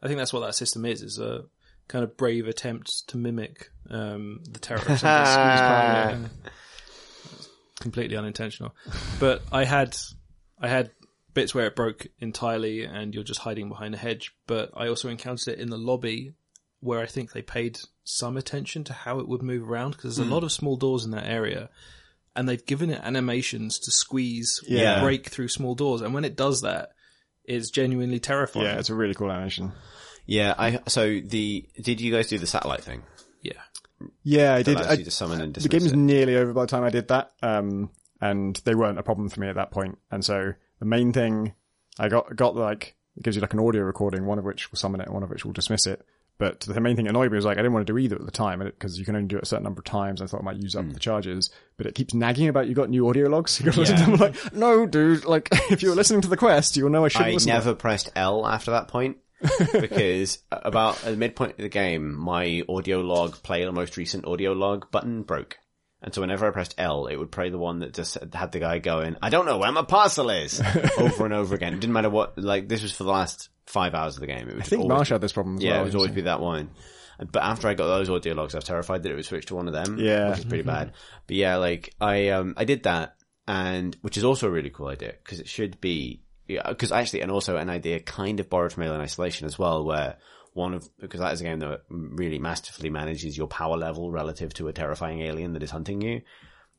[0.02, 1.02] I think that's what that system is.
[1.02, 1.44] Is a
[1.88, 4.80] kind of brave attempt to mimic um, the terror.
[4.80, 6.30] and just squeeze by it.
[7.32, 7.48] It's
[7.80, 8.74] completely unintentional.
[9.18, 9.96] But I had
[10.60, 10.90] I had
[11.34, 14.34] bits where it broke entirely, and you're just hiding behind a hedge.
[14.46, 16.34] But I also encountered it in the lobby,
[16.80, 20.28] where I think they paid some attention to how it would move around because there's
[20.28, 21.70] a lot of small doors in that area.
[22.36, 24.98] And they've given it animations to squeeze Yeah.
[24.98, 26.00] or break through small doors.
[26.00, 26.90] And when it does that,
[27.44, 28.66] it's genuinely terrifying.
[28.66, 29.72] Yeah, it's a really cool animation.
[30.26, 33.02] yeah, I, so the, did you guys do the satellite thing?
[33.42, 33.52] yeah.
[34.22, 34.76] Yeah, I did.
[34.76, 35.96] I, you to summon and the dismiss game was it.
[35.96, 37.90] nearly over by the time I did that, um,
[38.20, 39.96] and they weren't a problem for me at that point.
[40.10, 40.52] And so
[40.84, 41.54] the main thing
[41.98, 44.76] I got got like it gives you like an audio recording, one of which will
[44.76, 46.04] summon it, and one of which will dismiss it.
[46.36, 48.16] But the main thing that annoyed me was like I didn't want to do either
[48.16, 50.20] at the time because you can only do it a certain number of times.
[50.20, 50.98] I thought I might use up the hmm.
[50.98, 53.60] charges, but it keeps nagging about you got new audio logs.
[53.64, 54.16] You got to listen to them.
[54.16, 55.24] Like, no, dude.
[55.24, 57.48] Like if you were listening to the quest, you'll know I shouldn't I listen.
[57.48, 59.18] to never pressed L after that point
[59.72, 64.26] because about at the midpoint of the game, my audio log, play the most recent
[64.26, 65.58] audio log button broke.
[66.04, 68.58] And so whenever I pressed L, it would play the one that just had the
[68.58, 70.60] guy going, I don't know where my parcel is
[70.98, 71.72] over and over again.
[71.72, 74.50] It didn't matter what, like this was for the last five hours of the game.
[74.50, 75.80] It I think Marsh had this problem as yeah, well.
[75.80, 76.68] it would always be that one.
[77.32, 79.54] But after I got those audio logs, I was terrified that it would switch to
[79.54, 79.98] one of them.
[79.98, 80.30] Yeah.
[80.30, 80.92] which is pretty bad.
[81.26, 83.16] But yeah, like I um I did that,
[83.48, 87.22] and which is also a really cool idea because it should be yeah because actually
[87.22, 90.16] and also an idea kind of borrowed from Alien Isolation as well, where
[90.54, 94.54] one of because that is a game that really masterfully manages your power level relative
[94.54, 96.22] to a terrifying alien that is hunting you.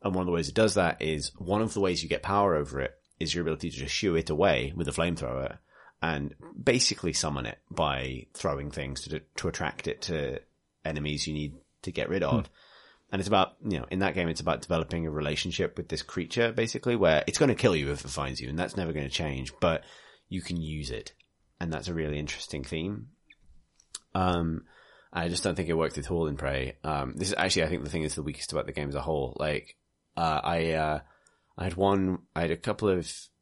[0.01, 2.23] And one of the ways it does that is one of the ways you get
[2.23, 5.57] power over it is your ability to just shoo it away with a flamethrower
[6.01, 10.39] and basically summon it by throwing things to to attract it to
[10.83, 12.45] enemies you need to get rid of.
[12.45, 12.51] Hmm.
[13.11, 16.01] And it's about, you know, in that game, it's about developing a relationship with this
[16.01, 18.93] creature, basically, where it's going to kill you if it finds you, and that's never
[18.93, 19.83] going to change, but
[20.27, 21.13] you can use it.
[21.59, 23.09] And that's a really interesting theme.
[24.15, 24.63] Um,
[25.13, 26.77] I just don't think it worked at all in Prey.
[26.83, 28.95] Um, this is actually, I think the thing is the weakest about the game as
[28.95, 29.35] a whole.
[29.39, 29.75] Like,
[30.17, 30.99] uh, I, uh,
[31.57, 33.01] I had one, I had a couple of,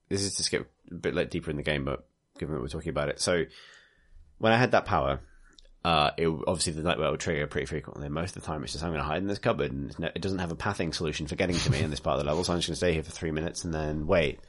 [0.09, 2.05] this is to skip a bit like deeper in the game, but
[2.37, 3.21] given that we're talking about it.
[3.21, 3.45] So,
[4.39, 5.21] when I had that power,
[5.85, 8.07] uh, it obviously the nightmare would trigger pretty frequently.
[8.09, 10.21] Most of the time, it's just I'm going to hide in this cupboard, and it
[10.21, 12.43] doesn't have a pathing solution for getting to me in this part of the level.
[12.43, 14.39] So I'm just going to stay here for three minutes and then wait.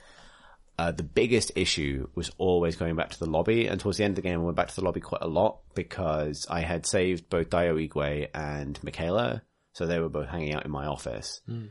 [0.76, 4.12] Uh, the biggest issue was always going back to the lobby, and towards the end
[4.12, 6.84] of the game, I went back to the lobby quite a lot because I had
[6.86, 9.42] saved both Dio Igwe and Mikhaila,
[9.72, 11.70] so they were both hanging out in my office, and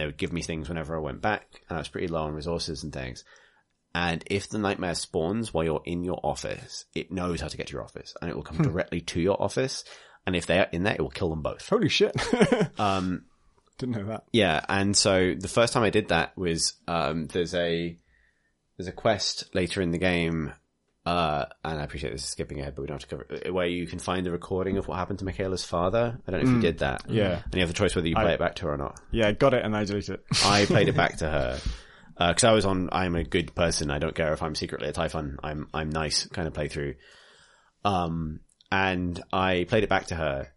[0.00, 2.32] they would give me things whenever I went back, and I was pretty low on
[2.34, 3.24] resources and things.
[3.96, 7.68] And if the nightmare spawns while you're in your office, it knows how to get
[7.68, 9.84] to your office and it will come directly to your office.
[10.26, 11.68] And if they are in there, it will kill them both.
[11.68, 12.12] Holy shit.
[12.78, 13.26] Um,
[13.78, 14.24] Didn't know that.
[14.32, 14.64] yeah.
[14.68, 17.96] And so the first time I did that was, um, there's a,
[18.76, 20.52] there's a quest later in the game,
[21.06, 23.52] uh, and I appreciate this is skipping ahead, but we don't have to cover it,
[23.52, 26.18] where you can find the recording of what happened to Mikhaila's father.
[26.26, 27.04] I don't know if you did that.
[27.08, 27.42] Yeah.
[27.44, 29.00] And you have the choice whether you play it back to her or not.
[29.10, 30.24] Yeah, got it and I deleted it.
[30.44, 31.60] I played it back to her
[32.18, 32.88] because I was on.
[32.92, 33.90] I'm a good person.
[33.90, 35.38] I don't care if I'm secretly a Typhon.
[35.42, 36.94] I'm I'm nice kind of playthrough.
[37.84, 38.40] Um,
[38.72, 40.48] and I played it back to her,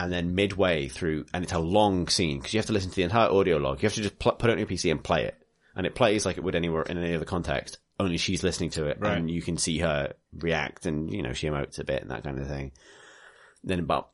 [0.00, 2.96] and then midway through, and it's a long scene because you have to listen to
[2.96, 3.82] the entire audio log.
[3.82, 5.36] You have to just pl- put it on your PC and play it,
[5.76, 7.78] and it plays like it would anywhere in any other context.
[8.00, 9.16] Only she's listening to it, Right.
[9.16, 12.24] and you can see her react, and you know she emotes a bit and that
[12.24, 12.72] kind of thing.
[13.62, 14.10] Then about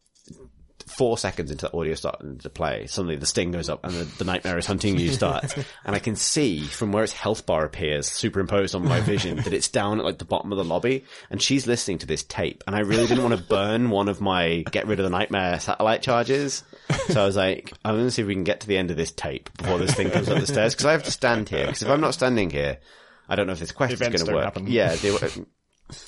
[0.86, 4.04] four seconds into the audio starting to play, suddenly the sting goes up and the,
[4.18, 5.54] the nightmare is hunting you starts.
[5.84, 9.52] and I can see from where its health bar appears, superimposed on my vision, that
[9.52, 11.04] it's down at like the bottom of the lobby.
[11.30, 12.64] And she's listening to this tape.
[12.66, 15.60] And I really didn't want to burn one of my get rid of the nightmare
[15.60, 16.64] satellite charges.
[17.08, 18.90] So I was like, I'm going to see if we can get to the end
[18.90, 20.74] of this tape before this thing comes up the stairs.
[20.74, 21.66] Cause I have to stand here.
[21.66, 22.78] Cause if I'm not standing here,
[23.28, 24.44] I don't know if this quest is going to work.
[24.44, 24.66] happen.
[24.66, 24.94] Yeah.
[24.96, 25.18] They, were-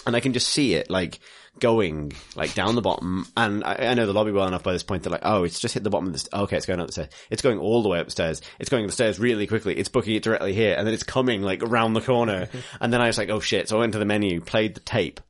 [0.07, 1.19] and I can just see it like
[1.59, 3.27] going like down the bottom.
[3.37, 5.03] And I, I know the lobby well enough by this point.
[5.03, 6.19] They're like, oh, it's just hit the bottom of the.
[6.21, 7.09] St- okay, it's going up the stairs.
[7.31, 8.43] It's going all the way upstairs.
[8.61, 9.77] It's going up the stairs really quickly.
[9.77, 12.49] It's booking it directly here, and then it's coming like around the corner.
[12.81, 13.69] and then I was like, oh shit!
[13.69, 15.21] So I went to the menu, played the tape.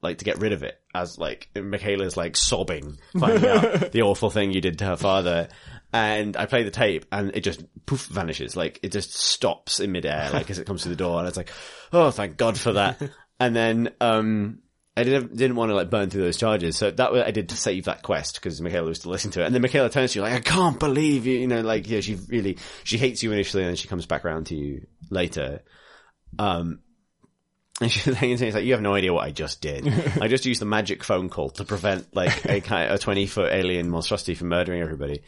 [0.00, 4.30] Like to get rid of it, as like Mikhaila's like sobbing, finding out the awful
[4.30, 5.48] thing you did to her father,
[5.92, 9.92] and I play the tape, and it just poof vanishes, like it just stops in
[9.92, 11.50] midair, like as it comes through the door, and it's like,
[11.92, 13.00] oh, thank God for that.
[13.40, 14.58] And then, um,
[14.96, 16.76] I didn't, didn't want to like burn through those charges.
[16.76, 19.42] So that was, I did to save that quest because Mikhaila was to listen to
[19.42, 19.46] it.
[19.46, 22.00] And then Mikhaila turns to you like, I can't believe you, you know, like, yeah,
[22.00, 25.62] she really, she hates you initially and then she comes back around to you later.
[26.36, 26.80] Um,
[27.80, 29.86] and she's saying to me, like, you have no idea what I just did.
[30.20, 33.52] I just used the magic phone call to prevent like a kind a 20 foot
[33.52, 35.22] alien monstrosity from murdering everybody.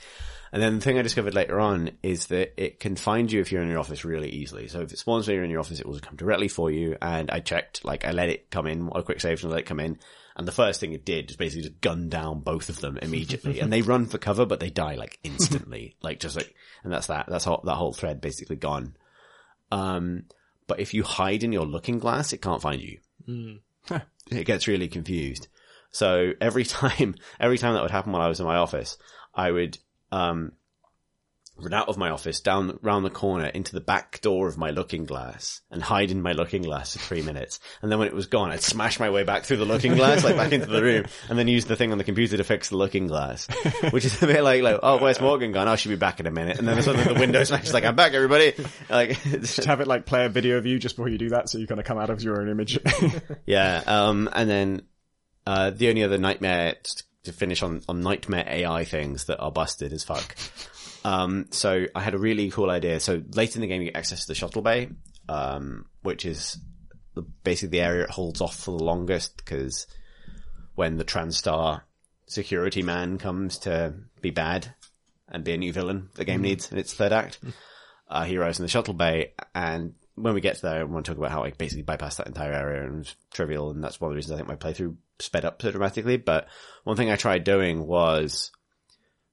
[0.53, 3.53] And then the thing I discovered later on is that it can find you if
[3.53, 4.67] you're in your office really easily.
[4.67, 6.97] So if it spawns when you're in your office, it will come directly for you.
[7.01, 9.67] And I checked, like I let it come in, a quick save and let it
[9.67, 10.01] come in.
[10.35, 13.61] And the first thing it did was basically just gun down both of them immediately.
[13.61, 15.95] and they run for cover, but they die like instantly.
[16.03, 16.53] like just like,
[16.83, 17.27] and that's that.
[17.29, 18.97] That's all, that whole thread basically gone.
[19.71, 20.25] Um,
[20.71, 23.01] but if you hide in your looking glass, it can't find you.
[24.31, 25.49] it gets really confused.
[25.91, 28.97] So every time, every time that would happen while I was in my office,
[29.35, 29.79] I would,
[30.13, 30.53] um,
[31.63, 34.71] run out of my office, down, round the corner into the back door of my
[34.71, 37.61] looking glass and hide in my looking glass for three minutes.
[37.83, 40.25] And then when it was gone, I'd smash my way back through the looking glass,
[40.25, 42.71] like back into the room and then use the thing on the computer to fix
[42.71, 43.47] the looking glass,
[43.91, 45.69] which is a bit like, like, oh, where's Morgan gone?
[45.69, 46.59] Oh, she'll be back in a minute.
[46.59, 48.53] And then suddenly the window smashes like, I'm back everybody.
[48.89, 51.49] Like, Just have it like play a video of you just before you do that
[51.49, 52.79] so you kind of come out of your own image.
[53.47, 54.83] Yeah, um, and then
[55.47, 56.77] uh, the only other nightmare
[57.25, 60.37] to finish on on nightmare AI things that are busted as fuck.
[61.05, 63.01] Um, so I had a really cool idea.
[63.01, 64.91] So late in the game, you get access to the shuttle bay,
[65.29, 66.59] um, which is
[67.15, 69.87] the, basically the area it holds off for the longest because
[70.75, 71.83] when the TranStar
[72.27, 74.75] security man comes to be bad
[75.29, 77.39] and be a new villain the game needs in its third act.
[78.13, 81.07] Uh, he arrives in the shuttle bay, and when we get to there, I want
[81.07, 84.01] to talk about how I basically bypassed that entire area and was trivial, and that's
[84.01, 86.17] one of the reasons I think my playthrough sped up so dramatically.
[86.17, 86.49] But
[86.83, 88.51] one thing I tried doing was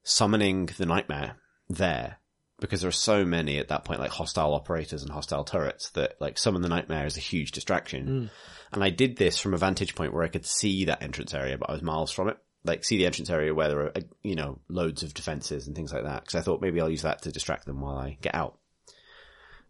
[0.03, 1.37] summoning the nightmare
[1.69, 2.17] there
[2.59, 6.15] because there are so many at that point, like hostile operators and hostile turrets, that
[6.19, 8.31] like summon the nightmare is a huge distraction.
[8.73, 11.57] And I did this from a vantage point where I could see that entrance area,
[11.57, 12.37] but I was miles from it.
[12.63, 15.75] Like see the entrance area where there are, uh, you know, loads of defenses and
[15.75, 16.23] things like that.
[16.23, 18.57] Because I thought maybe I'll use that to distract them while I get out.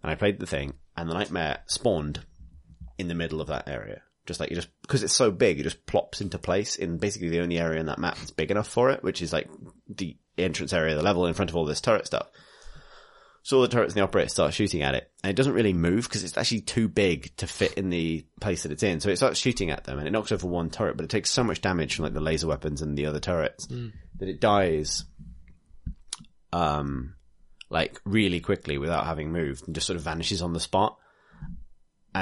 [0.02, 2.22] And I played the thing, and the nightmare spawned
[2.98, 4.02] in the middle of that area.
[4.26, 7.30] Just like you just, because it's so big, it just plops into place in basically
[7.30, 9.49] the only area in that map that's big enough for it, which is like
[9.90, 12.27] the entrance area, of the level in front of all this turret stuff.
[13.43, 15.72] So all the turrets and the operators start shooting at it, and it doesn't really
[15.72, 18.99] move because it's actually too big to fit in the place that it's in.
[18.99, 21.31] So it starts shooting at them, and it knocks over one turret, but it takes
[21.31, 23.68] so much damage from like the laser weapons and the other turrets
[24.19, 25.05] that it dies,
[26.51, 27.15] um,
[27.69, 30.97] like really quickly without having moved, and just sort of vanishes on the spot.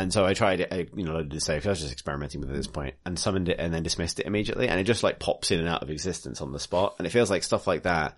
[0.01, 1.65] And so I tried it, I, you know, loaded it safe.
[1.65, 4.19] I was just experimenting with it at this point and summoned it and then dismissed
[4.19, 4.67] it immediately.
[4.67, 6.95] And it just like pops in and out of existence on the spot.
[6.97, 8.17] And it feels like stuff like that.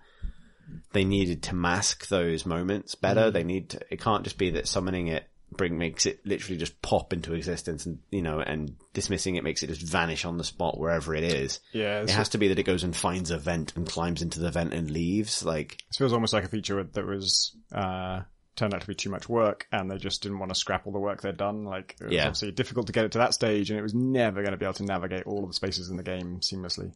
[0.92, 3.30] They needed to mask those moments better.
[3.30, 6.82] They need to, it can't just be that summoning it bring makes it literally just
[6.82, 10.44] pop into existence and, you know, and dismissing it makes it just vanish on the
[10.44, 11.60] spot wherever it is.
[11.72, 14.40] Yeah, It has to be that it goes and finds a vent and climbs into
[14.40, 15.44] the vent and leaves.
[15.44, 18.22] Like, This feels almost like a feature that was uh,
[18.58, 20.92] turned out to be too much work, and they just didn't want to scrap all
[20.92, 21.64] the work they'd done.
[21.64, 22.24] Like it was Yeah.
[22.26, 24.66] obviously difficult to get it to that stage, and it was never going to be
[24.66, 26.92] able to navigate all of the spaces in the game seamlessly.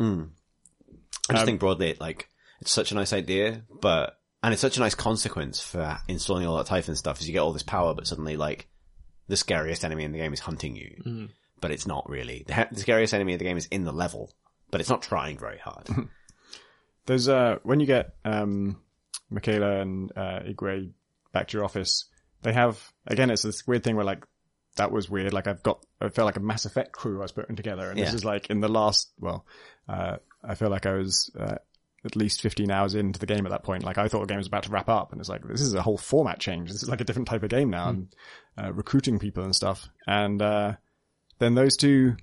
[0.00, 2.28] I just think broadly, like,
[2.60, 6.56] it's such a nice idea, but, and it's such a nice consequence for installing all
[6.56, 8.68] that Typhon stuff is you get all this power, but suddenly, like,
[9.28, 11.28] the scariest enemy in the game is hunting you.
[11.60, 12.44] But it's not really.
[12.46, 14.30] The, he- the scariest enemy in the game is in the level,
[14.70, 15.88] but it's not trying very hard.
[17.06, 18.80] There's uh when you get um
[19.32, 20.90] Mikhaila and uh Igwe
[21.32, 22.06] back to your office,
[22.42, 24.24] they have again it's this weird thing where like
[24.76, 25.32] that was weird.
[25.32, 27.98] Like I've got I felt like a Mass Effect crew I was putting together, and
[27.98, 29.44] this is like in the last well,
[29.88, 31.56] uh I feel like I was uh,
[32.04, 33.82] at least 15 hours into the game at that point.
[33.82, 35.74] Like I thought the game was about to wrap up and it's like, this is
[35.74, 36.70] a whole format change.
[36.70, 38.14] This is like a different type of game now and,
[38.56, 39.88] uh, recruiting people and stuff.
[40.06, 40.74] And, uh,
[41.40, 42.16] then those two,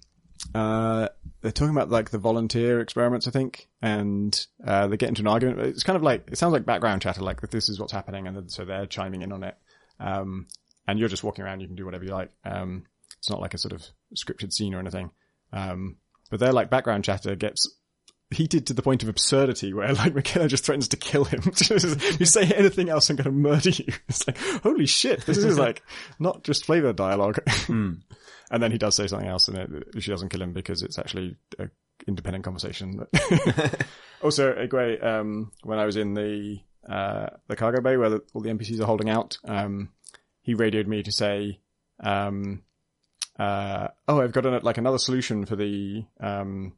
[0.53, 1.10] uh,
[1.41, 5.28] they're talking about like the volunteer experiments, I think, and, uh, they get into an
[5.28, 5.60] argument.
[5.60, 8.28] It's kind of like, it sounds like background chatter, like that this is what's happening
[8.28, 9.56] and so they're chiming in on it.
[9.99, 10.48] Um,
[10.88, 12.32] and you're just walking around, you can do whatever you like.
[12.44, 12.86] Um,
[13.18, 13.84] it's not like a sort of
[14.16, 15.12] scripted scene or anything.
[15.52, 15.98] Um,
[16.30, 17.68] but their like background chatter gets
[18.32, 21.41] heated to the point of absurdity where like Mikhaila just threatens to kill him.
[22.20, 23.86] you say anything else, I'm going to murder you.
[24.10, 25.82] It's like, holy shit, this is like
[26.20, 27.40] not just flavor dialogue.
[28.52, 31.00] And then he does say something else and it, she doesn't kill him because it's
[31.00, 31.70] actually a
[32.08, 33.06] independent conversation.
[34.22, 38.42] also, Igwe, um, when I was in the, uh, the cargo bay where the, all
[38.42, 39.90] the NPCs are holding out, um,
[40.42, 41.60] he radioed me to say,
[42.02, 42.64] um,
[43.40, 46.74] uh, oh, I've got an, like another solution for the, um,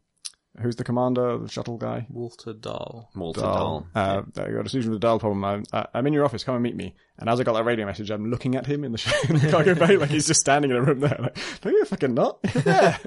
[0.62, 2.06] who's the commander, the shuttle guy?
[2.10, 3.10] Walter Dahl.
[3.16, 3.54] Walter Dahl.
[3.54, 3.88] doll.
[3.96, 5.44] Uh, I got a solution to the Dahl problem.
[5.46, 6.44] I'm, uh, I'm in your office.
[6.44, 6.96] Come and meet me.
[7.20, 9.38] And as I got that radio message, I'm looking at him in the, sh- in
[9.40, 11.18] the cargo bay, like he's just standing in a room there.
[11.20, 12.40] Like, no, you're fucking not.
[12.54, 13.00] You're there.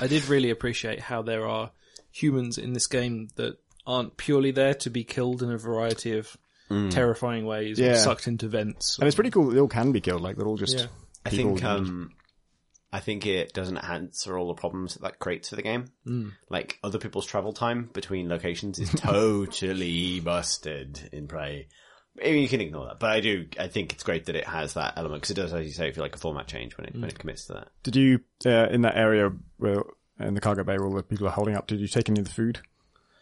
[0.00, 1.72] I did really appreciate how there are
[2.12, 3.56] humans in this game that
[3.86, 6.36] aren't purely there to be killed in a variety of
[6.90, 7.96] terrifying ways, or Yeah.
[7.96, 8.98] sucked into vents.
[8.98, 10.22] and it's pretty cool that they all can be killed.
[10.22, 10.78] Like they're all just.
[10.78, 10.86] Yeah.
[11.26, 12.12] I people think, um,
[12.92, 15.86] I think it doesn't answer all the problems that that creates for the game.
[16.06, 16.32] Mm.
[16.48, 21.68] Like other people's travel time between locations is totally busted in Prey.
[22.20, 23.46] I mean, you can ignore that, but I do.
[23.58, 25.92] I think it's great that it has that element because it does, as you say,
[25.92, 27.68] feel like a format change when it when it commits to that.
[27.84, 29.82] Did you uh, in that area where
[30.18, 31.68] in the cargo bay where all the people are holding up?
[31.68, 32.60] Did you take any of the food?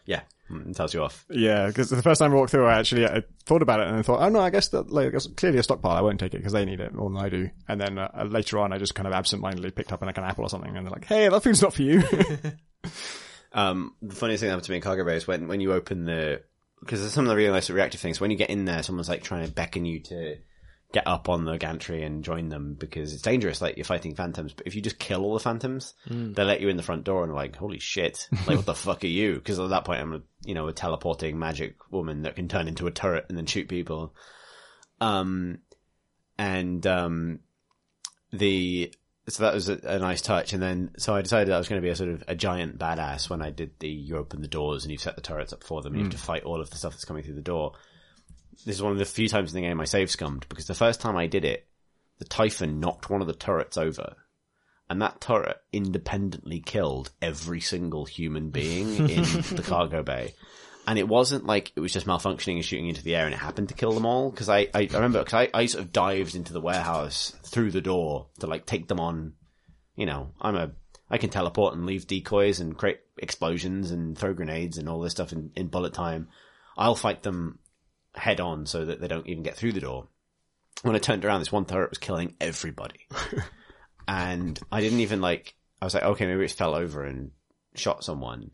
[0.05, 0.21] Yeah,
[0.51, 1.25] mm, tells you off.
[1.29, 3.97] Yeah, because the first time I walked through, I actually I thought about it and
[3.97, 5.95] I thought, oh no, I guess that like, clearly a stockpile.
[5.95, 7.49] I won't take it because they need it more than I do.
[7.67, 10.45] And then uh, later on, I just kind of absentmindedly picked up like an apple
[10.45, 12.03] or something, and they're like, hey, that food's not for you.
[13.51, 15.73] Um, the funniest thing that happened to me in Cargo Bay is when, when you
[15.73, 16.43] open the,
[16.79, 18.21] because there's some of the really nice reactive things.
[18.21, 20.37] When you get in there, someone's like trying to beckon you to
[20.91, 23.61] get up on the gantry and join them because it's dangerous.
[23.61, 25.93] Like you're fighting phantoms, but if you just kill all the phantoms,
[26.33, 29.03] they let you in the front door and like, holy shit, like what the fuck
[29.03, 29.35] are you?
[29.35, 32.67] Because at that point, I'm a, you know, a teleporting magic woman that can turn
[32.67, 34.15] into a turret and then shoot people.
[34.99, 35.59] Um,
[36.39, 37.39] and, um,
[38.31, 38.91] the,
[39.27, 40.53] so that was a, a nice touch.
[40.53, 42.79] And then, so I decided I was going to be a sort of a giant
[42.79, 45.63] badass when I did the, you open the doors and you set the turrets up
[45.63, 47.41] for them and you have to fight all of the stuff that's coming through the
[47.41, 47.73] door.
[48.65, 50.73] This is one of the few times in the game I save scummed because the
[50.73, 51.67] first time I did it,
[52.19, 54.15] the Typhon knocked one of the turrets over.
[54.89, 60.33] And that turret independently killed every single human being in the cargo bay.
[60.87, 63.37] and it wasn't like it was just malfunctioning and shooting into the air and it
[63.37, 64.31] happened to kill them all.
[64.31, 67.71] Cause I, I, I remember, cause I, I sort of dived into the warehouse through
[67.71, 69.33] the door to like take them on,
[69.95, 70.71] you know, I'm a,
[71.09, 75.11] I can teleport and leave decoys and create explosions and throw grenades and all this
[75.11, 76.29] stuff in, in bullet time.
[76.75, 77.59] I'll fight them
[78.19, 80.07] head on so that they don't even get through the door.
[80.81, 83.07] When I turned around, this one turret was killing everybody.
[84.07, 87.31] and I didn't even like, I was like, okay, maybe it fell over and
[87.75, 88.51] shot someone.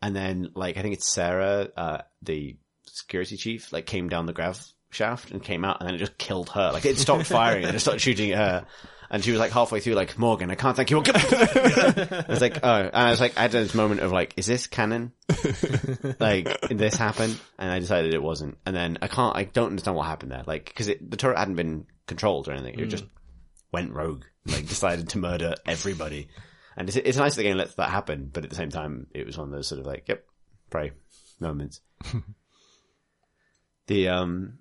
[0.00, 2.56] And then, like, I think it's Sarah, uh, the
[2.86, 4.60] security chief, like, came down the grav
[4.90, 6.72] shaft and came out and then it just killed her.
[6.72, 8.66] Like, it stopped firing and it just started shooting at her.
[9.12, 11.02] And she was like halfway through, like, Morgan, I can't thank you.
[11.06, 14.46] I was like, oh, and I was like, I had this moment of like, is
[14.46, 15.12] this canon?
[16.18, 17.36] like, did this happen?
[17.58, 18.56] And I decided it wasn't.
[18.64, 20.44] And then I can't, I don't understand what happened there.
[20.46, 22.80] Like, cause it, the turret hadn't been controlled or anything.
[22.80, 23.04] It just
[23.70, 24.24] went rogue.
[24.46, 26.28] Like, decided to murder everybody.
[26.74, 29.08] And it's, it's nice that the game lets that happen, but at the same time,
[29.12, 30.24] it was one of those sort of like, yep,
[30.70, 30.92] Prey
[31.38, 31.82] moments.
[33.88, 34.58] the, um,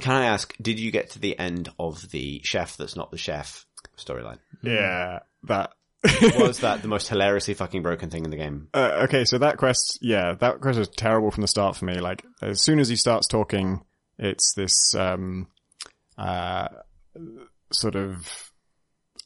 [0.00, 3.18] can I ask, did you get to the end of the chef that's not the
[3.18, 3.66] chef
[3.96, 4.38] storyline?
[4.62, 5.72] Yeah, that.
[6.38, 8.68] Was that the most hilariously fucking broken thing in the game?
[8.72, 12.00] Uh, okay, so that quest, yeah, that quest was terrible from the start for me.
[12.00, 13.84] Like, as soon as he starts talking,
[14.18, 15.48] it's this, um,
[16.16, 16.68] uh,
[17.70, 18.50] sort of,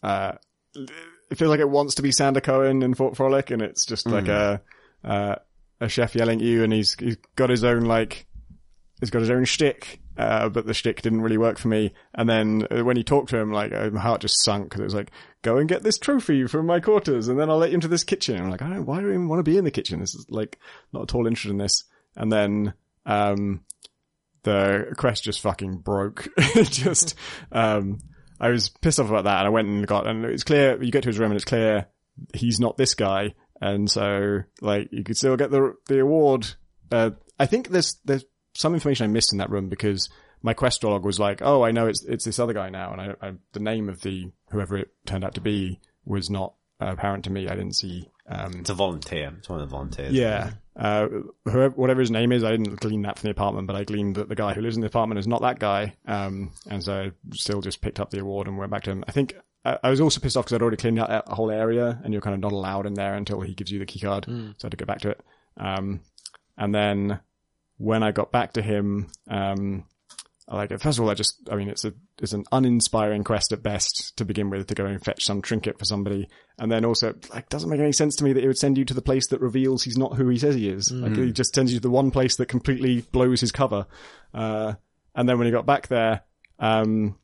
[0.02, 0.32] uh,
[0.74, 4.06] it feels like it wants to be Sander Cohen in Fort Frolic, and it's just
[4.09, 4.60] like a,
[5.05, 5.36] uh,
[5.80, 8.26] a chef yelling at you, and he's, he's got his own, like,
[8.98, 11.93] he's got his own shtick, uh, but the shtick didn't really work for me.
[12.15, 14.81] And then uh, when you talk to him, like, uh, my heart just sunk because
[14.81, 15.11] it was like,
[15.43, 18.05] go and get this trophy from my quarters and then I'll let you into this
[18.05, 18.36] kitchen.
[18.36, 20.01] And I'm like, I don't, why do I even want to be in the kitchen?
[20.01, 20.59] This is like
[20.93, 21.85] not at all interested in this.
[22.16, 22.74] And then,
[23.07, 23.65] um,
[24.45, 26.28] the quest just fucking broke.
[26.65, 27.16] Just,
[27.51, 27.99] um,
[28.39, 30.93] I was pissed off about that and I went and got, and it's clear, you
[30.93, 31.86] get to his room and it's clear
[32.35, 33.35] he's not this guy.
[33.61, 36.47] And so, like, you could still get the, the award.
[36.93, 38.24] Uh, I think there's, there's
[38.55, 40.09] some information I missed in that room because
[40.43, 42.93] my quest log was like, oh, I know it's, it's this other guy now.
[42.93, 46.55] And I, I the name of the, whoever it turned out to be was not
[46.81, 47.48] uh, apparent to me.
[47.48, 49.32] I didn't see, um, It's a volunteer.
[49.39, 50.12] It's one of the volunteers.
[50.12, 50.52] yeah.
[50.76, 51.06] Uh,
[51.44, 54.16] whoever, whatever his name is, I didn't glean that from the apartment, but I gleaned
[54.16, 55.94] that the guy who lives in the apartment is not that guy.
[56.05, 59.05] Um, and so I still just picked up the award and went back to him.
[59.06, 61.51] I think I, I was also pissed off because I'd already cleaned out a whole
[61.52, 64.01] area and you're kind of not allowed in there until he gives you the key
[64.01, 64.24] card.
[64.26, 65.20] So I had to go back to it.
[65.56, 66.01] Um,
[66.59, 67.20] and then
[67.78, 69.84] when I got back to him, um,
[70.46, 70.80] I like it.
[70.82, 74.16] First of all, I just, I mean, it's a, it's an uninspiring quest at best
[74.18, 76.28] to begin with to go and fetch some trinket for somebody.
[76.59, 78.84] And then also, like, doesn't make any sense to me that he would send you
[78.84, 80.92] to the place that reveals he's not who he says he is.
[80.92, 83.86] Like, he just sends you to the one place that completely blows his cover.
[84.34, 84.74] Uh,
[85.14, 86.20] and then when he got back there,
[86.59, 87.16] um,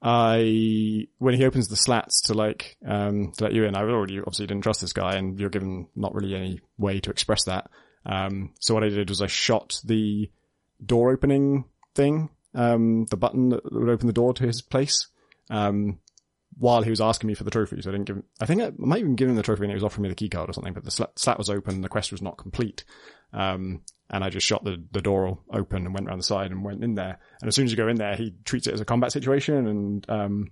[0.00, 4.20] I, when he opens the slats to like, um, to let you in, I already
[4.20, 7.70] obviously didn't trust this guy and you're given not really any way to express that.
[8.04, 10.30] Um, so what I did was I shot the
[10.84, 11.64] door opening
[11.94, 15.08] thing, um, the button that would open the door to his place,
[15.50, 15.98] um,
[16.58, 17.80] while he was asking me for the trophy.
[17.80, 19.70] So I didn't give him, I think I might even give him the trophy and
[19.70, 21.80] he was offering me the key card or something, but the slat, slat was open
[21.80, 22.84] the quest was not complete.
[23.32, 26.62] Um, and I just shot the, the door open and went around the side and
[26.62, 27.18] went in there.
[27.40, 29.66] And as soon as you go in there, he treats it as a combat situation
[29.66, 30.50] and, um,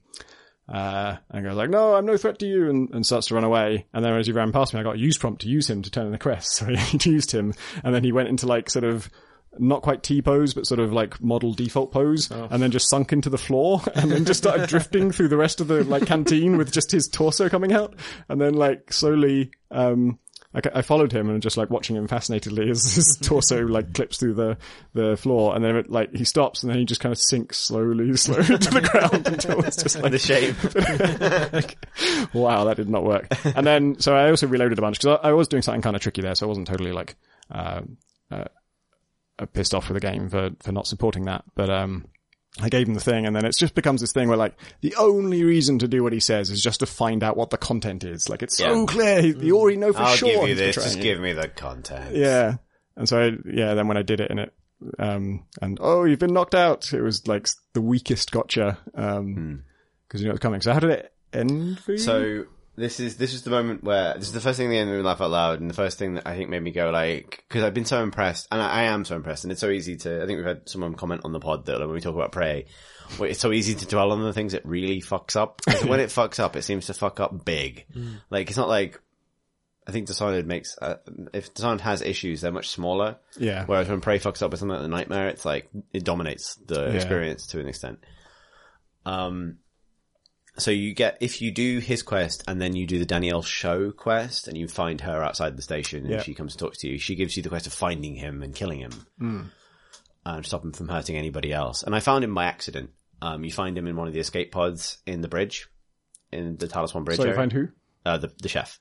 [0.70, 3.44] uh, and goes like, no, I'm no threat to you, and, and starts to run
[3.44, 3.86] away.
[3.92, 5.82] And then as he ran past me, I got a use prompt to use him
[5.82, 6.50] to turn in the quest.
[6.60, 9.10] So I used him, and then he went into like sort of,
[9.58, 13.12] not quite T pose, but sort of like model default pose, and then just sunk
[13.12, 16.56] into the floor, and then just started drifting through the rest of the like canteen
[16.56, 17.94] with just his torso coming out,
[18.28, 20.18] and then like slowly, um,
[20.54, 24.18] I, I followed him and just like watching him fascinatedly as his torso like clips
[24.18, 24.56] through the
[24.94, 27.58] the floor, and then it, like he stops, and then he just kind of sinks
[27.58, 31.52] slowly, slowly to the ground until it's just like The shape.
[31.52, 31.78] like,
[32.34, 33.28] wow, that did not work.
[33.44, 35.94] And then, so I also reloaded a bunch because I, I was doing something kind
[35.94, 37.16] of tricky there, so I wasn't totally like,
[37.50, 37.82] uh,
[38.30, 38.44] uh,
[39.38, 41.44] uh, pissed off with the game for, for not supporting that.
[41.54, 42.06] But, um,
[42.58, 44.94] I gave him the thing and then it just becomes this thing where like, the
[44.96, 48.02] only reason to do what he says is just to find out what the content
[48.02, 48.28] is.
[48.28, 49.22] Like, it's so clear.
[49.22, 50.28] He, you already know for I'll sure.
[50.28, 50.74] give you this.
[50.74, 51.02] Just you.
[51.02, 52.16] give me the content.
[52.16, 52.56] Yeah.
[52.96, 54.52] And so, I, yeah, then when I did it and it,
[54.98, 59.64] um, and oh, you've been knocked out, it was like the weakest gotcha, um,
[60.08, 60.62] cause you know it's coming.
[60.62, 61.98] So how did it end for you?
[61.98, 62.44] So
[62.80, 65.02] this is this is the moment where this is the first thing that made me
[65.02, 67.62] laugh out loud, and the first thing that I think made me go like because
[67.62, 70.22] I've been so impressed, and I, I am so impressed, and it's so easy to.
[70.22, 72.32] I think we've had someone comment on the pod that like, when we talk about
[72.32, 72.66] Prey,
[73.20, 75.60] it's so easy to dwell on the things that really fucks up.
[75.86, 77.86] when it fucks up, it seems to fuck up big.
[78.30, 79.00] Like it's not like.
[79.86, 80.96] I think Dishonored makes, uh,
[81.32, 83.16] if Dishonored has issues, they're much smaller.
[83.36, 83.64] yeah.
[83.64, 86.82] Whereas when Prey fucks up with something like the Nightmare, it's like, it dominates the
[86.82, 86.92] Yeah.
[86.92, 87.98] experience to an extent.
[89.04, 89.56] Um,
[90.60, 93.90] so you get if you do his quest and then you do the Danielle Sho
[93.92, 96.22] quest and you find her outside the station and Yeah.
[96.22, 98.54] she comes and talks to you, she gives you the quest of finding him and
[98.54, 99.40] killing him Hmm.
[100.26, 101.82] and stop him from hurting anybody else.
[101.82, 102.90] And I found him by accident.
[103.22, 105.68] Um, you find him in one of the escape pods in the bridge,
[106.32, 107.18] in the Talisman Bridge.
[107.18, 107.38] So you area.
[107.40, 107.68] find who?
[108.06, 108.80] uh, the the chef.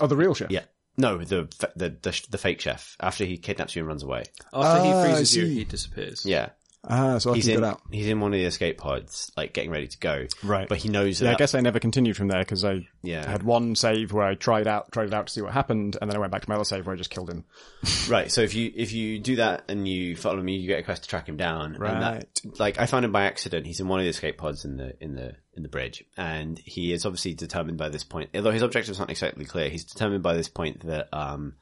[0.00, 0.50] Oh, the real chef.
[0.50, 0.64] Yeah.
[0.96, 2.96] No, the the the, the fake chef.
[3.00, 4.24] After he kidnaps you and runs away.
[4.54, 6.24] After Ah, he freezes you, he disappears.
[6.24, 6.50] Yeah,
[6.86, 7.80] Ah, so I he's can in get out.
[7.90, 10.26] he's in one of the escape pods, like getting ready to go.
[10.42, 10.68] Right.
[10.68, 11.24] But he knows that.
[11.26, 13.26] Yeah, I guess I never continued from there because I Yeah.
[13.28, 16.10] had one save where I tried out tried it out to see what happened, and
[16.10, 17.44] then I went back to my other save where I just killed him.
[18.08, 18.30] Right.
[18.30, 21.04] So if you if you do that and you follow me, you get a quest
[21.04, 21.74] to track him down.
[21.76, 22.58] And that, Right.
[22.58, 23.66] like I found him by accident.
[23.66, 26.58] He's in one of the escape pods in the in the in the bridge, and
[26.58, 28.30] he is obviously determined by this point.
[28.34, 31.54] Although his objective's not exactly clear, he's determined by this point that um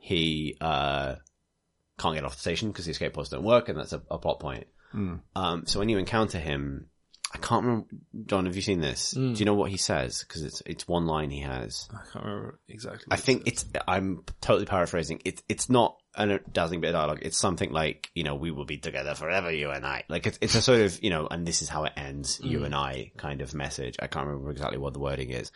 [0.00, 1.16] he uh
[1.98, 4.18] can't get off the station because the escape pods don't work, and that's a, a
[4.18, 4.66] plot point.
[5.36, 6.88] Um, so when you encounter him,
[7.34, 7.86] I can't remember.
[8.24, 9.10] John, have you seen this?
[9.34, 10.24] Do you know what he says?
[10.26, 11.88] Because it's it's one line he has.
[11.92, 13.06] I can't remember exactly.
[13.10, 13.66] I think it's.
[13.86, 15.20] I'm totally paraphrasing.
[15.26, 17.18] It's it's not a dazzling bit of dialogue.
[17.22, 20.04] It's something like you know we will be together forever, you and I.
[20.08, 22.64] Like it's it's a sort of you know, and this is how it ends, you
[22.64, 23.96] and I kind of message.
[24.00, 25.52] I can't remember exactly what the wording is.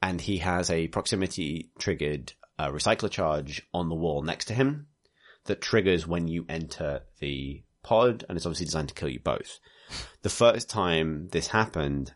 [0.00, 4.86] And he has a proximity triggered uh, recycler charge on the wall next to him
[5.44, 9.58] that triggers when you enter the pod, and it's obviously designed to kill you both.
[10.22, 12.12] The first time this happened,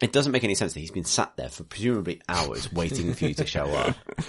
[0.00, 3.26] it doesn't make any sense that he's been sat there for presumably hours waiting for
[3.26, 3.96] you to show up.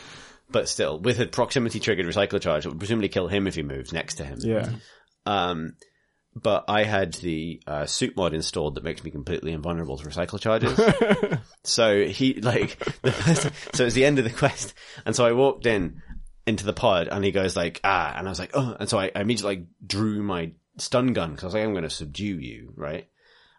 [0.51, 3.61] But still, with a proximity triggered recycler charge, it would presumably kill him if he
[3.61, 4.39] moves next to him.
[4.41, 4.69] Yeah.
[5.25, 5.73] Um,
[6.35, 10.39] but I had the uh, suit mod installed that makes me completely invulnerable to recycle
[10.39, 10.79] charges.
[11.63, 14.73] so he like, the first, so it was the end of the quest,
[15.05, 16.01] and so I walked in
[16.49, 18.99] into the pod, and he goes like, ah, and I was like, oh, and so
[18.99, 21.89] I, I immediately like drew my stun gun because I was like, I'm going to
[21.89, 23.07] subdue you, right?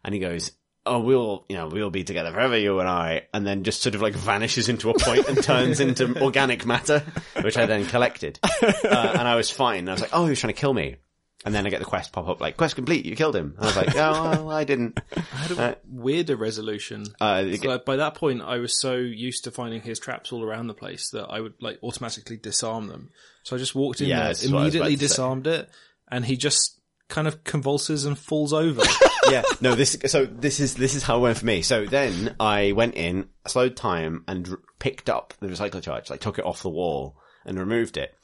[0.05, 0.53] And he goes.
[0.87, 3.95] Oh, we'll, you know, we'll be together forever, you and I, and then just sort
[3.95, 7.05] of like vanishes into a point and turns into organic matter,
[7.43, 8.39] which I then collected.
[8.43, 9.91] Uh, and I was fine.
[9.91, 10.97] I was like, oh, he was trying to kill me.
[11.45, 13.55] And then I get the quest pop up like, quest complete, you killed him.
[13.57, 15.01] And I was like, oh, well, I didn't.
[15.17, 17.07] I had a Uh, weirder resolution.
[17.19, 20.45] Uh, So, like, by that point, I was so used to finding his traps all
[20.45, 23.09] around the place that I would like automatically disarm them.
[23.45, 25.15] So I just walked in Yeah, there, that's what I was about immediately to say.
[25.15, 25.71] disarmed it,
[26.11, 28.83] and he just kind of convulses and falls over.
[29.31, 31.63] yeah, no, this, so this is, this is how it went for me.
[31.63, 36.21] So then I went in, slowed time and r- picked up the recycle charge, like
[36.21, 38.15] took it off the wall and removed it.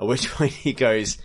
[0.00, 1.18] At which point he goes,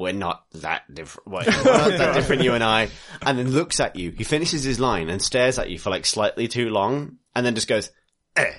[0.00, 1.28] we're not that different.
[1.28, 2.88] We're not that different, you and I.
[3.22, 4.10] And then looks at you.
[4.10, 7.54] He finishes his line and stares at you for like slightly too long and then
[7.54, 7.90] just goes,
[8.36, 8.52] eh,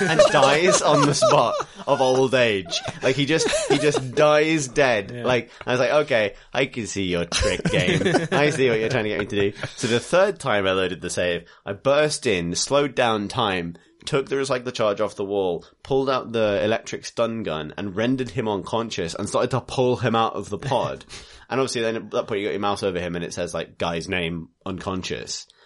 [0.00, 1.54] and dies on the spot
[1.86, 2.80] of old age.
[3.02, 5.12] Like he just, he just dies dead.
[5.12, 8.02] Like, I was like, okay, I can see your trick game.
[8.32, 9.58] I see what you're trying to get me to do.
[9.76, 13.76] So the third time I loaded the save, I burst in, slowed down time,
[14.08, 18.30] took the recycler charge off the wall, pulled out the electric stun gun, and rendered
[18.30, 21.04] him unconscious, and started to pull him out of the pod.
[21.50, 23.52] and obviously, then at that point, you got your mouse over him, and it says
[23.52, 25.46] like guy's name unconscious.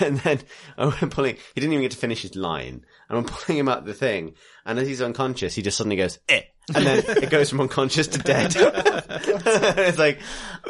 [0.00, 0.40] And then
[0.78, 1.36] I went pulling.
[1.54, 4.34] He didn't even get to finish his line, and I'm pulling him out the thing.
[4.64, 6.42] And as he's unconscious, he just suddenly goes, "Eh,"
[6.74, 8.54] and then it goes from unconscious to dead.
[8.56, 10.20] it's like,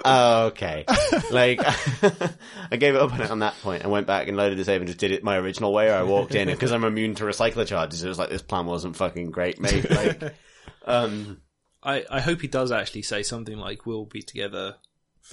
[0.05, 0.87] oh, okay.
[1.31, 1.61] Like,
[2.71, 4.65] I gave it up on it on that point and went back and loaded the
[4.65, 5.87] save and just did it my original way.
[5.87, 8.03] Where I walked in because I'm immune to recycler charges.
[8.03, 9.91] It was like this plan wasn't fucking great, mate.
[9.91, 10.35] Like,
[10.87, 11.43] um,
[11.83, 14.77] I, I hope he does actually say something like "We'll be together."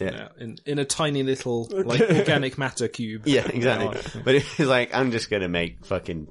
[0.02, 0.10] Yeah.
[0.10, 3.24] now," in in a tiny little like organic matter cube.
[3.26, 4.22] yeah, exactly.
[4.24, 6.28] But it was like, I'm just gonna make fucking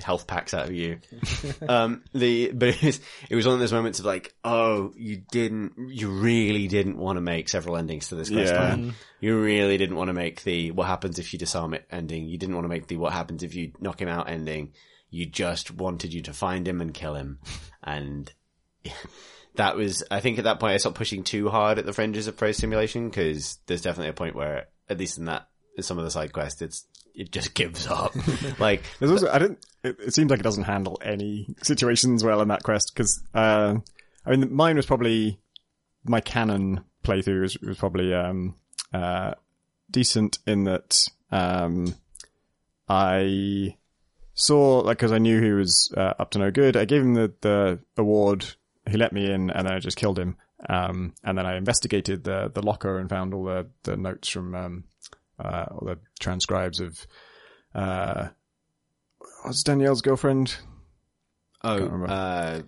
[0.00, 0.98] health packs out of you.
[1.68, 3.00] um, the, but it was,
[3.30, 7.16] it was one of those moments of like, oh, you didn't, you really didn't want
[7.16, 8.60] to make several endings to this quest Yeah.
[8.60, 8.94] line.
[9.20, 12.26] You really didn't want to make the what happens if you disarm it ending.
[12.26, 14.72] You didn't want to make the what happens if you knock him out ending.
[15.10, 17.38] You just wanted you to find him and kill him.
[17.82, 18.32] And
[19.56, 22.26] that was, I think at that point I stopped pushing too hard at the fringes
[22.26, 25.98] of pro simulation because there's definitely a point where, at least in that, in some
[25.98, 28.14] of the side quests, it's, it just gives up.
[28.58, 29.58] like, I don't.
[29.82, 33.76] It, it seems like it doesn't handle any situations well in that quest because uh,
[34.24, 35.40] I mean mine was probably
[36.04, 38.54] my canon playthrough was, was probably um,
[38.92, 39.34] uh,
[39.90, 41.94] decent in that um,
[42.88, 43.76] I
[44.34, 46.76] saw like because I knew he was uh, up to no good.
[46.76, 48.46] I gave him the the award.
[48.88, 50.36] He let me in, and then I just killed him.
[50.68, 54.54] Um, and then I investigated the the locker and found all the the notes from
[54.54, 54.84] um,
[55.42, 57.06] uh, all the transcribes of
[57.74, 58.28] uh,
[59.42, 60.56] what's Danielle's girlfriend?
[61.64, 62.62] oh, uh,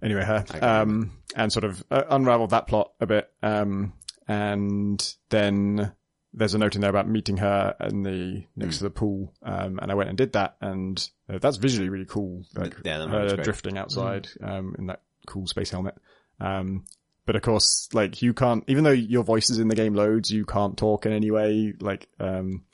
[0.00, 3.28] Anyway, her, um, and sort of uh, unraveled that plot a bit.
[3.42, 3.94] Um,
[4.28, 5.92] and then
[6.32, 9.80] there's a note in there about meeting her in the next to the pool, um,
[9.82, 12.44] and I went and did that, and uh, that's visually really cool.
[12.54, 15.96] Like Yeah, her drifting outside um, in that cool space helmet.
[16.40, 16.84] Um,
[17.28, 20.30] but of course, like you can't, even though your voice is in the game loads,
[20.30, 22.64] you can't talk in any way, like um,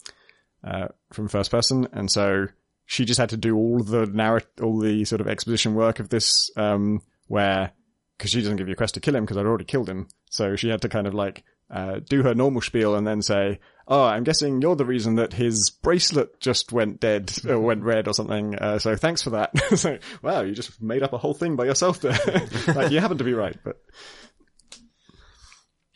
[0.62, 2.47] uh, from first person, and so
[2.86, 6.09] she just had to do all the narrat, all the sort of exposition work of
[6.09, 7.72] this, um, where
[8.16, 10.06] because she doesn't give you a quest to kill him because I'd already killed him,
[10.31, 13.59] so she had to kind of like uh, do her normal spiel and then say,
[13.89, 18.06] "Oh, I'm guessing you're the reason that his bracelet just went dead or went red
[18.06, 18.55] or something.
[18.55, 21.64] Uh, so thanks for that." so wow, you just made up a whole thing by
[21.64, 22.18] yourself there.
[22.74, 23.81] like you happen to be right, but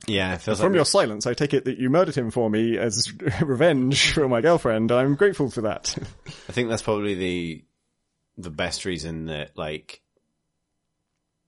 [0.09, 2.49] Yeah, it feels from like your silence, I take it that you murdered him for
[2.51, 3.13] me as
[3.43, 4.91] revenge for my girlfriend.
[4.91, 5.95] I'm grateful for that.
[6.49, 7.65] I think that's probably the
[8.37, 10.01] the best reason that like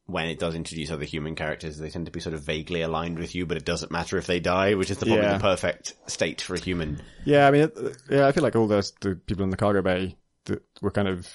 [0.06, 3.16] when it does introduce other human characters, they tend to be sort of vaguely aligned
[3.16, 5.34] with you, but it doesn't matter if they die, which is the, probably Yeah.
[5.34, 7.00] the perfect state for a human.
[7.24, 7.78] Yeah, I mean, it,
[8.10, 10.16] yeah, I feel like all the the people in the cargo bay
[10.46, 11.28] that were kind of,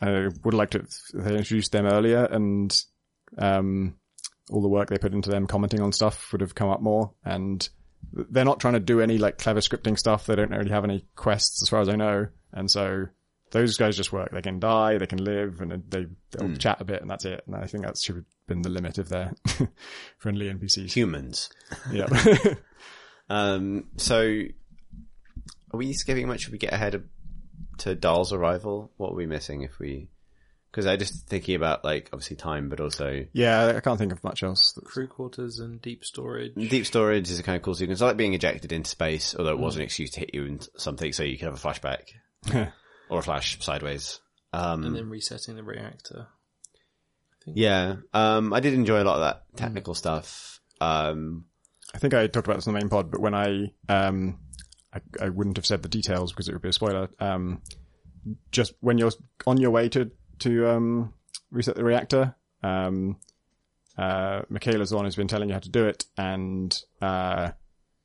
[0.00, 2.78] I would like to they introduced them earlier, and
[3.38, 3.94] um,
[4.50, 7.12] all the work they put into them commenting on stuff would have come up more.
[7.24, 7.68] And
[8.12, 10.26] they're not trying to do any like clever scripting stuff.
[10.26, 13.06] They don't really have any quests, as far as I know, and so
[13.50, 14.30] those guys just work.
[14.32, 17.42] They can die, they can live, and they they'll chat a bit, and that's it.
[17.46, 19.32] And I think that should have been the limit of their
[20.18, 20.92] friendly NPCs.
[20.92, 21.50] Humans.
[21.92, 22.06] Yeah.
[23.28, 24.42] Um, so
[25.72, 27.04] are we skipping much if we get ahead of,
[27.78, 28.92] to Dahl's arrival?
[28.96, 30.08] What are we missing if we?
[30.76, 34.22] Because I just thinking about like obviously time, but also yeah, I can't think of
[34.22, 34.72] much else.
[34.72, 36.52] that's- Crew quarters and deep storage.
[36.54, 38.02] deep storage is a kind of cool sequence.
[38.02, 40.60] I like being ejected into space, although it was an excuse to hit you in
[40.76, 42.10] something, so you can have a flashback
[43.08, 44.20] or a flash sideways.
[44.52, 46.26] Um, and then resetting the reactor.
[47.46, 50.60] Yeah, um, I did enjoy a lot of that technical stuff.
[50.78, 51.46] Um,
[51.94, 54.40] I think I talked about this in the main pod, but when I, um,
[54.92, 57.08] I, I wouldn't have said the details because it would be a spoiler.
[57.18, 57.62] Um,
[58.50, 59.12] just when you're
[59.46, 61.14] on your way to, to, um,
[61.50, 63.16] reset the reactor, um,
[63.98, 67.50] uh, Mikhaila's the one who's been telling you how to do it and, uh,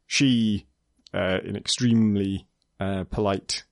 [0.07, 0.67] she,
[1.13, 2.47] uh, in extremely,
[2.79, 3.63] uh, polite,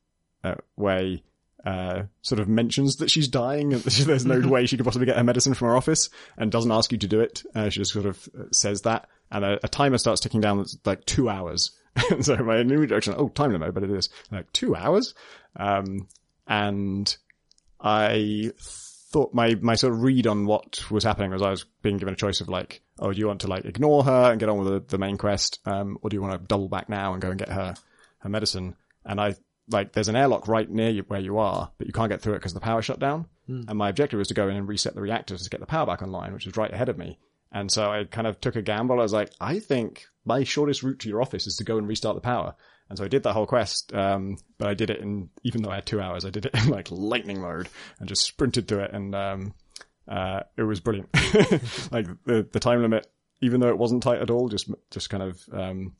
[0.43, 1.23] uh, way,
[1.65, 5.17] uh, sort of mentions that she's dying and there's no way she could possibly get
[5.17, 7.43] her medicine from her office and doesn't ask you to do it.
[7.53, 10.77] Uh, she just sort of says that and a, a timer starts ticking down that's
[10.85, 11.71] like two hours.
[12.21, 15.13] so my new reaction, oh, time limit, but it is like two hours.
[15.55, 16.07] Um,
[16.47, 17.15] and
[17.81, 21.97] I thought my, my sort of read on what was happening was I was being
[21.97, 24.49] given a choice of like, oh, do you want to like ignore her and get
[24.49, 25.59] on with the, the main quest?
[25.65, 27.75] Um, or do you want to double back now and go and get her,
[28.19, 28.75] her medicine?
[29.05, 29.35] And I,
[29.71, 32.33] like, there's an airlock right near you where you are, but you can't get through
[32.33, 33.27] it because the power shut down.
[33.67, 35.85] And my objective was to go in and reset the reactors to get the power
[35.85, 37.17] back online, which was right ahead of me.
[37.51, 38.99] And so I kind of took a gamble.
[38.99, 41.87] I was like, I think my shortest route to your office is to go and
[41.87, 42.55] restart the power.
[42.89, 45.69] And so I did that whole quest, um, but I did it in, even though
[45.69, 48.83] I had two hours, I did it in like lightning mode and just sprinted through
[48.83, 48.93] it.
[48.93, 49.53] And, um,
[50.07, 51.09] uh, it was brilliant.
[51.91, 53.05] like the, the time limit,
[53.41, 55.93] even though it wasn't tight at all, just, just kind of, um,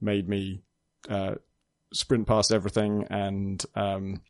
[0.00, 0.62] made me,
[1.08, 1.34] uh,
[1.92, 4.20] sprint past everything and, um,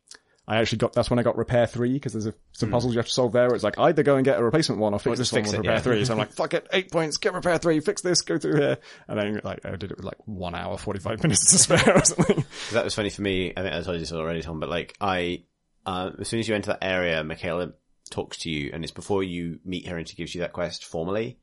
[0.47, 2.99] I actually got, that's when I got repair three, because there's a, some puzzles you
[2.99, 3.53] have to solve there.
[3.53, 5.43] It's like, either go and get a replacement one or fix Or this just one
[5.43, 5.79] with it, repair yeah.
[5.81, 5.97] three.
[6.05, 8.77] So I'm like, fuck it, eight points, get repair three, fix this, go through here.
[9.09, 12.05] And then like, I did it with like one hour, 45 minutes to spare or
[12.05, 12.45] something.
[12.71, 13.51] that was funny for me.
[13.57, 15.43] I think I told you this already, Tom, but like I,
[15.85, 17.73] uh, as soon as you enter that area, Mikhaila
[18.09, 20.85] talks to you, and it's before you meet her, and she gives you that quest
[20.85, 21.39] formally,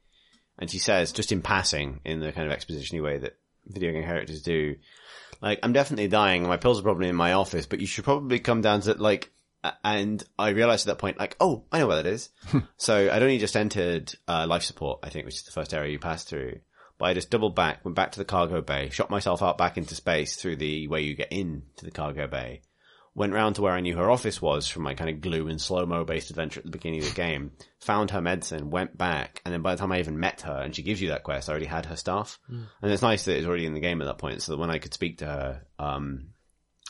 [0.58, 3.36] and she says, just in passing, in the kind of exposition way that
[3.66, 4.76] video game characters do,
[5.44, 6.42] like I'm definitely dying.
[6.44, 9.30] My pills are probably in my office, but you should probably come down to like.
[9.82, 12.28] And I realized at that point, like, oh, I know where that is.
[12.76, 15.92] so I'd only just entered uh, life support, I think, which is the first area
[15.92, 16.60] you pass through.
[16.98, 19.78] But I just doubled back, went back to the cargo bay, shot myself out back
[19.78, 22.60] into space through the way you get in to the cargo bay.
[23.16, 25.60] Went round to where I knew her office was from my kind of glue and
[25.60, 27.52] slow mo based adventure at the beginning of the game.
[27.82, 30.74] Found her medicine, went back, and then by the time I even met her and
[30.74, 32.40] she gives you that quest, I already had her stuff.
[32.48, 34.70] And it's nice that it's already in the game at that point, so that when
[34.70, 36.30] I could speak to her, um,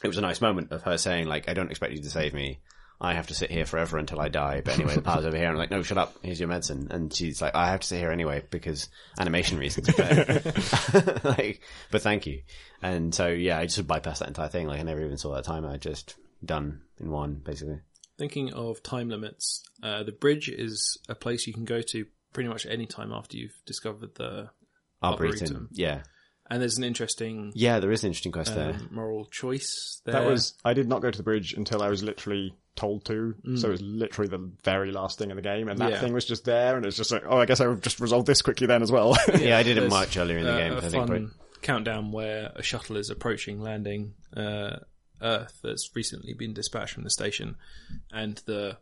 [0.03, 2.33] it was a nice moment of her saying like, "I don't expect you to save
[2.33, 2.61] me.
[3.05, 5.47] I have to sit here forever until I die." But anyway, the power's over here.
[5.47, 6.17] And I'm like, "No, shut up.
[6.23, 9.95] Here's your medicine." And she's like, "I have to sit here anyway because animation reasons."
[9.95, 11.61] But, like,
[11.91, 12.43] but thank you.
[12.83, 14.67] And so yeah, I just bypassed that entire thing.
[14.67, 15.69] Like I never even saw that timer.
[15.69, 17.81] I just done in one basically.
[18.17, 22.49] Thinking of time limits, uh, the bridge is a place you can go to pretty
[22.49, 24.51] much any time after you've discovered the
[25.03, 25.41] Arboretum.
[25.41, 25.69] Arboretum.
[25.73, 26.03] Yeah,
[26.51, 27.81] and there's an interesting yeah.
[27.81, 28.71] There is an interesting quest there.
[28.75, 30.15] um, moral choice there.
[30.15, 33.35] That was, I did not go to the bridge until I was literally told to.
[33.47, 33.59] Mm.
[33.59, 35.69] So it was literally the very last thing in the game.
[35.69, 36.01] And that Yeah.
[36.01, 36.77] thing was just there.
[36.77, 38.91] And it's just like, oh, I guess I would just resolve this quickly then as
[38.93, 39.17] well.
[39.39, 40.73] Yeah, I did it much earlier in the uh, game.
[40.73, 41.31] a I think, fun
[41.63, 44.77] countdown where a shuttle is approaching landing uh,
[45.23, 47.57] Earth that's recently been dispatched from the station,
[48.13, 48.77] and the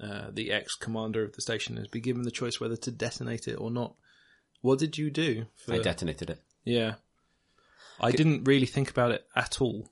[0.00, 3.48] uh, the ex commander of the station has been given the choice whether to detonate
[3.48, 3.94] it or not.
[4.60, 5.46] What did you do?
[5.56, 6.40] For, I detonated it.
[6.64, 6.94] Yeah,
[8.00, 9.88] I didn't really think about it at all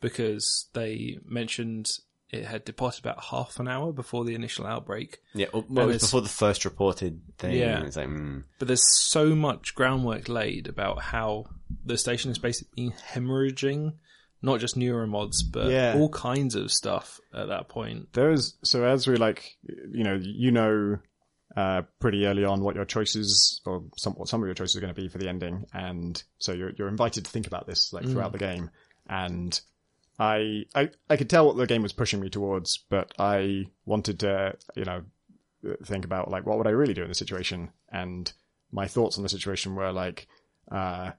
[0.00, 1.88] because they mentioned
[2.30, 5.18] it had departed about half an hour before the initial outbreak.
[5.34, 7.56] Yeah, well, well, it was it's- before the first reported thing.
[7.56, 7.82] Yeah.
[7.82, 11.46] It's like, mm, But there's so much groundwork laid about how
[11.84, 13.94] the station is basically hemorrhaging
[14.42, 15.94] not just neuromods, but Yeah.
[15.98, 18.12] all kinds of stuff at that point.
[18.14, 19.58] There's so as we like,
[19.92, 20.98] you know, you know,
[21.56, 24.80] uh, pretty early on what your choices or some what some of your choices are
[24.80, 27.92] going to be for the ending, and so you're you're invited to think about this
[27.92, 28.70] like throughout the game.
[29.08, 29.60] And
[30.18, 34.20] I I I could tell what the game was pushing me towards, but I wanted
[34.20, 35.02] to you know
[35.84, 38.32] think about like what would I really do in the situation, and
[38.70, 40.28] my thoughts on the situation were like.
[40.70, 41.10] Uh,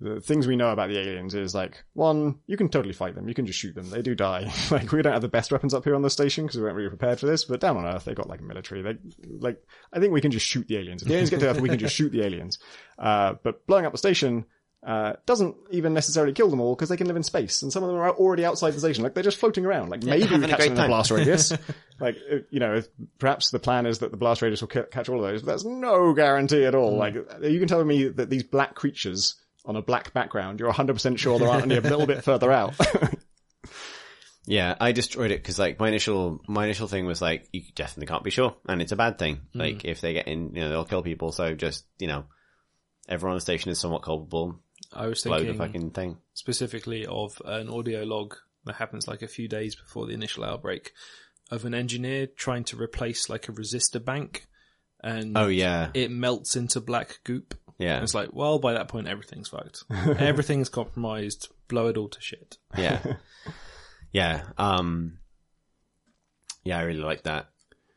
[0.00, 3.28] the things we know about the aliens is like one, you can totally fight them.
[3.28, 3.90] You can just shoot them.
[3.90, 4.52] They do die.
[4.70, 6.76] like we don't have the best weapons up here on the station because we weren't
[6.76, 7.44] really prepared for this.
[7.44, 8.82] But down on Earth, they got like military.
[8.82, 8.96] They
[9.38, 9.62] like
[9.92, 11.02] I think we can just shoot the aliens.
[11.02, 12.58] If the aliens get to Earth, we can just shoot the aliens.
[12.98, 14.44] Uh, but blowing up the station
[14.86, 17.82] uh, doesn't even necessarily kill them all because they can live in space, and some
[17.82, 19.02] of them are already outside the station.
[19.02, 19.88] Like they're just floating around.
[19.88, 21.52] Like maybe we catch them in the blast radius.
[22.00, 22.16] like
[22.50, 22.88] you know, if,
[23.18, 25.42] perhaps the plan is that the blast radius will ca- catch all of those.
[25.42, 26.96] But that's no guarantee at all.
[26.96, 29.34] Like you can tell me that these black creatures
[29.68, 32.74] on a black background, you're 100% sure there aren't any a little bit further out.
[34.48, 38.06] Yeah, I destroyed it because like my initial my initial thing was like you definitely
[38.06, 39.42] can't be sure, and it's a bad thing.
[39.54, 39.60] Mm.
[39.60, 41.32] Like if they get in, you know, they'll kill people.
[41.32, 42.24] So just you know,
[43.10, 44.58] everyone on the station is somewhat culpable.
[44.90, 46.16] I was Blow the thinking fucking thing.
[46.32, 50.92] specifically of an audio log that happens like a few days before the initial outbreak
[51.50, 54.46] of an engineer trying to replace like a resistor bank
[55.02, 57.54] and Oh yeah, it melts into black goop.
[57.78, 59.84] Yeah, And it's like, well, by that point, everything's fucked.
[59.90, 61.48] everything's compromised.
[61.68, 62.56] Blow it all to shit.
[62.76, 63.00] yeah,
[64.12, 64.42] yeah.
[64.56, 65.18] Um,
[66.64, 67.48] yeah, I really like that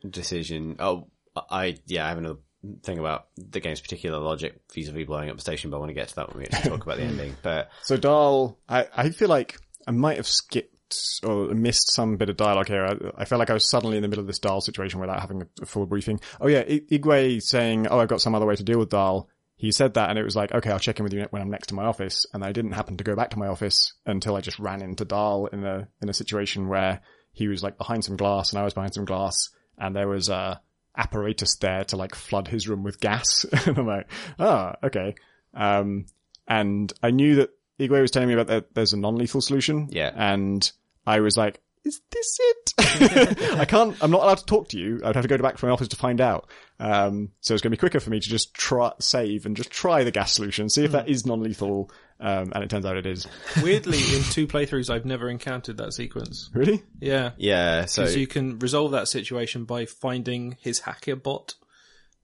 [0.08, 0.76] decision.
[0.80, 1.08] Oh,
[1.50, 2.40] I yeah, I have another
[2.84, 5.94] thing about the game's particular logic vis-a-vis blowing up the station, but I want to
[5.96, 7.36] get to that when we actually talk about the ending.
[7.42, 10.76] But so Dahl, I, I feel like I might have skipped
[11.24, 12.86] or missed some bit of dialogue here.
[12.86, 15.22] I, I felt like I was suddenly in the middle of this Dahl situation without
[15.22, 16.20] having a, a full briefing.
[16.40, 19.28] Oh yeah, I- Igwe saying, oh, I've got some other way to deal with Dahl.
[19.62, 21.52] He said that and it was like, okay, I'll check in with you when I'm
[21.52, 22.26] next to my office.
[22.34, 25.06] And I didn't happen to go back to my office until I just ran into
[25.06, 27.02] Dahl in a, in a situation where
[27.32, 30.30] he was like behind some glass and I was behind some glass and there was
[30.30, 30.60] a
[30.98, 33.46] apparatus there to like flood his room with gas.
[33.68, 34.08] and I'm like,
[34.40, 35.14] ah, okay.
[35.54, 36.08] Um,
[36.48, 39.90] and I knew that Igwe was telling me about that there's a non-lethal solution.
[39.92, 40.12] Yeah.
[40.12, 40.72] And
[41.06, 42.74] I was like, is this it?
[43.60, 45.02] I can't, I'm not allowed to talk to you.
[45.04, 46.50] I'd have to go back to my office to find out.
[46.80, 49.72] Um, so it's going to be quicker for me to just try, save and just
[49.72, 51.92] try the gas solution, see if that is non-lethal.
[52.20, 53.28] Um, and it turns out it is.
[53.64, 56.52] Weirdly, in two playthroughs, I've never encountered that sequence.
[56.54, 56.84] Really?
[57.00, 57.32] Yeah.
[57.38, 61.56] yeah, so you can resolve that situation by finding his hacker bot,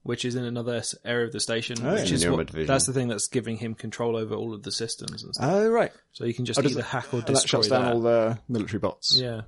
[0.04, 1.78] which is in another area of the station.
[1.84, 2.16] Oh, which yeah.
[2.16, 2.68] is what, division.
[2.68, 5.50] that's the thing that's giving him control over all of the systems and stuff.
[5.52, 5.92] Oh, right.
[6.14, 7.84] So you can just Oh, does either it- hack or And that destroy shuts down
[7.84, 7.94] that.
[7.94, 9.18] all the military bots.
[9.20, 9.42] yeah.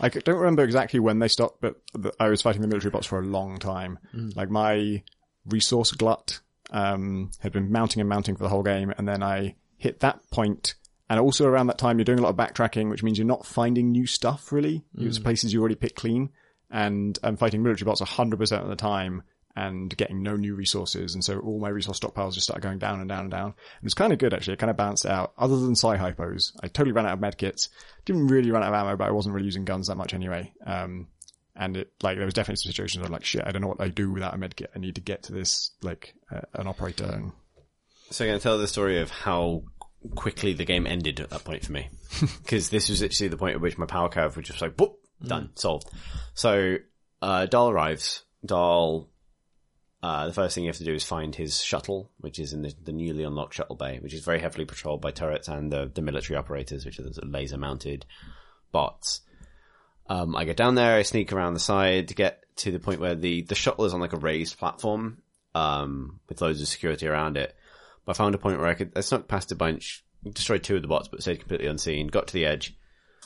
[0.00, 2.92] I c- don't remember exactly when they stopped, but th- I was fighting the military
[2.92, 3.98] bots for a long time.
[4.14, 4.36] Mm.
[4.36, 5.02] Like my
[5.44, 6.38] resource glut
[6.70, 10.20] um, had been mounting and mounting for the whole game, and then I hit that
[10.30, 10.74] point.
[11.10, 13.46] And also around that time, you're doing a lot of backtracking, which means you're not
[13.46, 14.84] finding new stuff really.
[14.96, 15.24] It's mm.
[15.24, 16.30] places you already picked clean,
[16.70, 19.22] and I'm fighting military bots 100% of the time
[19.58, 21.14] and getting no new resources.
[21.14, 23.46] And so all my resource stockpiles just started going down and down and down.
[23.46, 24.54] And was kind of good actually.
[24.54, 25.32] It kind of balanced it out.
[25.36, 27.68] Other than psi hypos, I totally ran out of medkits.
[28.04, 30.52] Didn't really run out of ammo, but I wasn't really using guns that much anyway.
[30.64, 31.08] Um,
[31.56, 33.68] and it, like, there was definitely some situations where I'm like, shit, I don't know
[33.68, 34.68] what I do without a medkit.
[34.76, 37.04] I need to get to this, like, uh, an operator.
[37.04, 37.32] And
[38.10, 39.64] So I'm going to tell the story of how
[40.14, 41.88] quickly the game ended at that point for me.
[42.42, 44.94] Because this was actually the point at which my power curve was just like, boop,
[45.20, 45.88] done, solved.
[46.34, 46.76] So,
[47.20, 48.22] uh, Dahl arrives.
[48.46, 49.08] Dahl,
[50.02, 52.62] uh, the first thing you have to do is find his shuttle, which is in
[52.62, 55.90] the, the newly unlocked shuttle bay, which is very heavily patrolled by turrets and the,
[55.92, 58.06] the military operators, which are the laser mounted
[58.70, 59.22] bots.
[60.08, 63.00] Um, I get down there, I sneak around the side to get to the point
[63.00, 65.18] where the, the shuttle is on like a raised platform,
[65.54, 67.54] um, with loads of security around it.
[68.04, 70.76] But I found a point where I could, I snuck past a bunch, destroyed two
[70.76, 72.76] of the bots, but stayed completely unseen, got to the edge,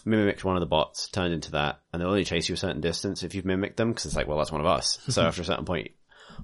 [0.06, 2.80] mimicked one of the bots, turned into that, and they'll only chase you a certain
[2.80, 4.98] distance if you've mimicked them, because it's like, well, that's one of us.
[5.08, 5.90] So after a certain point,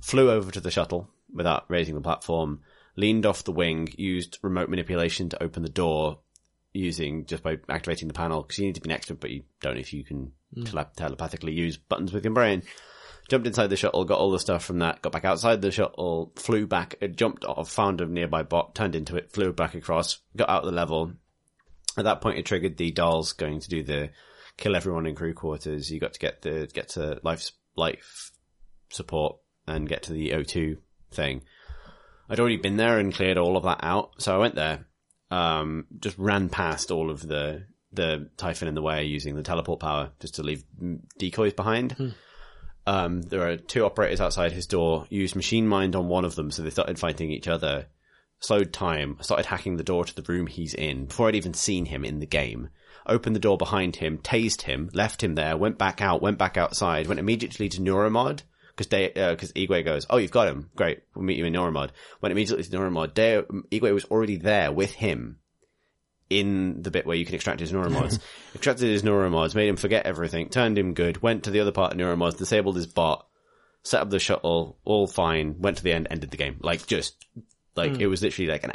[0.03, 2.61] flew over to the shuttle without raising the platform,
[2.97, 6.19] leaned off the wing, used remote manipulation to open the door,
[6.73, 9.31] using just by activating the panel, because you need to be next to it, but
[9.31, 10.33] you don't know if you can
[10.65, 12.63] tele- telepathically use buttons with your brain.
[13.29, 16.33] jumped inside the shuttle, got all the stuff from that, got back outside the shuttle,
[16.37, 20.19] flew back, uh, jumped off, found a nearby bot, turned into it, flew back across,
[20.37, 21.13] got out of the level.
[21.97, 24.11] At that point, it triggered the Dahl's going to do the
[24.57, 25.91] kill everyone in crew quarters.
[25.91, 28.33] You got to get the get to life life
[28.91, 30.79] support and get to the O2
[31.11, 31.43] thing.
[32.29, 34.87] I'd already been there and cleared all of that out, so I went there.
[35.31, 39.81] Um, just ran past all of the the Typhon in the way using the teleport
[39.81, 40.63] power just to leave
[41.19, 42.15] decoys behind.
[42.87, 45.07] Um, there are two operators outside his door.
[45.11, 47.87] Used machine mind on one of them, so they started fighting each other.
[48.41, 49.19] Slowed time.
[49.21, 52.21] Started hacking the door to the room he's in before I'd even seen him in
[52.21, 52.71] the game.
[53.07, 56.57] Opened the door behind him, tased him, left him there, went back out, went back
[56.57, 58.43] outside, went immediately to Neuromod
[58.79, 61.53] because they uh, because Igwe goes, oh, you've got him, great, we'll meet you in
[61.53, 61.91] Neuromod.
[62.21, 63.15] Went immediately to Neuromod.
[63.15, 63.43] They,
[63.77, 65.41] Igwe was already there with him
[66.31, 68.21] in the bit where you can extract his neuromods.
[68.55, 71.93] Extracted his neuromods, made him forget everything, turned him good, went to the other part
[71.93, 73.27] of neuromods, disabled his bot,
[73.83, 76.59] set up the shuttle, all fine, went to the end, ended the game.
[76.61, 77.17] Like just,
[77.77, 78.01] like hmm.
[78.03, 78.73] it was literally like an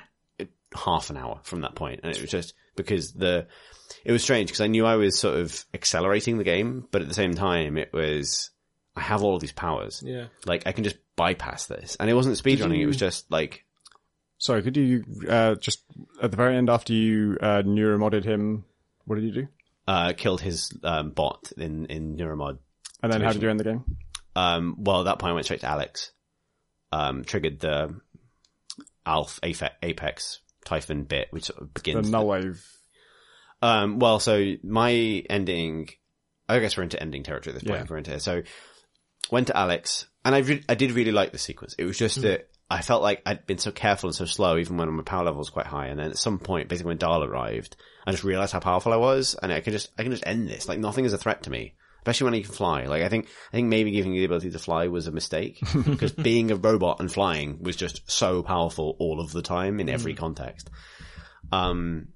[0.75, 3.47] half an hour from that point, and it was just because the
[4.03, 7.07] it was strange because I knew I was sort of accelerating the game, but at
[7.07, 8.49] the same time it was
[8.95, 10.03] I have all of these powers.
[10.05, 10.25] Yeah.
[10.45, 12.79] Like I can just bypass this, and it wasn't speedrunning.
[12.79, 13.65] It was just like
[14.37, 15.83] Sorry, could you uh, just
[16.21, 18.65] at the very end after you uh, neuromodded him?
[19.05, 19.47] What did you do?
[19.87, 22.57] uh, killed his um, bot in in Neuromod.
[23.01, 23.97] And then how did you end the game?
[24.35, 26.11] Um, well, at that point, I went straight to Alex.
[26.91, 27.99] Um, triggered the
[29.05, 32.09] Alf Apex, Apex Typhon bit, which sort of The begins.
[32.09, 32.65] null wave.
[33.61, 34.91] Um, well, so my
[35.29, 35.89] ending,
[36.47, 37.81] I guess we're into ending territory at this point.
[37.81, 37.87] Yeah.
[37.89, 38.43] We're into so
[39.31, 41.75] went to Alex, and I re- I did really like the sequence.
[41.77, 44.77] It was just that I felt like I'd been so careful and so slow, even
[44.77, 45.87] when my power level was quite high.
[45.87, 47.75] And then at some point, basically when Dahl arrived,
[48.05, 50.47] I just realized how powerful I was, and I can just I can just end
[50.47, 50.67] this.
[50.67, 51.75] Like nothing is a threat to me.
[51.99, 52.83] Especially when he can fly.
[52.83, 55.61] Like I think, I think maybe giving you the ability to fly was a mistake
[55.85, 59.87] because being a robot and flying was just so powerful all of the time in
[59.87, 60.69] every context.
[61.53, 62.09] Um,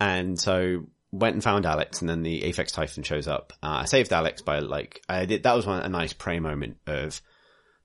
[0.00, 0.86] and so
[1.16, 3.52] went and found Alex, and then the Apex Typhon shows up.
[3.62, 5.44] Uh, I saved Alex by like I did.
[5.44, 7.20] That was one a nice prey moment of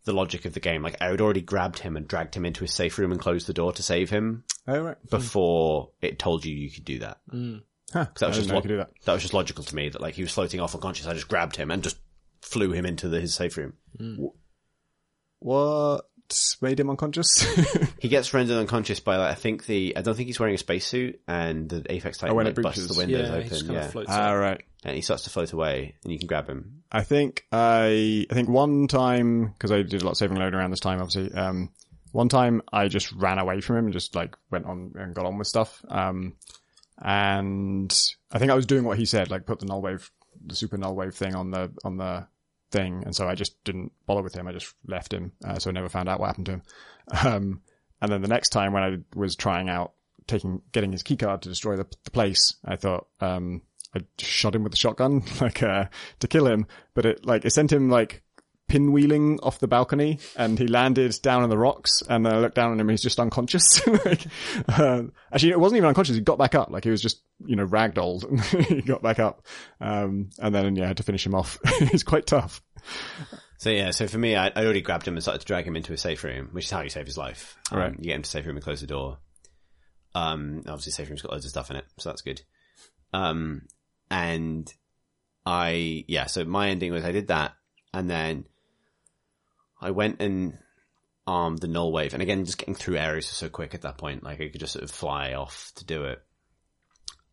[0.06, 0.81] the logic of the game.
[0.81, 3.47] Like I had already grabbed him and dragged him into his safe room and closed
[3.47, 4.97] the door to save him Oh, right.
[4.97, 5.07] Hmm.
[5.10, 7.18] before it told you you could do that.
[7.30, 7.57] Hmm.
[7.93, 8.06] Huh.
[8.19, 8.91] that was I just lo- do that.
[9.06, 11.07] That was just logical to me that like he was floating off unconscious.
[11.07, 11.97] I just grabbed him and just
[12.41, 13.73] flew him into the, his safe room.
[13.97, 14.26] Hmm.
[15.39, 16.06] What
[16.61, 17.43] made him unconscious?
[17.99, 20.57] He gets rendered unconscious by like I think the I don't think he's wearing a
[20.57, 23.64] spacesuit and the Apex Typhon Oh, when like, it busts the windows Yeah, he just
[23.64, 23.68] open.
[23.68, 24.61] kind Yeah, of floats Ah, right.
[24.85, 26.84] and he starts to float away, and you can grab him.
[26.91, 30.56] I think I, I think one time, because I did a lot of saving load
[30.56, 31.69] around this time, obviously, um,
[32.11, 35.26] one time I just ran away from him and just like went on and got
[35.26, 35.84] on with stuff.
[35.89, 36.34] Um,
[37.01, 37.95] and
[38.31, 40.10] I think I was doing what he said, like put the null wave,
[40.45, 42.27] the super null wave thing on the, on the
[42.71, 43.03] thing.
[43.05, 44.47] And so I just didn't bother with him.
[44.47, 45.31] I just left him.
[45.43, 46.61] Uh, so I never found out what happened to him.
[47.25, 47.63] Um,
[48.03, 49.93] and then the next time when I was trying out
[50.27, 53.63] taking, getting his keycard to destroy the, the place, I thought, um,
[53.95, 55.85] I shot him with a shotgun, like, uh,
[56.19, 58.21] to kill him, but it, like, it sent him, like,
[58.69, 62.55] pinwheeling off the balcony and he landed down on the rocks and then I looked
[62.55, 63.85] down on him and he's just unconscious.
[64.05, 64.25] like,
[64.69, 66.15] uh, actually, it wasn't even unconscious.
[66.15, 66.69] He got back up.
[66.69, 69.45] Like, he was just, you know, ragdolled and he got back up.
[69.81, 71.59] Um, and then, yeah, I had to finish him off.
[71.91, 72.61] He's quite tough.
[73.57, 75.75] So yeah, so for me, I, I already grabbed him and started to drag him
[75.75, 77.57] into a safe room, which is how you save his life.
[77.71, 77.91] Um, Right.
[77.97, 79.17] You get him to safe room and close the door.
[80.15, 82.41] Um, obviously, safe room's got loads of stuff in it, so that's good.
[83.13, 83.63] Um,
[84.09, 84.71] and
[85.45, 87.53] I, yeah, so my ending was I did that,
[87.93, 88.45] and then
[89.81, 90.57] I went and
[91.26, 93.97] armed the null wave, and again, just getting through areas was so quick at that
[93.97, 96.22] point, like I could just sort of fly off to do it.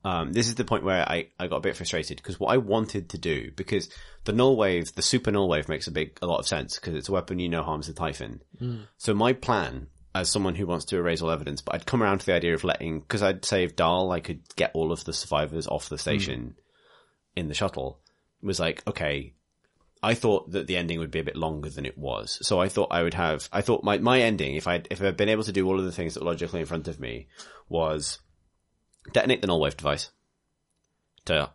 [0.04, 2.58] Um, this is the point where I, I got a bit frustrated because what I
[2.58, 3.88] wanted to do, because
[4.22, 6.94] the null wave, the super null wave makes a big, a lot of sense because
[6.94, 8.40] it's a weapon you know harms the Typhon.
[8.60, 8.82] Mm.
[8.98, 12.20] So my plan, as someone who wants to erase all evidence, but I'd come around
[12.20, 15.12] to the idea of letting, because I'd saved Dahl, I could get all of the
[15.12, 16.00] survivors off the mm.
[16.00, 16.54] station
[17.34, 17.98] in the shuttle,
[18.40, 19.34] was like, okay,
[20.06, 22.38] I thought that the ending would be a bit longer than it was.
[22.46, 25.16] So I thought I would have, I thought my, my ending, if I'd, if I'd
[25.16, 27.26] been able to do all of the things that were logically in front of me,
[27.68, 28.20] was
[29.12, 30.10] detonate the null wave device
[31.24, 31.50] to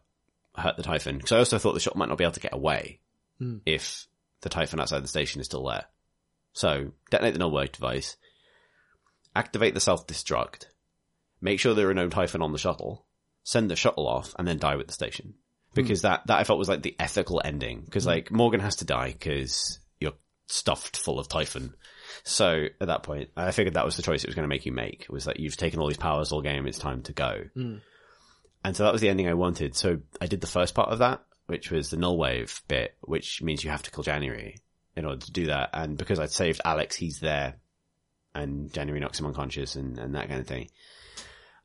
[0.53, 1.15] hurt the Typhon.
[1.15, 2.99] Because I also thought the shot might not be able to get away
[3.37, 3.59] hmm.
[3.65, 4.07] if
[4.41, 5.85] the Typhon outside the station is still there.
[6.51, 8.17] So detonate the null wave device,
[9.33, 10.65] activate the self-destruct,
[11.39, 13.05] make sure there are no Typhon on the shuttle,
[13.43, 15.35] send the shuttle off, and then die with the station.
[15.73, 16.07] Because hmm.
[16.07, 17.81] that, that I felt was like the ethical ending.
[17.81, 18.11] Because hmm.
[18.11, 20.14] like Morgan has to die because you're
[20.48, 21.73] stuffed full of Typhon.
[22.23, 24.65] So at that point, I figured that was the choice it was going to make
[24.65, 25.07] you make.
[25.10, 27.43] Was that you've taken all these powers all game, it's time to go.
[27.53, 27.77] Hmm.
[28.64, 29.76] And so that was the ending I wanted.
[29.76, 33.41] So I did the first part of that, which was the null wave bit, which
[33.41, 34.57] means you have to kill January
[34.95, 35.72] in order to do that.
[35.73, 37.56] And because I'd saved Alex, he's there,
[38.35, 40.69] and January knocks him unconscious and, and that kind of thing.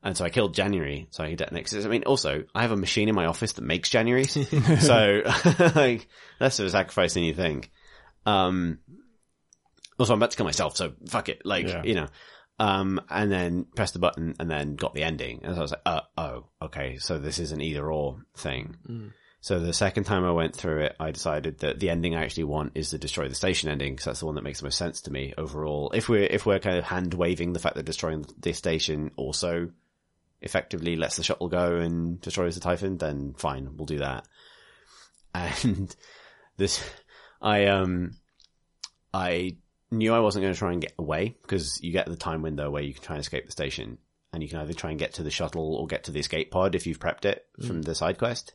[0.03, 1.65] And so I killed January, so I could detonate.
[1.69, 4.31] 'cause I mean, also, I have a machine in my office that makes Januaries,
[4.81, 6.07] so like
[6.39, 7.71] less of a sacrifice than you think.
[8.25, 8.79] Um,
[9.99, 11.41] also, I'm about to kill myself, so fuck it.
[11.45, 11.83] Like, Yeah.
[11.83, 12.07] you know.
[12.59, 15.41] Um, and then pressed the button and then got the ending.
[15.43, 16.97] And so I was like, uh, oh, okay.
[16.97, 19.11] So this is an either or thing.
[19.41, 22.45] So the second time I went through it, I decided that the ending I actually
[22.45, 24.77] want is the destroy the station ending because that's the one that makes the most
[24.79, 25.91] sense to me overall.
[25.93, 29.69] If we're, if we're kind of hand waving the fact that destroying the station also
[30.41, 34.27] effectively lets the shuttle go and destroys the Typhon, then fine, we'll do that.
[35.33, 35.95] And
[36.57, 36.83] this,
[37.39, 38.15] I, um,
[39.13, 39.57] I
[39.91, 42.71] knew I wasn't going to try and get away because you get the time window
[42.71, 43.99] where you can try and escape the station
[44.33, 46.51] and you can either try and get to the shuttle or get to the escape
[46.51, 48.53] pod if you've prepped it from the side quest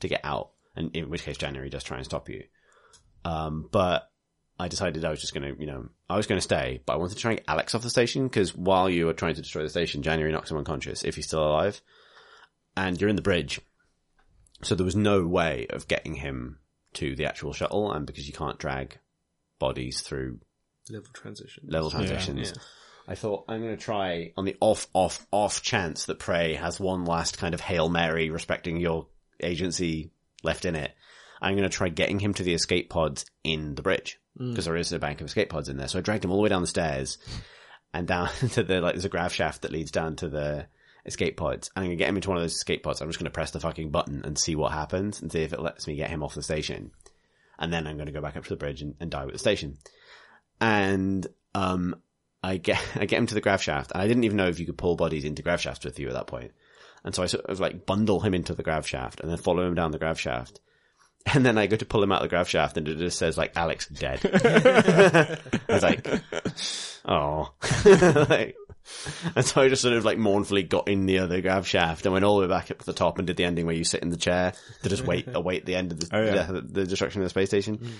[0.00, 0.50] to get out.
[0.76, 2.44] And in which case January does try and stop you.
[3.24, 4.08] Um, but
[4.60, 6.92] I decided I was just going to, you know, I was going to stay, but
[6.92, 9.34] I wanted to try and get Alex off the station because while you were trying
[9.34, 11.80] to destroy the station, January knocks him unconscious if he's still alive.
[12.76, 13.60] And you're in the bridge.
[14.62, 16.58] So there was no way of getting him
[16.94, 17.90] to the actual shuttle.
[17.90, 18.98] And because you can't drag
[19.58, 20.40] bodies through
[20.90, 21.64] Level transition.
[21.66, 22.62] level transitions, Yeah.
[23.08, 26.78] I thought I'm going to try on the off, off, off chance that Prey has
[26.78, 29.06] one last kind of Hail Mary respecting your
[29.42, 30.12] agency
[30.42, 30.92] left in it.
[31.40, 34.76] I'm going to try getting him to the escape pods in the bridge because there
[34.76, 35.88] is a bank of escape pods in there.
[35.88, 37.18] So I dragged him all the way down the stairs
[37.92, 40.66] and down to the, like, there's a grav shaft that leads down to the
[41.04, 41.70] escape pods.
[41.74, 43.00] And I'm going to get him into one of those escape pods.
[43.00, 45.52] I'm just going to press the fucking button and see what happens and see if
[45.52, 46.92] it lets me get him off the station.
[47.58, 49.34] And then I'm going to go back up to the bridge and, and die with
[49.34, 49.78] the station.
[50.60, 51.96] And, um,
[52.42, 54.58] I get I get him to the grav shaft, and I didn't even know if
[54.58, 56.52] you could pull bodies into grav shafts with you at that point.
[57.04, 59.66] And so I sort of like bundle him into the grav shaft, and then follow
[59.66, 60.60] him down the grav shaft.
[61.32, 63.18] And then I go to pull him out of the grav shaft, and it just
[63.18, 64.20] says like Alex dead.
[65.68, 66.06] I was like,
[67.04, 67.52] oh.
[68.28, 68.56] like,
[69.36, 72.12] and so I just sort of like mournfully got in the other grav shaft and
[72.12, 73.84] went all the way back up to the top and did the ending where you
[73.84, 74.52] sit in the chair
[74.82, 76.44] to just wait, await the end of the, Oh, yeah.
[76.44, 77.92] the, the destruction of the space station.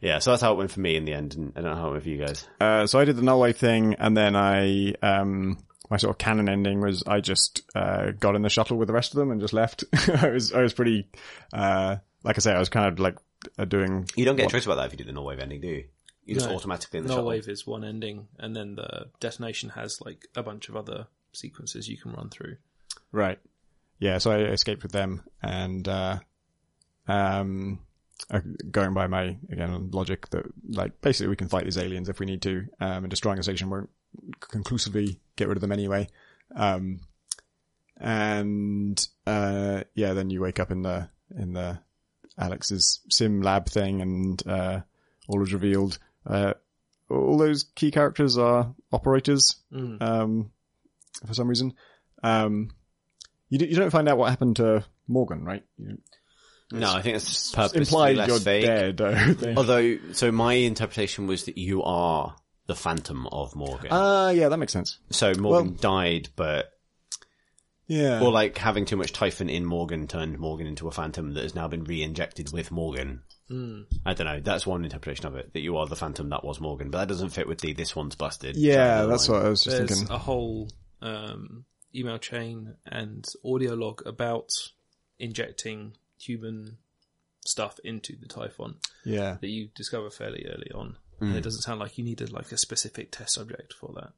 [0.00, 1.76] Yeah, so that's how it went for me in the end, and I don't know
[1.76, 2.46] how it went for you guys.
[2.60, 5.58] Uh, so I did the null wave thing, and then I, um,
[5.90, 8.94] my sort of canon ending was I just uh, got in the shuttle with the
[8.94, 9.84] rest of them and just left.
[10.22, 11.08] I was I was pretty,
[11.52, 13.16] uh, like I say, I was kind of like
[13.58, 14.08] uh, doing.
[14.16, 15.68] You don't get a choice about that if you do the null wave ending, do
[15.68, 15.84] you?
[16.24, 16.56] You just No.
[16.56, 17.30] automatically in the Null shuttle.
[17.30, 21.88] wave is one ending, and then the detonation has like a bunch of other sequences
[21.88, 22.56] you can run through.
[23.12, 23.38] Right.
[23.98, 26.18] Yeah, so I escaped with them and, uh,
[27.08, 27.80] um,
[28.30, 28.40] uh,
[28.70, 32.26] going by my, again, logic that, like, basically we can fight these aliens if we
[32.26, 33.90] need to, um, and destroying a station won't
[34.40, 36.06] conclusively get rid of them anyway.
[36.54, 37.00] Um,
[37.96, 41.80] and, uh, yeah, then you wake up in the, in the
[42.38, 44.80] Alex's sim lab thing and, uh,
[45.28, 45.98] all is revealed.
[46.26, 46.54] Uh,
[47.10, 50.50] all those key characters are operators, um,
[51.26, 51.74] for some reason.
[52.22, 52.70] Um,
[53.48, 55.64] you, do, you don't find out what happened to Morgan, right?
[55.78, 55.98] You,
[56.70, 58.96] No, I think it's purposely implied less you're vague.
[58.96, 59.54] dead.
[59.56, 62.36] Although, so my interpretation was that you are
[62.66, 63.88] the Phantom of Morgan.
[63.90, 64.98] Ah, yeah, that makes sense.
[65.10, 66.70] so Morgan died, but
[67.88, 68.20] Yeah.
[68.20, 71.54] or like having too much Typhon in Morgan turned Morgan into a Phantom that has
[71.54, 73.22] now been re-injected with Morgan.
[73.50, 74.40] I don't know.
[74.40, 75.54] That's one interpretation of it.
[75.54, 77.96] That you are the Phantom that was Morgan, but that doesn't fit with the this
[77.96, 78.56] one's busted.
[78.56, 80.14] yeah, So, that's what I was just There's thinking.
[80.14, 80.68] a whole
[81.00, 84.50] um, email chain and audio log about
[85.18, 86.76] injecting human
[87.46, 88.74] stuff into the Typhon
[89.04, 89.38] Yeah.
[89.40, 90.96] that you discover fairly early on.
[91.20, 94.10] And it doesn't sound like you needed like a specific test subject for that.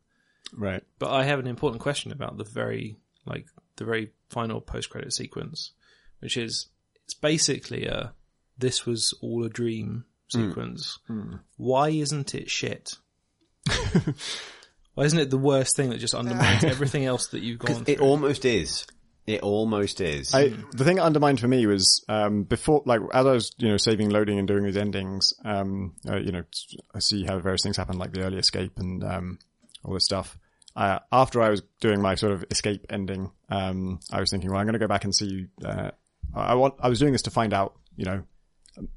[0.53, 0.83] Right.
[0.99, 5.13] But I have an important question about the very like the very final post credit
[5.13, 5.73] sequence,
[6.21, 6.69] which is
[7.05, 8.13] it's basically a
[8.59, 10.99] this was all a dream sequence.
[11.57, 12.95] Why isn't it shit?
[14.95, 17.95] Why isn't it the worst thing that just undermines everything else that you've gone through?
[17.95, 18.87] It almost is.
[19.27, 20.35] It almost is.
[20.35, 23.69] I, the thing that undermined for me was um, before, like as I was, you
[23.69, 25.33] know, saving, loading, and doing these endings.
[25.45, 26.43] Um, uh, you know,
[26.95, 29.39] I see how various things happen, like the early escape and um,
[29.85, 30.37] all this stuff.
[30.77, 34.61] Uh, after I was doing my sort of escape ending, um, I was thinking, well,
[34.61, 35.47] I'm going to go back and see.
[35.65, 35.91] Uh,
[36.35, 36.75] I want.
[36.81, 38.23] I was doing this to find out, you know,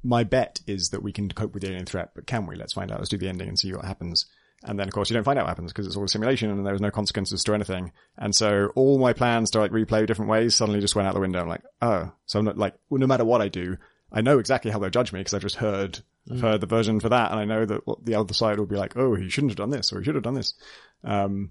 [0.02, 2.56] my bet is that we can cope with the alien threat, but can we?
[2.56, 2.98] Let's find out.
[2.98, 4.26] Let's do the ending and see what happens.
[4.62, 6.50] And then, of course, you don't find out what happens because it's all a simulation
[6.50, 7.92] and there was no consequences to anything.
[8.16, 11.20] And so all my plans to like replay different ways suddenly just went out the
[11.20, 11.40] window.
[11.40, 13.76] I'm like, oh, so I'm not like, well, no matter what I do,
[14.10, 15.98] I know exactly how they'll judge me because I just heard,
[16.30, 17.30] I've heard the version for that.
[17.30, 19.58] And I know that what the other side will be like, oh, he shouldn't have
[19.58, 20.54] done this or he should have done this.
[21.02, 21.50] Um,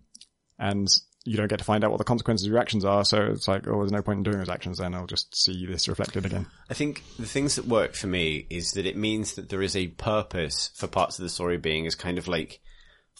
[0.63, 0.87] and
[1.25, 3.03] you don't get to find out what the consequences of your actions are.
[3.05, 4.77] So it's like, oh, there's no point in doing those actions.
[4.77, 6.47] Then I'll just see this reflected again.
[6.69, 9.75] I think the things that work for me is that it means that there is
[9.75, 12.59] a purpose for parts of the story being as kind of like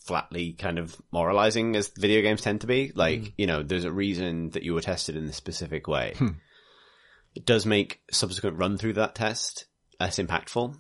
[0.06, 2.92] flatly kind of moralizing as video games tend to be.
[2.96, 3.28] Like, hmm.
[3.38, 6.14] you know, there's a reason that you were tested in this specific way.
[6.18, 6.30] Hmm.
[7.36, 9.66] It does make subsequent run through that test
[10.00, 10.76] less impactful.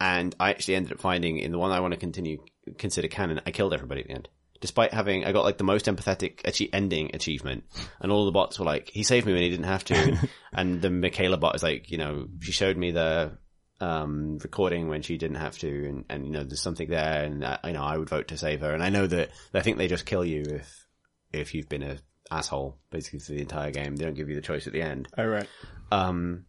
[0.00, 2.38] And I actually ended up finding in the one I want to continue
[2.78, 4.28] consider canon, I killed everybody at the end.
[4.64, 7.64] Despite having, I got like the most empathetic achie- ending achievement,
[8.00, 10.16] and all the bots were like, "He saved me when he didn't have to,"
[10.54, 13.36] and the Mikhaila bot is like, you know, she showed me the
[13.82, 17.44] um, recording when she didn't have to, and, and you know, there's something there, and
[17.44, 19.76] uh, you know, I would vote to save her, and I know that I think
[19.76, 20.86] they just kill you if
[21.30, 21.98] if you've been a
[22.30, 23.96] asshole basically for the entire game.
[23.96, 25.08] They don't give you the choice at the end.
[25.18, 25.46] Oh right.
[25.92, 26.46] Um,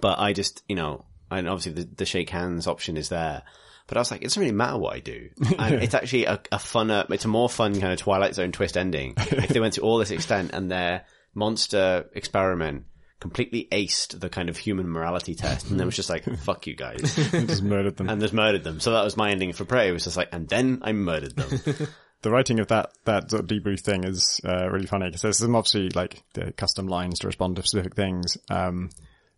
[0.00, 3.44] but I just, you know, and obviously the, the shake hands option is there.
[3.90, 5.30] But I was like, it doesn't really matter what I do.
[5.58, 8.76] And it's actually a, a funner, it's a more fun kind of Twilight Zone twist
[8.76, 9.14] ending.
[9.16, 11.04] if they went to all this extent and their
[11.34, 12.84] monster experiment
[13.18, 16.76] completely aced the kind of human morality test and then was just like, fuck you
[16.76, 17.18] guys.
[17.34, 18.08] And just murdered them.
[18.08, 18.78] and just murdered them.
[18.78, 19.88] So that was my ending for Prey.
[19.88, 21.88] It was just like, and then I murdered them.
[22.22, 25.38] the writing of that that sort of debrief thing is uh, really funny because there's
[25.38, 28.36] some obviously like the custom lines to respond to specific things.
[28.48, 28.90] Um,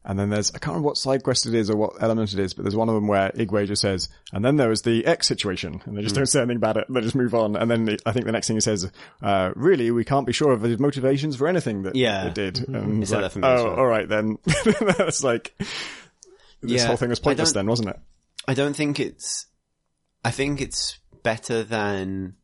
[0.05, 2.39] and then there's I can't remember what side quest it is or what element it
[2.39, 5.07] is, but there's one of them where Igwe just says, and then there was the
[5.07, 6.87] X situation, and they just don't say anything about it.
[6.89, 8.91] They just move on, and then I think the next thing he says,
[9.23, 12.27] uh, really, we can't be sure of his motivations for anything that Yeah.
[12.27, 12.69] it did.
[12.69, 13.75] And it's said like, that for me oh, well.
[13.81, 14.39] all right then.
[14.99, 17.99] That's like this Yeah, whole thing was pointless then, wasn't it?
[18.49, 19.47] I don't think it's.
[20.25, 22.35] I think it's better than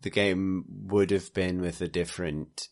[0.00, 2.68] the game would have been with a different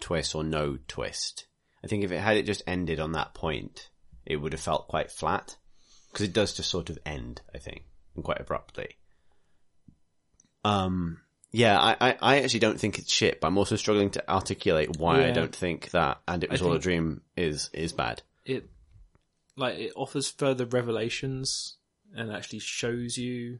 [0.00, 1.46] twist or no twist.
[1.84, 3.90] I think if it had it just ended on that point,
[4.24, 5.56] it would have felt quite flat
[6.10, 7.40] because it does just sort of end.
[7.54, 7.84] I think
[8.14, 8.96] and quite abruptly.
[10.64, 11.18] Um.
[11.54, 14.96] Yeah, I, I, I actually don't think it's shit, but I'm also struggling to articulate
[14.96, 18.22] why I don't think that and it was all a dream is is bad.
[18.46, 18.70] it
[19.54, 21.76] like it offers further revelations
[22.14, 23.58] and actually shows you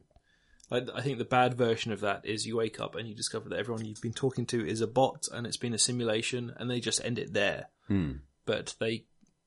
[0.71, 3.49] like I think the bad version of that is you wake up and you discover
[3.49, 6.69] that everyone you've been talking to is a bot and it's been a simulation and
[6.69, 7.67] they just end it there.
[7.87, 8.11] Hmm.
[8.45, 9.05] But they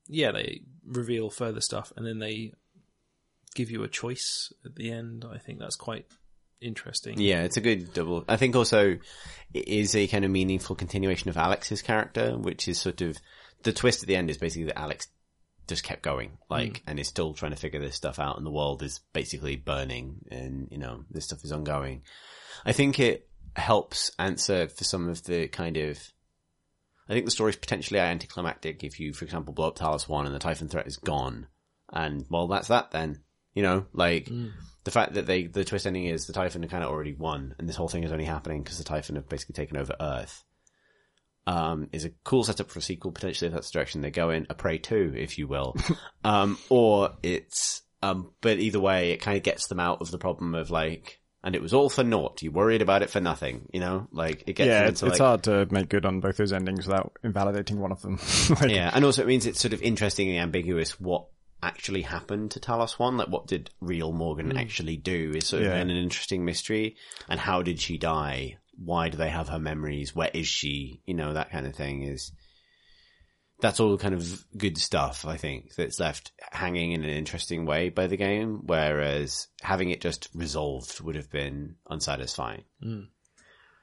[0.08, 2.52] yeah, they reveal further stuff and then they
[3.54, 5.24] give you a choice at the end.
[5.30, 6.06] I think that's quite
[6.60, 7.18] interesting.
[7.18, 8.24] Yeah, it's a good double.
[8.28, 8.98] I think also
[9.52, 13.16] it is a kind of meaningful continuation of Alex's character, which is sort of
[13.62, 15.08] the twist at the end is basically that Alex
[15.66, 18.52] just kept going, like, and is still trying to figure this stuff out, and the
[18.52, 22.02] world is basically burning, and you know this stuff is ongoing.
[22.64, 25.98] I think it helps answer for some of the kind of.
[27.08, 30.34] I think the story's potentially anticlimactic if you, for example, blow up Talos One and
[30.34, 31.46] the Typhon threat is gone,
[31.92, 33.20] and well, that's that then.
[33.54, 34.28] You know, like
[34.84, 37.54] the fact that they the twist ending is the Typhon had kind of already won,
[37.58, 40.44] and this whole thing is only happening because the Typhon have basically taken over Earth.
[41.48, 44.30] Um, is a cool setup for a sequel potentially if that's the direction they go
[44.30, 45.76] in, a Prey two, if you will.
[46.24, 50.18] um, or it's um, but either way, it kind of gets them out of the
[50.18, 52.42] problem of like, and it was all for naught.
[52.42, 54.08] You worried about it for nothing, you know?
[54.10, 56.88] Like it gets Yeah, it's, into it's hard to make good on both those endings
[56.88, 58.18] without invalidating one of them.
[58.60, 61.26] Like, Yeah, and also it means it's sort of interestingly ambiguous what
[61.62, 63.16] actually happened to Talos One.
[63.16, 64.56] Like, what did real Morgan hmm.
[64.56, 65.34] actually do?
[65.36, 65.76] Is sort of Yeah.
[65.76, 66.96] an interesting mystery.
[67.28, 68.58] And how did she die?
[68.76, 70.16] Why do they have her memories?
[70.16, 71.00] Where is she?
[71.06, 72.32] You know, that kind of thing is.
[73.60, 77.88] That's all kind of good stuff, I think, that's left hanging in an interesting way
[77.88, 82.64] by the game, whereas having it just resolved would have been unsatisfying.
[82.82, 83.04] Hmm.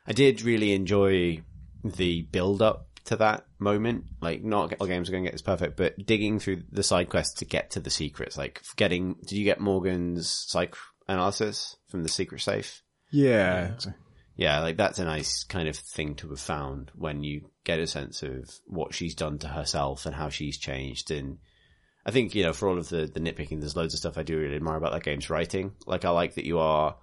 [0.06, 1.42] I did really enjoy
[1.84, 4.06] the build up to that moment.
[4.22, 7.10] Like, not all games are going to get this perfect, but digging through the side
[7.10, 8.38] quests to get to the secrets.
[8.38, 10.76] Like, getting, did you get Morgan's psych
[11.08, 12.82] analysis from the secret safe?
[13.12, 13.74] yeah.
[13.74, 13.88] it's-
[14.36, 17.86] Yeah, like that's a nice kind of thing to have found when you get a
[17.88, 21.12] sense of what she's done to herself and how she's changed.
[21.12, 21.38] And
[22.06, 24.24] I think, you know, for all of the, the nitpicking, there's loads of stuff I
[24.24, 25.74] do really admire about that game's writing.
[25.86, 26.96] Like, I like that you are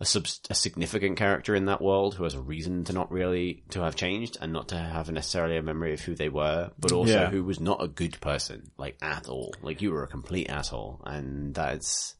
[0.00, 3.62] a, sub- a significant character in that world who has a reason to not really
[3.70, 6.92] to have changed and not to have necessarily a memory of who they were, but
[6.92, 7.30] also Yeah.
[7.30, 9.54] who was not a good person, like at all.
[9.62, 12.14] Like you were a complete asshole, and that's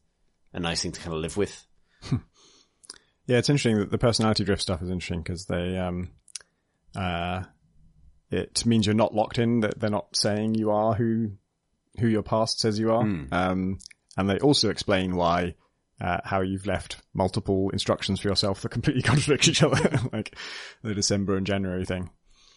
[0.53, 1.65] a nice thing to kind of live with.
[3.27, 6.11] Yeah, it's interesting that the personality drift stuff is interesting because they, um,
[6.95, 7.43] uh,
[8.31, 11.31] it means you're not locked in, that they're not saying you are who,
[11.99, 13.03] who your past says you are.
[13.31, 13.79] Um,
[14.15, 15.55] and they also explain why,
[15.99, 20.35] uh, how you've left multiple instructions for yourself that completely contradict each other, like
[20.81, 22.09] the December and January thing.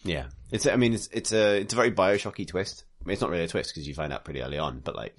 [0.03, 0.65] Yeah, it's.
[0.65, 2.85] I mean, it's it's a it's a very Bioshocky twist.
[3.01, 4.95] I mean, it's not really a twist because you find out pretty early on, but
[4.95, 5.15] like,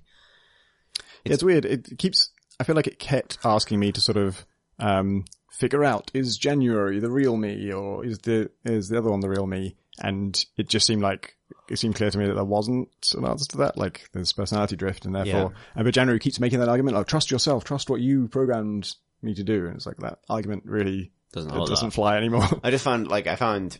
[1.24, 1.64] Yeah, it's weird.
[1.64, 4.44] It keeps, I feel like it kept asking me to sort of,
[4.78, 9.20] um, figure out is January the real me or is the is the other one
[9.20, 9.76] the real me?
[9.98, 11.36] And it just seemed like
[11.68, 13.76] it seemed clear to me that there wasn't an answer to that.
[13.76, 16.96] Like there's personality drift, and therefore, and but January keeps making that argument.
[16.96, 19.66] Oh, trust yourself, trust what you programmed me to do.
[19.66, 21.92] And it's like that argument really Doesn't it doesn't up.
[21.92, 22.48] fly anymore.
[22.64, 23.78] I just found like I found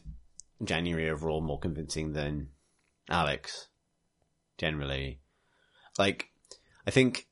[0.62, 2.49] January overall more convincing than
[3.09, 3.69] Alex.
[4.59, 5.20] Generally,
[5.99, 6.28] like
[6.86, 7.27] I think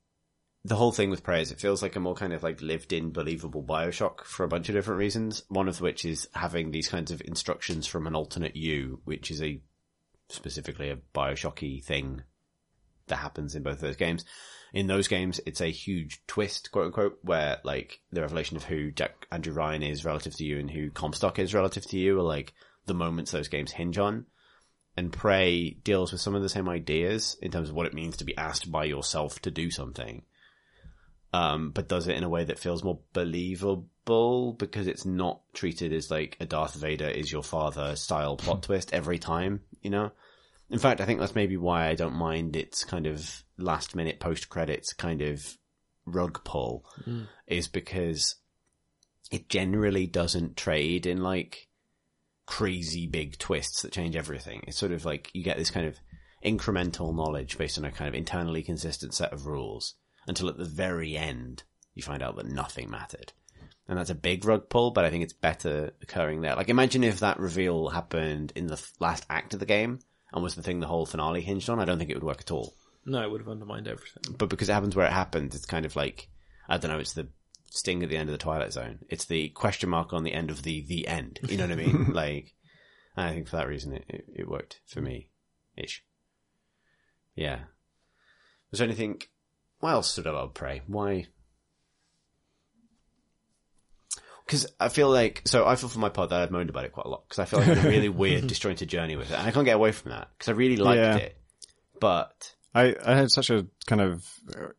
[0.64, 3.12] the whole thing with Prey is it feels like a more kind of like lived-in,
[3.12, 5.42] believable Bioshock for a bunch of different reasons.
[5.48, 9.42] One of which is having these kinds of instructions from an alternate you, which is
[9.42, 9.60] a
[10.28, 12.22] specifically a Bioshocky thing
[13.06, 14.24] that happens in both those games.
[14.72, 18.90] In those games, it's a huge twist, quote unquote, where like the revelation of who
[18.90, 22.22] Jack Andrew Ryan is relative to you and who Comstock is relative to you are
[22.22, 22.52] like
[22.86, 24.26] the moments those games hinge on.
[24.96, 28.18] And Prey deals with some of the same ideas in terms of what it means
[28.18, 30.22] to be asked by yourself to do something.
[31.32, 35.92] Um, but does it in a way that feels more believable because it's not treated
[35.92, 40.10] as like a Darth Vader is your father style plot twist every time, you know?
[40.70, 44.20] In fact, I think that's maybe why I don't mind its kind of last minute
[44.20, 45.56] post credits kind of
[46.04, 46.84] rug pull
[47.46, 48.36] is because
[49.30, 51.68] it generally doesn't trade in like
[52.46, 54.62] crazy big twists that change everything.
[54.66, 55.98] It's sort of like you get this kind of
[56.44, 59.94] incremental knowledge based on a kind of internally consistent set of rules
[60.26, 61.62] until at the very end
[61.94, 63.32] you find out that nothing mattered.
[63.88, 66.54] And that's a big rug pull, but I think it's better occurring there.
[66.54, 69.98] Like imagine if that reveal happened in the last act of the game
[70.32, 71.80] and was the thing the whole finale hinged on.
[71.80, 72.74] I don't think it would work at all.
[73.04, 74.36] No, it would have undermined everything.
[74.36, 76.28] But because it happens where it happens, it's kind of like,
[76.68, 77.28] I don't know, it's the
[77.70, 79.00] sting at the end of the Twilight Zone.
[79.08, 81.40] It's the question mark on the end of the, the end.
[81.48, 82.10] You know what I mean?
[82.12, 82.54] like,
[83.16, 85.30] I think for that reason it, it, it worked for me.
[85.76, 86.04] Ish.
[87.34, 87.60] Yeah.
[88.70, 89.22] Was there anything,
[89.80, 90.82] why else stood out Prey?
[90.86, 91.26] Why?
[94.46, 96.92] Because I feel like, so I feel for my part that I've moaned about it
[96.92, 99.38] quite a lot, because I feel like it's a really weird, disjointed journey with it,
[99.38, 101.16] and I can't get away from that, because I really liked Yeah.
[101.16, 101.36] it.
[102.00, 104.26] But, I, I had such a kind of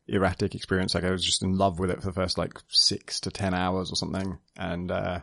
[0.08, 0.94] erratic experience.
[0.96, 3.54] Like I was just in love with it for the first like six to ten
[3.54, 5.20] hours or something, and uh,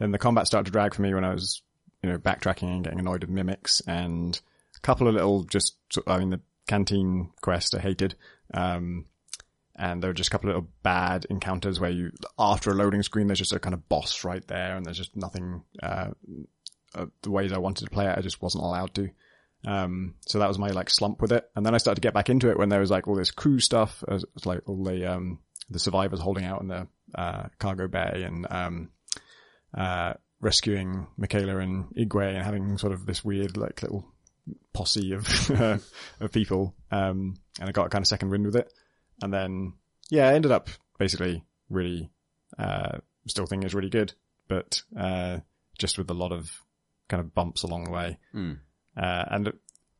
[0.00, 1.62] then the combat started to drag for me when I was,
[2.02, 4.40] you know, backtracking and getting annoyed with mimics, and
[4.76, 5.76] a couple of little just,
[6.08, 8.16] I mean, the canteen quest I hated,
[8.54, 9.04] um,
[9.76, 13.02] and there were just a couple of little bad encounters where you, after a loading
[13.02, 15.62] screen, there's just a kind of boss right there, and there's just nothing.
[15.82, 16.10] Uh,
[16.94, 19.08] uh, the ways I wanted to play it, I just wasn't allowed to.
[19.66, 21.48] Um, so that was my like slump with it.
[21.54, 23.30] And then I started to get back into it when there was like all this
[23.30, 25.38] crew stuff, as, like all the, um,
[25.70, 28.90] the survivors holding out in the, uh, cargo bay and, um,
[29.76, 34.04] uh, rescuing Mikhaila and Igwe and having sort of this weird like little
[34.72, 35.50] posse of,
[36.20, 36.74] of people.
[36.90, 38.72] Um, and I got a kind of second wind with it.
[39.22, 39.74] And then,
[40.10, 40.68] yeah, I ended up
[40.98, 42.10] basically really,
[42.58, 44.12] uh, still think it's really good,
[44.48, 45.38] but, uh,
[45.78, 46.50] just with a lot of
[47.08, 48.18] kind of bumps along the way.
[48.32, 48.52] hmm.
[48.96, 49.52] Uh, and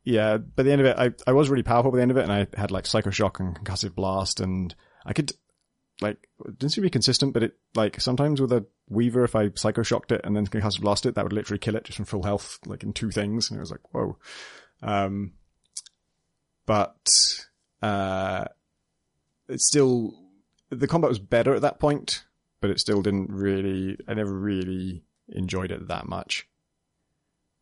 [0.04, 2.16] yeah, by the end of it, I, I was really powerful by the end of
[2.16, 4.74] it, and I had like Psycho Shock and Concussive Blast, and
[5.06, 5.32] I could,
[6.00, 9.34] like, it didn't seem to be consistent, but it, like, sometimes with a Weaver, if
[9.36, 11.96] I Psycho Shocked it and then Concussive Blast it, that would literally kill it just
[11.96, 14.18] from full health, like in two things, and it was like, whoa.
[14.82, 15.34] Um,
[16.66, 17.08] but,
[17.80, 18.44] uh,
[19.48, 20.14] it's still,
[20.70, 22.24] the combat was better at that point,
[22.60, 26.46] but it still didn't really, I never really enjoyed it that much.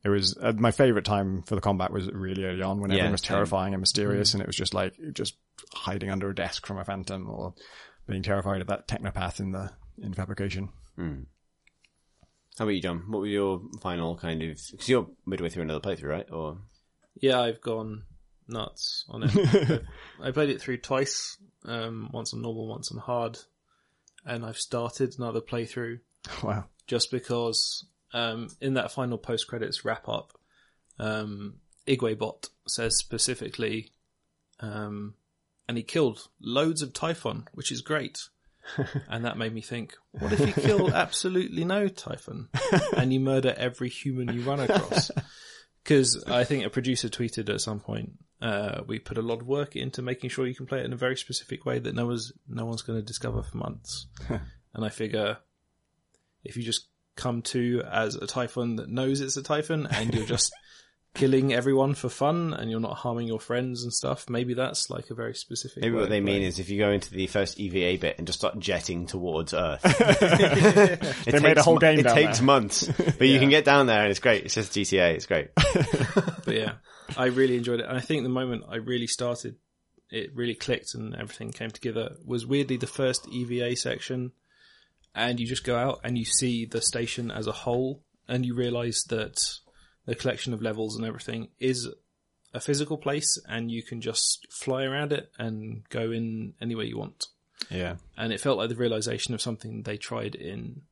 [0.02, 2.96] It was uh, my favorite time for the combat was really early on when Yeah,
[2.96, 5.36] everything was terrifying and mysterious, and it was just like just
[5.74, 7.54] hiding under a desk from a phantom or
[8.06, 10.70] being terrified of that technopath in the in fabrication.
[10.96, 11.24] Hmm.
[12.56, 13.04] How about you, John?
[13.08, 14.58] What were your final kind of?
[14.70, 16.30] Because you're midway through another playthrough, right?
[16.30, 16.58] Or
[17.20, 18.04] Yeah, I've gone
[18.48, 19.82] nuts on it.
[20.22, 23.38] I played it through twice, um, once on normal, once on hard,
[24.24, 26.00] and I've started another playthrough
[26.42, 26.64] wow.
[26.86, 30.32] just because um, in that final post credits wrap up,
[30.98, 31.54] um,
[31.86, 33.92] Igwebot says specifically,
[34.60, 35.14] um,
[35.68, 38.18] and he killed loads of Typhon, which is great.
[39.08, 42.48] and that made me think, what if you kill absolutely no Typhon
[42.96, 45.10] and you murder every human you run across?
[45.82, 48.12] Because I think a producer tweeted at some point,
[48.42, 50.92] uh, we put a lot of work into making sure you can play it in
[50.92, 54.06] a very specific way that no one's no one's going to discover for months.
[54.28, 55.38] and I figure
[56.44, 56.86] if you just
[57.16, 60.50] come to as a typhon that knows it's a typhon and you're just
[61.14, 65.10] killing everyone for fun and you're not harming your friends and stuff, maybe that's like
[65.10, 65.82] a very specific.
[65.82, 68.38] maybe what they mean is if you go into the first EVA bit and just
[68.38, 69.80] start jetting towards Earth.
[71.26, 72.46] It They made a whole game It down takes there.
[72.46, 72.86] months,
[73.18, 74.44] but you can get down there and it's great.
[74.44, 75.14] It's just GTA.
[75.14, 75.48] It's great.
[76.44, 76.72] but yeah,
[77.16, 77.86] I really enjoyed it.
[77.86, 79.56] And I think the moment I really started,
[80.10, 84.32] it really clicked and everything came together was weirdly the first EVA section.
[85.14, 88.54] and you just go out and you see the station as a whole, and you
[88.54, 89.40] realise that
[90.06, 91.88] the collection of levels and everything is
[92.52, 96.98] a physical place, and you can just fly around it and go in anywhere you
[96.98, 97.26] want.
[97.70, 97.96] Yeah.
[98.16, 100.82] And it felt like the realization of something they tried in,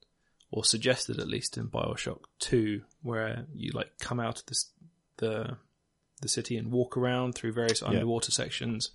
[0.51, 4.70] or suggested at least in Bioshock Two, where you like come out of this,
[5.16, 5.56] the
[6.20, 8.90] the city and walk around through various underwater sections,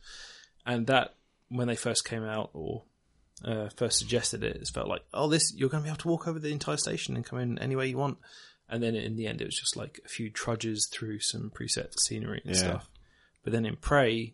[0.65, 1.15] and that
[1.49, 2.84] when they first came out or
[3.45, 6.07] uh, first suggested it, it felt like, oh, this you're going to be able to
[6.07, 8.18] walk over the entire station and come in anywhere you want.
[8.74, 12.00] And then in the end, it was just like a few trudges through some preset
[12.00, 12.60] scenery and Yeah.
[12.60, 12.90] stuff.
[13.44, 14.34] But then in Prey,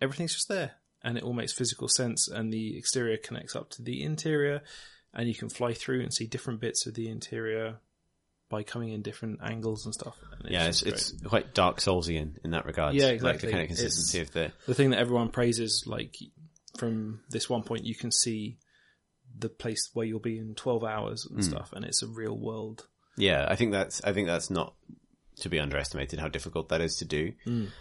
[0.00, 0.72] everything's just there,
[1.04, 2.26] and it all makes physical sense.
[2.26, 4.62] And the exterior connects up to the interior,
[5.14, 7.76] and you can fly through and see different bits of the interior
[8.48, 10.16] by coming in different angles and stuff.
[10.40, 12.96] And Yeah, it's, it's quite Dark Soulsian in that regard.
[12.96, 13.46] Yeah, Like exactly.
[13.46, 14.50] the kind of consistency of the.
[14.66, 16.16] the thing that everyone praises, like
[16.76, 18.58] from this one point, you can see
[19.38, 21.42] the place where you'll be in 12 hours and hmm.
[21.42, 22.88] stuff, and it's a real world.
[23.16, 24.74] Yeah, I think that's I think that's not
[25.40, 27.32] to be underestimated how difficult that is to do,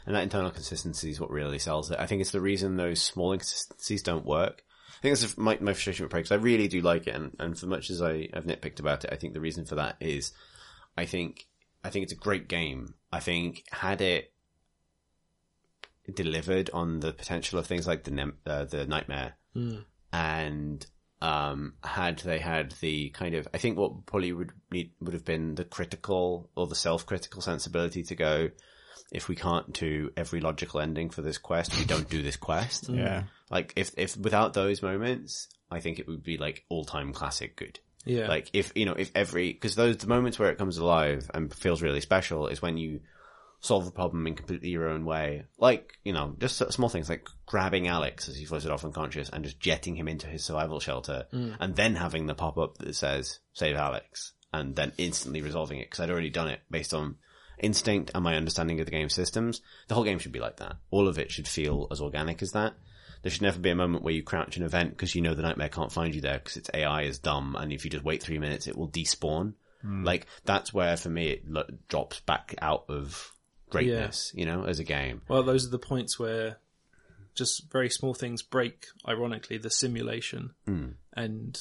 [0.06, 2.00] and that internal consistency is what really sells it.
[2.00, 4.64] I think it's the reason those small inconsistencies don't work.
[4.98, 7.36] I think that's my, my frustration with Prey because I really do like it, and,
[7.40, 9.98] and for much as I, I've nitpicked about it, I think the reason for that
[10.00, 10.34] is
[10.98, 11.48] I think
[11.84, 12.96] I think it's a great game.
[13.12, 14.32] I think had it
[16.14, 19.34] delivered on the potential of things like the uh, the nightmare
[20.14, 20.86] and
[21.26, 25.26] um, had they had the kind of I think what probably would need would have
[25.26, 28.50] been the critical or the self critical sensibility to go
[29.12, 32.90] if we can't do every logical ending for this quest, we don't do this quest.
[32.96, 33.24] Yeah.
[33.50, 37.56] Like if if without those moments, I think it would be like all time classic
[37.56, 37.80] good.
[38.06, 38.28] Yeah.
[38.28, 41.54] Like if you know if every because those the moments where it comes alive and
[41.54, 43.02] feels really special is when you
[43.66, 45.46] solve a problem in completely your own way.
[45.58, 49.44] Like you know just small things like grabbing Alex as he floated off unconscious and
[49.44, 51.56] just jetting him into his survival shelter, mm.
[51.60, 55.90] and then having the pop up that says "Save Alex" and then instantly resolving it
[55.90, 57.18] because I'd already done it based on
[57.60, 59.62] instinct and my understanding of the game systems.
[59.88, 60.78] The whole game should be like that.
[60.92, 62.74] All of it should feel as organic as that.
[63.22, 65.42] There should never be a moment where you crouch an event because you know the
[65.42, 68.22] nightmare can't find you there because its AI is dumb, and if you just wait
[68.22, 69.54] three minutes, it will despawn.
[69.84, 70.06] Mm.
[70.06, 73.35] Like that's where for me it lo- drops back out of
[73.70, 75.22] greatness, you know, as a game.
[75.28, 76.58] Well, those are the points where
[77.34, 80.90] just very small things break, ironically, the simulation hmm.
[81.14, 81.60] and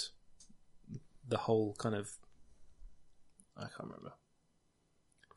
[1.29, 2.09] the whole kind of.
[3.57, 4.13] I can't remember.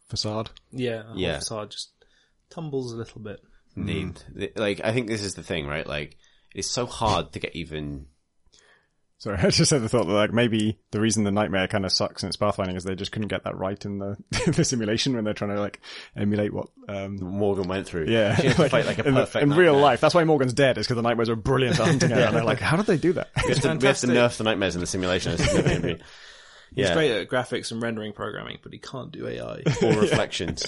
[0.10, 0.50] Facade.
[0.72, 1.40] Yeah, the whole Yeah.
[1.40, 1.92] facade just
[2.50, 3.42] tumbles a little bit.
[3.76, 4.20] Indeed.
[4.20, 4.40] Hmm.
[4.40, 5.86] The- Like I think this is the thing, right?
[5.86, 6.18] Like
[6.54, 8.08] it's so hard to get even.
[9.20, 11.92] Sorry, I just had the thought that like maybe the reason the nightmare kind of
[11.92, 14.16] sucks in its pathfinding is they just couldn't get that right in the
[14.52, 15.80] the simulation when they're trying to like
[16.16, 18.06] emulate what um Morgan went through.
[18.10, 20.02] yeah she had to fight like a in, the- in real life.
[20.02, 22.16] That's why Morgan's dead is because the nightmares are brilliant at hunting her.
[22.22, 23.30] And they're like, how did they do that?
[23.44, 25.32] We have, to, we have to nerf the nightmares in the simulation.
[25.34, 26.02] It's significantly-
[26.76, 29.64] He's great at graphics and rendering programming, but he can't do AI.
[29.82, 30.64] or reflections.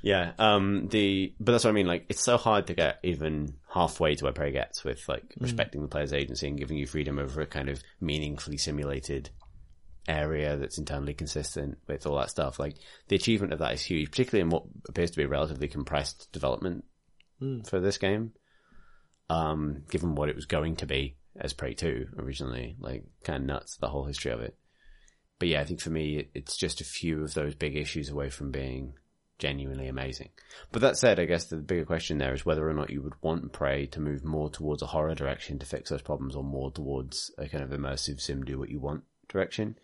[0.00, 1.86] yeah, um, the but that's what I mean.
[1.86, 5.80] Like, it's so hard to get even halfway to where Prey gets with like respecting
[5.80, 9.30] the player's agency and giving you freedom over a kind of meaningfully simulated
[10.08, 12.58] area that's internally consistent with all that stuff.
[12.58, 12.76] Like,
[13.08, 16.28] the achievement of that is huge, particularly in what appears to be a relatively compressed
[16.32, 16.84] development
[17.64, 18.32] for this game.
[19.28, 23.46] Um, given what it was going to be as Prey 2 originally, like, kind of
[23.46, 24.56] nuts, the whole history of it.
[25.38, 28.30] But yeah, I think for me, it's just a few of those big issues away
[28.30, 28.94] from being
[29.40, 30.28] genuinely amazing.
[30.70, 33.14] But that said, I guess the bigger question there is whether or not you would
[33.22, 36.70] want Prey to move more towards a horror direction to fix those problems or more
[36.70, 39.76] towards a kind of immersive sim do what you want direction.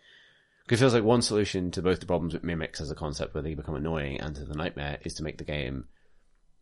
[0.63, 3.33] Because it feels like one solution to both the problems with mimics as a concept
[3.33, 5.85] where they become annoying and to the nightmare is to make the game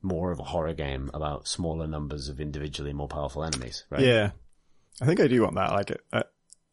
[0.02, 4.02] more of a horror game about smaller numbers of individually more powerful enemies, right?
[4.02, 4.32] Yeah,
[5.02, 5.72] I think I do want that.
[5.72, 6.24] Like, uh,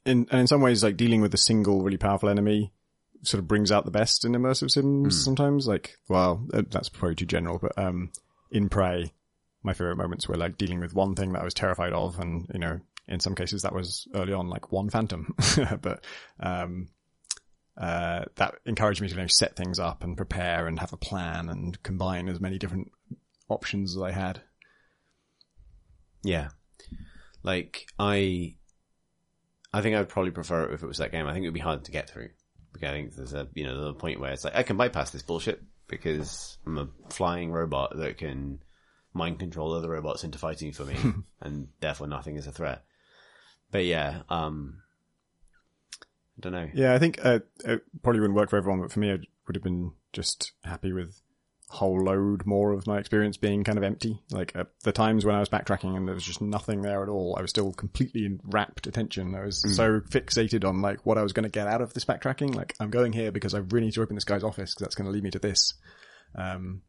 [0.04, 2.72] in and in some ways, like dealing with a single really powerful enemy
[3.22, 5.22] sort of brings out the best in immersive sims.
[5.22, 8.10] Sometimes, like, well, uh, that's probably too general, but um,
[8.50, 9.12] in Prey,
[9.62, 12.46] my favorite moments were like dealing with one thing that I was terrified of, and
[12.52, 15.34] you know, in some cases that was early on like one phantom,
[15.80, 16.04] but
[16.40, 16.88] um,
[17.76, 20.98] uh, that encouraged me to you know, set things up and prepare and have a
[20.98, 22.90] plan and combine as many different
[23.48, 24.42] options as I had.
[26.22, 26.48] Yeah.
[27.42, 28.56] Like I
[29.72, 31.26] I think I would probably prefer it if it was that game.
[31.26, 32.30] I think it would be hard to get through.
[32.72, 35.10] Because I think there's a you know, a point where it's like I can bypass
[35.10, 38.62] this bullshit because I'm a flying robot that can
[39.12, 40.96] mind control other robots into fighting for me
[41.40, 42.84] and therefore nothing is a threat.
[43.70, 44.78] But yeah, um
[46.38, 46.70] I don't know.
[46.72, 49.54] Yeah, I think uh, it probably wouldn't work for everyone, but for me, I would
[49.54, 51.20] have been just happy with
[51.72, 54.20] whole load more of my experience being kind of empty.
[54.30, 57.08] Like at the times when I was backtracking and there was just nothing there at
[57.08, 59.34] all, I was still completely in rapt attention.
[59.34, 62.04] I was so fixated on like what I was going to get out of this
[62.04, 62.54] backtracking.
[62.54, 64.94] Like I'm going here because I really need to open this guy's office because that's
[64.94, 65.74] going to lead me to this.
[66.34, 66.82] Um,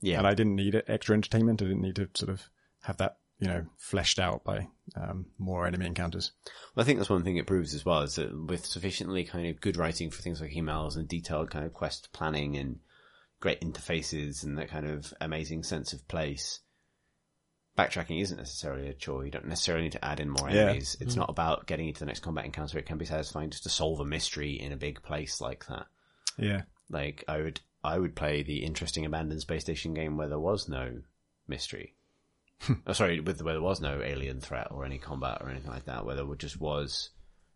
[0.00, 0.18] Yeah.
[0.18, 1.62] and I didn't need extra entertainment.
[1.62, 2.42] I didn't need to sort of
[2.82, 6.32] have that, you know, fleshed out by um, more enemy encounters.
[6.74, 9.46] Well, I think that's one thing it proves as well is that with sufficiently kind
[9.48, 12.78] of good writing for things like emails and detailed kind of quest planning and
[13.42, 16.60] great interfaces and that kind of amazing sense of place,
[17.76, 19.24] backtracking isn't necessarily a chore.
[19.24, 20.62] You don't necessarily need to add in more Yeah.
[20.62, 20.96] enemies.
[21.00, 21.20] It's mm-hmm.
[21.20, 22.78] not about getting into the next combat encounter.
[22.78, 25.86] It can be satisfying just to solve a mystery in a big place like that.
[26.38, 26.62] Yeah.
[26.88, 30.68] Like I would, I would play the interesting abandoned space station game where there was
[30.68, 31.02] no
[31.48, 31.94] mystery.
[32.86, 35.86] oh, sorry, with where there was no alien threat or any combat or anything like
[35.86, 37.10] that, where there just was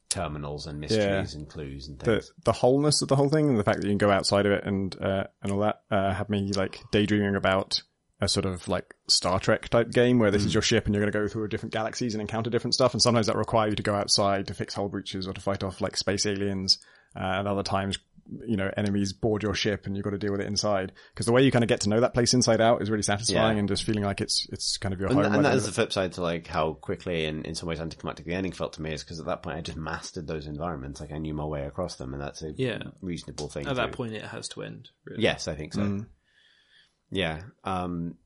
[0.08, 2.32] terminals and mysteries and clues and the things.
[2.44, 4.52] the wholeness of the whole thing and the fact that you can go outside of
[4.52, 7.82] it and uh, and all that uh, had me like daydreaming about
[8.20, 11.02] a sort of like Star Trek type game where this is your ship and you're
[11.02, 13.76] going to go through different galaxies and encounter different stuff and sometimes that requires you
[13.76, 16.78] to go outside to fix hull breaches or to fight off like space aliens
[17.14, 17.98] uh, and other times
[18.46, 21.26] you know enemies board your ship and you've got to deal with it inside because
[21.26, 23.56] the way you kind of get to know that place inside out is really satisfying
[23.56, 23.60] Yeah.
[23.60, 25.56] and just feeling like it's it's kind of your And, home and right that there.
[25.58, 28.52] is the flip side to like how quickly and in some ways anticlimactic the ending
[28.52, 31.18] felt to me is because at that point I just mastered those environments, like I
[31.18, 32.82] knew my way across them, and that's a Yeah.
[33.02, 33.66] reasonable thing.
[33.66, 34.88] At that point, it has to end.
[35.04, 35.22] Really.
[35.22, 35.80] Yes, I think so.
[35.82, 36.06] Mm.
[37.10, 37.42] Yeah.
[37.64, 38.16] Um,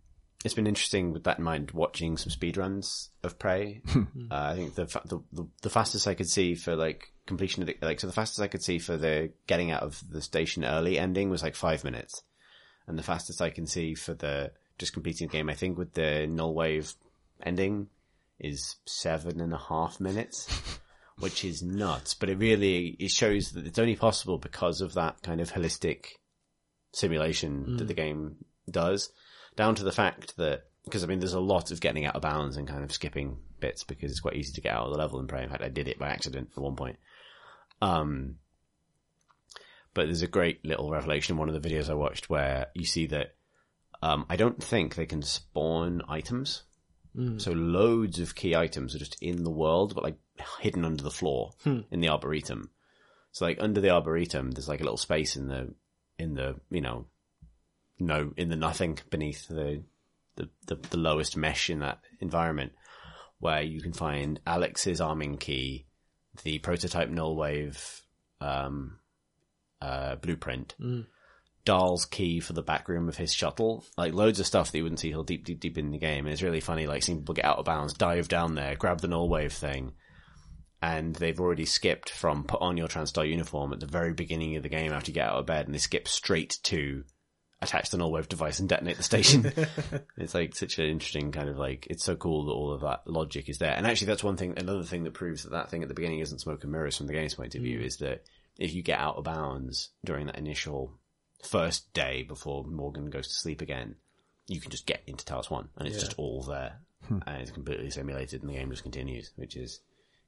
[0.45, 3.83] it's been interesting with that in mind, watching some speedruns of Prey.
[3.95, 7.63] uh, I think the, fa- the, the, the fastest I could see for like completion
[7.63, 10.23] of the, like, so the fastest I could see for the getting out of the
[10.23, 12.23] station early ending was like five minutes.
[12.87, 15.93] And the fastest I can see for the just completing the game, I think with
[15.93, 16.95] the null wave
[17.43, 17.89] ending
[18.39, 20.49] is seven and a half minutes.
[21.19, 25.21] Which is nuts, but it really, it shows that it's only possible because of that
[25.23, 26.07] kind of holistic
[26.95, 28.37] simulation that the game
[28.71, 29.11] does,
[29.57, 32.23] down to the fact that because I mean, there's a lot of getting out of
[32.23, 34.99] bounds and kind of skipping bits because it's quite easy to get out of the
[34.99, 35.43] level in Prey.
[35.43, 36.97] In fact, I did it by accident at one point.
[37.83, 38.37] Um,
[39.95, 42.85] but there's a great little revelation in one of the videos I watched where you
[42.85, 43.35] see that
[44.03, 46.63] um, I don't think they can spawn items.
[47.39, 50.17] So loads of key items are just in the world, but like
[50.61, 51.53] hidden under the floor
[51.91, 52.71] in the arboretum.
[53.33, 55.75] So like under the arboretum, there's like a little space in the
[56.19, 57.07] in the you know
[58.01, 59.83] no in the nothing beneath the
[60.37, 62.73] the, the, the lowest mesh in that environment
[63.41, 65.87] where you can find Alex's arming key,
[66.45, 68.03] the prototype null wave
[68.41, 68.99] um,
[69.81, 70.75] uh, blueprint,
[71.65, 74.85] Dahl's key for the back room of his shuttle, like loads of stuff that you
[74.85, 76.27] wouldn't see till deep, deep, deep in the game.
[76.27, 79.01] And it's really funny, like seeing people get out of bounds, dive down there, grab
[79.01, 79.93] the null wave thing,
[80.83, 84.63] and they've already skipped from put on your TranStar uniform at the very beginning of
[84.63, 87.05] the game after you get out of bed, and they skip straight to
[87.63, 89.53] attach the null wave device and detonate the station.
[90.17, 93.03] it's like such an interesting kind of like, it's so cool that all of that
[93.07, 93.75] logic is there.
[93.75, 96.21] And actually that's one thing, another thing that proves that that thing at the beginning
[96.21, 97.85] isn't smoke and mirrors from the game's point of view hmm.
[97.85, 98.25] is that
[98.59, 100.99] if you get out of bounds during that initial
[101.45, 103.97] first day before Morgan goes to sleep again,
[104.47, 106.05] you can just get into Talos 1 and it's Yeah.
[106.05, 106.79] just all there.
[107.09, 107.19] Hmm.
[107.27, 109.81] And it's completely simulated and the game just continues, which is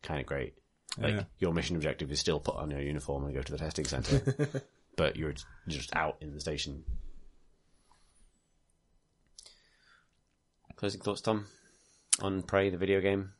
[0.02, 0.54] kind of great.
[0.98, 1.24] Like Yeah.
[1.38, 4.62] your mission objective is still put on your uniform and go to the testing center,
[4.96, 5.34] but you're
[5.66, 6.84] just out in the station.
[10.82, 11.46] Closing thoughts, Tom,
[12.22, 13.30] on Prey, the video game.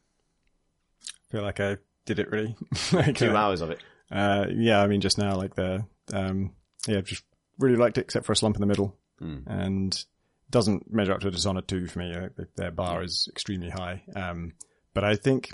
[1.32, 2.54] feel like I did it really.
[2.92, 3.80] like, Two uh, hours of it.
[4.12, 6.52] Uh, yeah, I mean, just now, like the, um,
[6.86, 7.24] yeah, I've just
[7.58, 9.42] really liked it except for a slump in the middle, Mm.
[9.48, 10.04] and
[10.50, 12.14] doesn't measure up to Dishonored 2 for me.
[12.54, 14.04] Their bar is extremely high.
[14.14, 14.52] Um,
[14.94, 15.50] but I think,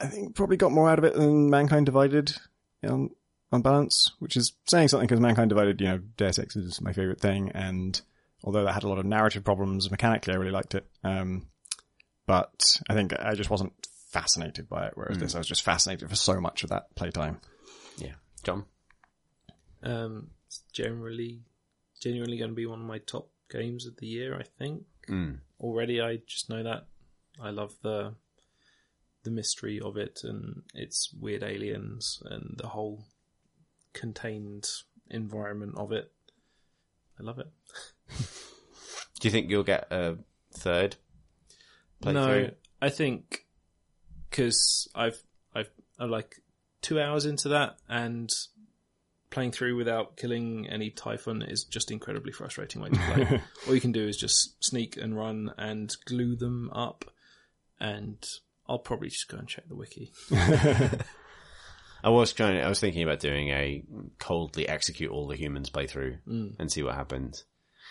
[0.00, 2.34] I think probably got more out of it than Mankind Divided
[2.82, 3.10] on,
[3.52, 6.94] on balance, which is saying something because Mankind Divided, you know, Deus Ex is my
[6.94, 8.00] favorite thing, and
[8.44, 10.86] although that had a lot of narrative problems, mechanically I really liked it.
[11.04, 11.48] Um,
[12.26, 13.72] but I think I just wasn't
[14.10, 17.40] fascinated by it, whereas this I was just fascinated for so much of that playtime.
[17.98, 18.64] Yeah, John.
[19.82, 21.42] Um, it's generally,
[22.00, 24.36] genuinely going to be one of my top games of the year.
[24.38, 25.38] I think Mm.
[25.58, 26.00] already.
[26.02, 26.86] I just know that
[27.40, 28.14] I love the
[29.24, 33.04] the mystery of it and its weird aliens and the whole
[33.92, 34.68] contained
[35.10, 36.12] environment of it.
[37.18, 37.48] I love it.
[39.20, 40.16] Do you think you'll get a
[40.52, 40.96] third?
[42.04, 42.50] No,
[42.80, 43.46] I think
[44.30, 45.20] because I've
[45.54, 46.36] I've I'm like
[46.80, 48.30] two hours into that and
[49.30, 53.42] playing through without killing any Typhon is just incredibly frustrating way to play.
[53.66, 57.04] All you can do is just sneak and run and glue them up,
[57.80, 58.24] and
[58.68, 60.12] I'll probably just go and check the wiki.
[62.02, 62.60] I was trying.
[62.60, 63.82] I was thinking about doing a
[64.18, 66.54] coldly execute all the humans playthrough mm.
[66.58, 67.44] and see what happens.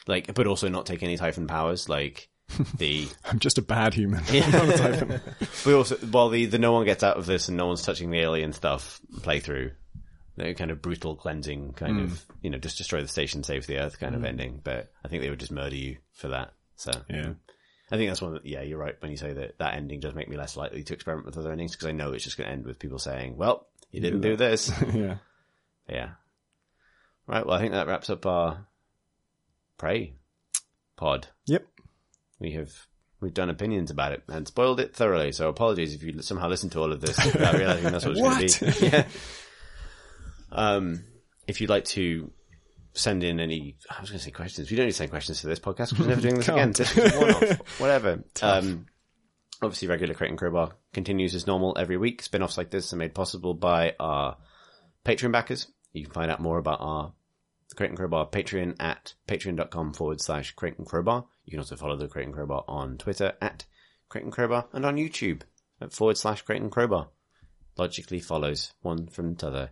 [0.07, 1.89] Like, but also not take any Typhon powers.
[1.89, 2.29] Like
[2.77, 4.23] the I'm just a bad human.
[4.29, 5.21] I'm not a Typhon.
[5.65, 8.09] we also while the the no one gets out of this and no one's touching
[8.09, 9.71] the alien stuff playthrough.
[10.37, 12.35] The kind of brutal cleansing, kind of mm.
[12.43, 14.27] you know, just destroy the station, save the earth, kind of mm.
[14.27, 14.61] ending.
[14.63, 16.53] But I think they would just murder you for that.
[16.75, 17.33] So yeah.
[17.91, 18.33] I think that's one.
[18.33, 20.83] The, yeah, you're right when you say that that ending does make me less likely
[20.83, 22.99] to experiment with other endings because I know it's just going to end with people
[22.99, 25.17] saying, "Well, you didn't do this." Yeah.
[25.89, 26.09] yeah.
[27.25, 27.45] Right.
[27.45, 28.67] Well, I think that wraps up our
[29.77, 30.13] prey
[30.95, 31.27] pod.
[31.45, 31.65] Yep.
[32.39, 32.71] We have
[33.19, 35.31] we've done opinions about it and spoiled it thoroughly.
[35.31, 38.59] So apologies if you somehow listened to all of this without realizing that's what it's
[38.59, 38.87] going to be.
[38.87, 39.05] Yeah.
[40.51, 41.03] Um,
[41.47, 42.31] if you'd like to
[42.93, 44.69] send in any, I was going to say questions.
[44.69, 46.73] We don't need to send questions to this podcast because we're never doing this again.
[46.77, 47.79] Was one-off.
[47.79, 48.23] Whatever.
[48.41, 48.85] Um,
[49.61, 52.21] obviously, regular Crate and Crowbar continues as normal every week.
[52.21, 54.37] Spin-offs like this are made possible by our
[55.05, 55.67] Patreon backers.
[55.93, 57.13] You can find out more about our
[57.75, 61.25] Crate and Crowbar Patreon at patreon.com forward slash Crate and Crowbar.
[61.45, 63.65] You can also follow the Crate and Crowbar on Twitter at
[64.09, 65.41] Crate and Crowbar and on YouTube
[65.81, 67.09] at forward slash Crate and Crowbar.
[67.77, 69.69] Logically follows one from the other.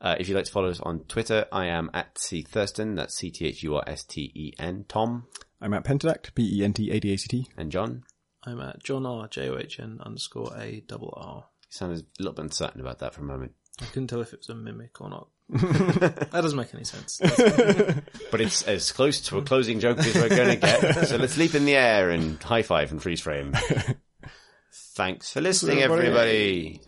[0.00, 2.96] Uh, if you'd like to follow us on Twitter, I am at C Thursten.
[2.96, 4.84] That's C T H U R S T E N.
[4.88, 5.26] Tom
[5.60, 7.48] I'm at Pentadact, P E N T A D A C T.
[7.56, 8.04] and John.
[8.48, 11.44] I'm at John R J O H N underscore A double R.
[11.62, 13.52] You sounded a little bit uncertain about that for a moment.
[13.80, 15.28] I couldn't tell if it was a mimic or not.
[15.50, 17.20] that doesn't make any sense.
[18.30, 21.08] But it's as close to a closing joke as we're going to get.
[21.08, 23.54] So let's leap in the air and high five and freeze frame.
[24.72, 26.82] Thanks for listening, everybody.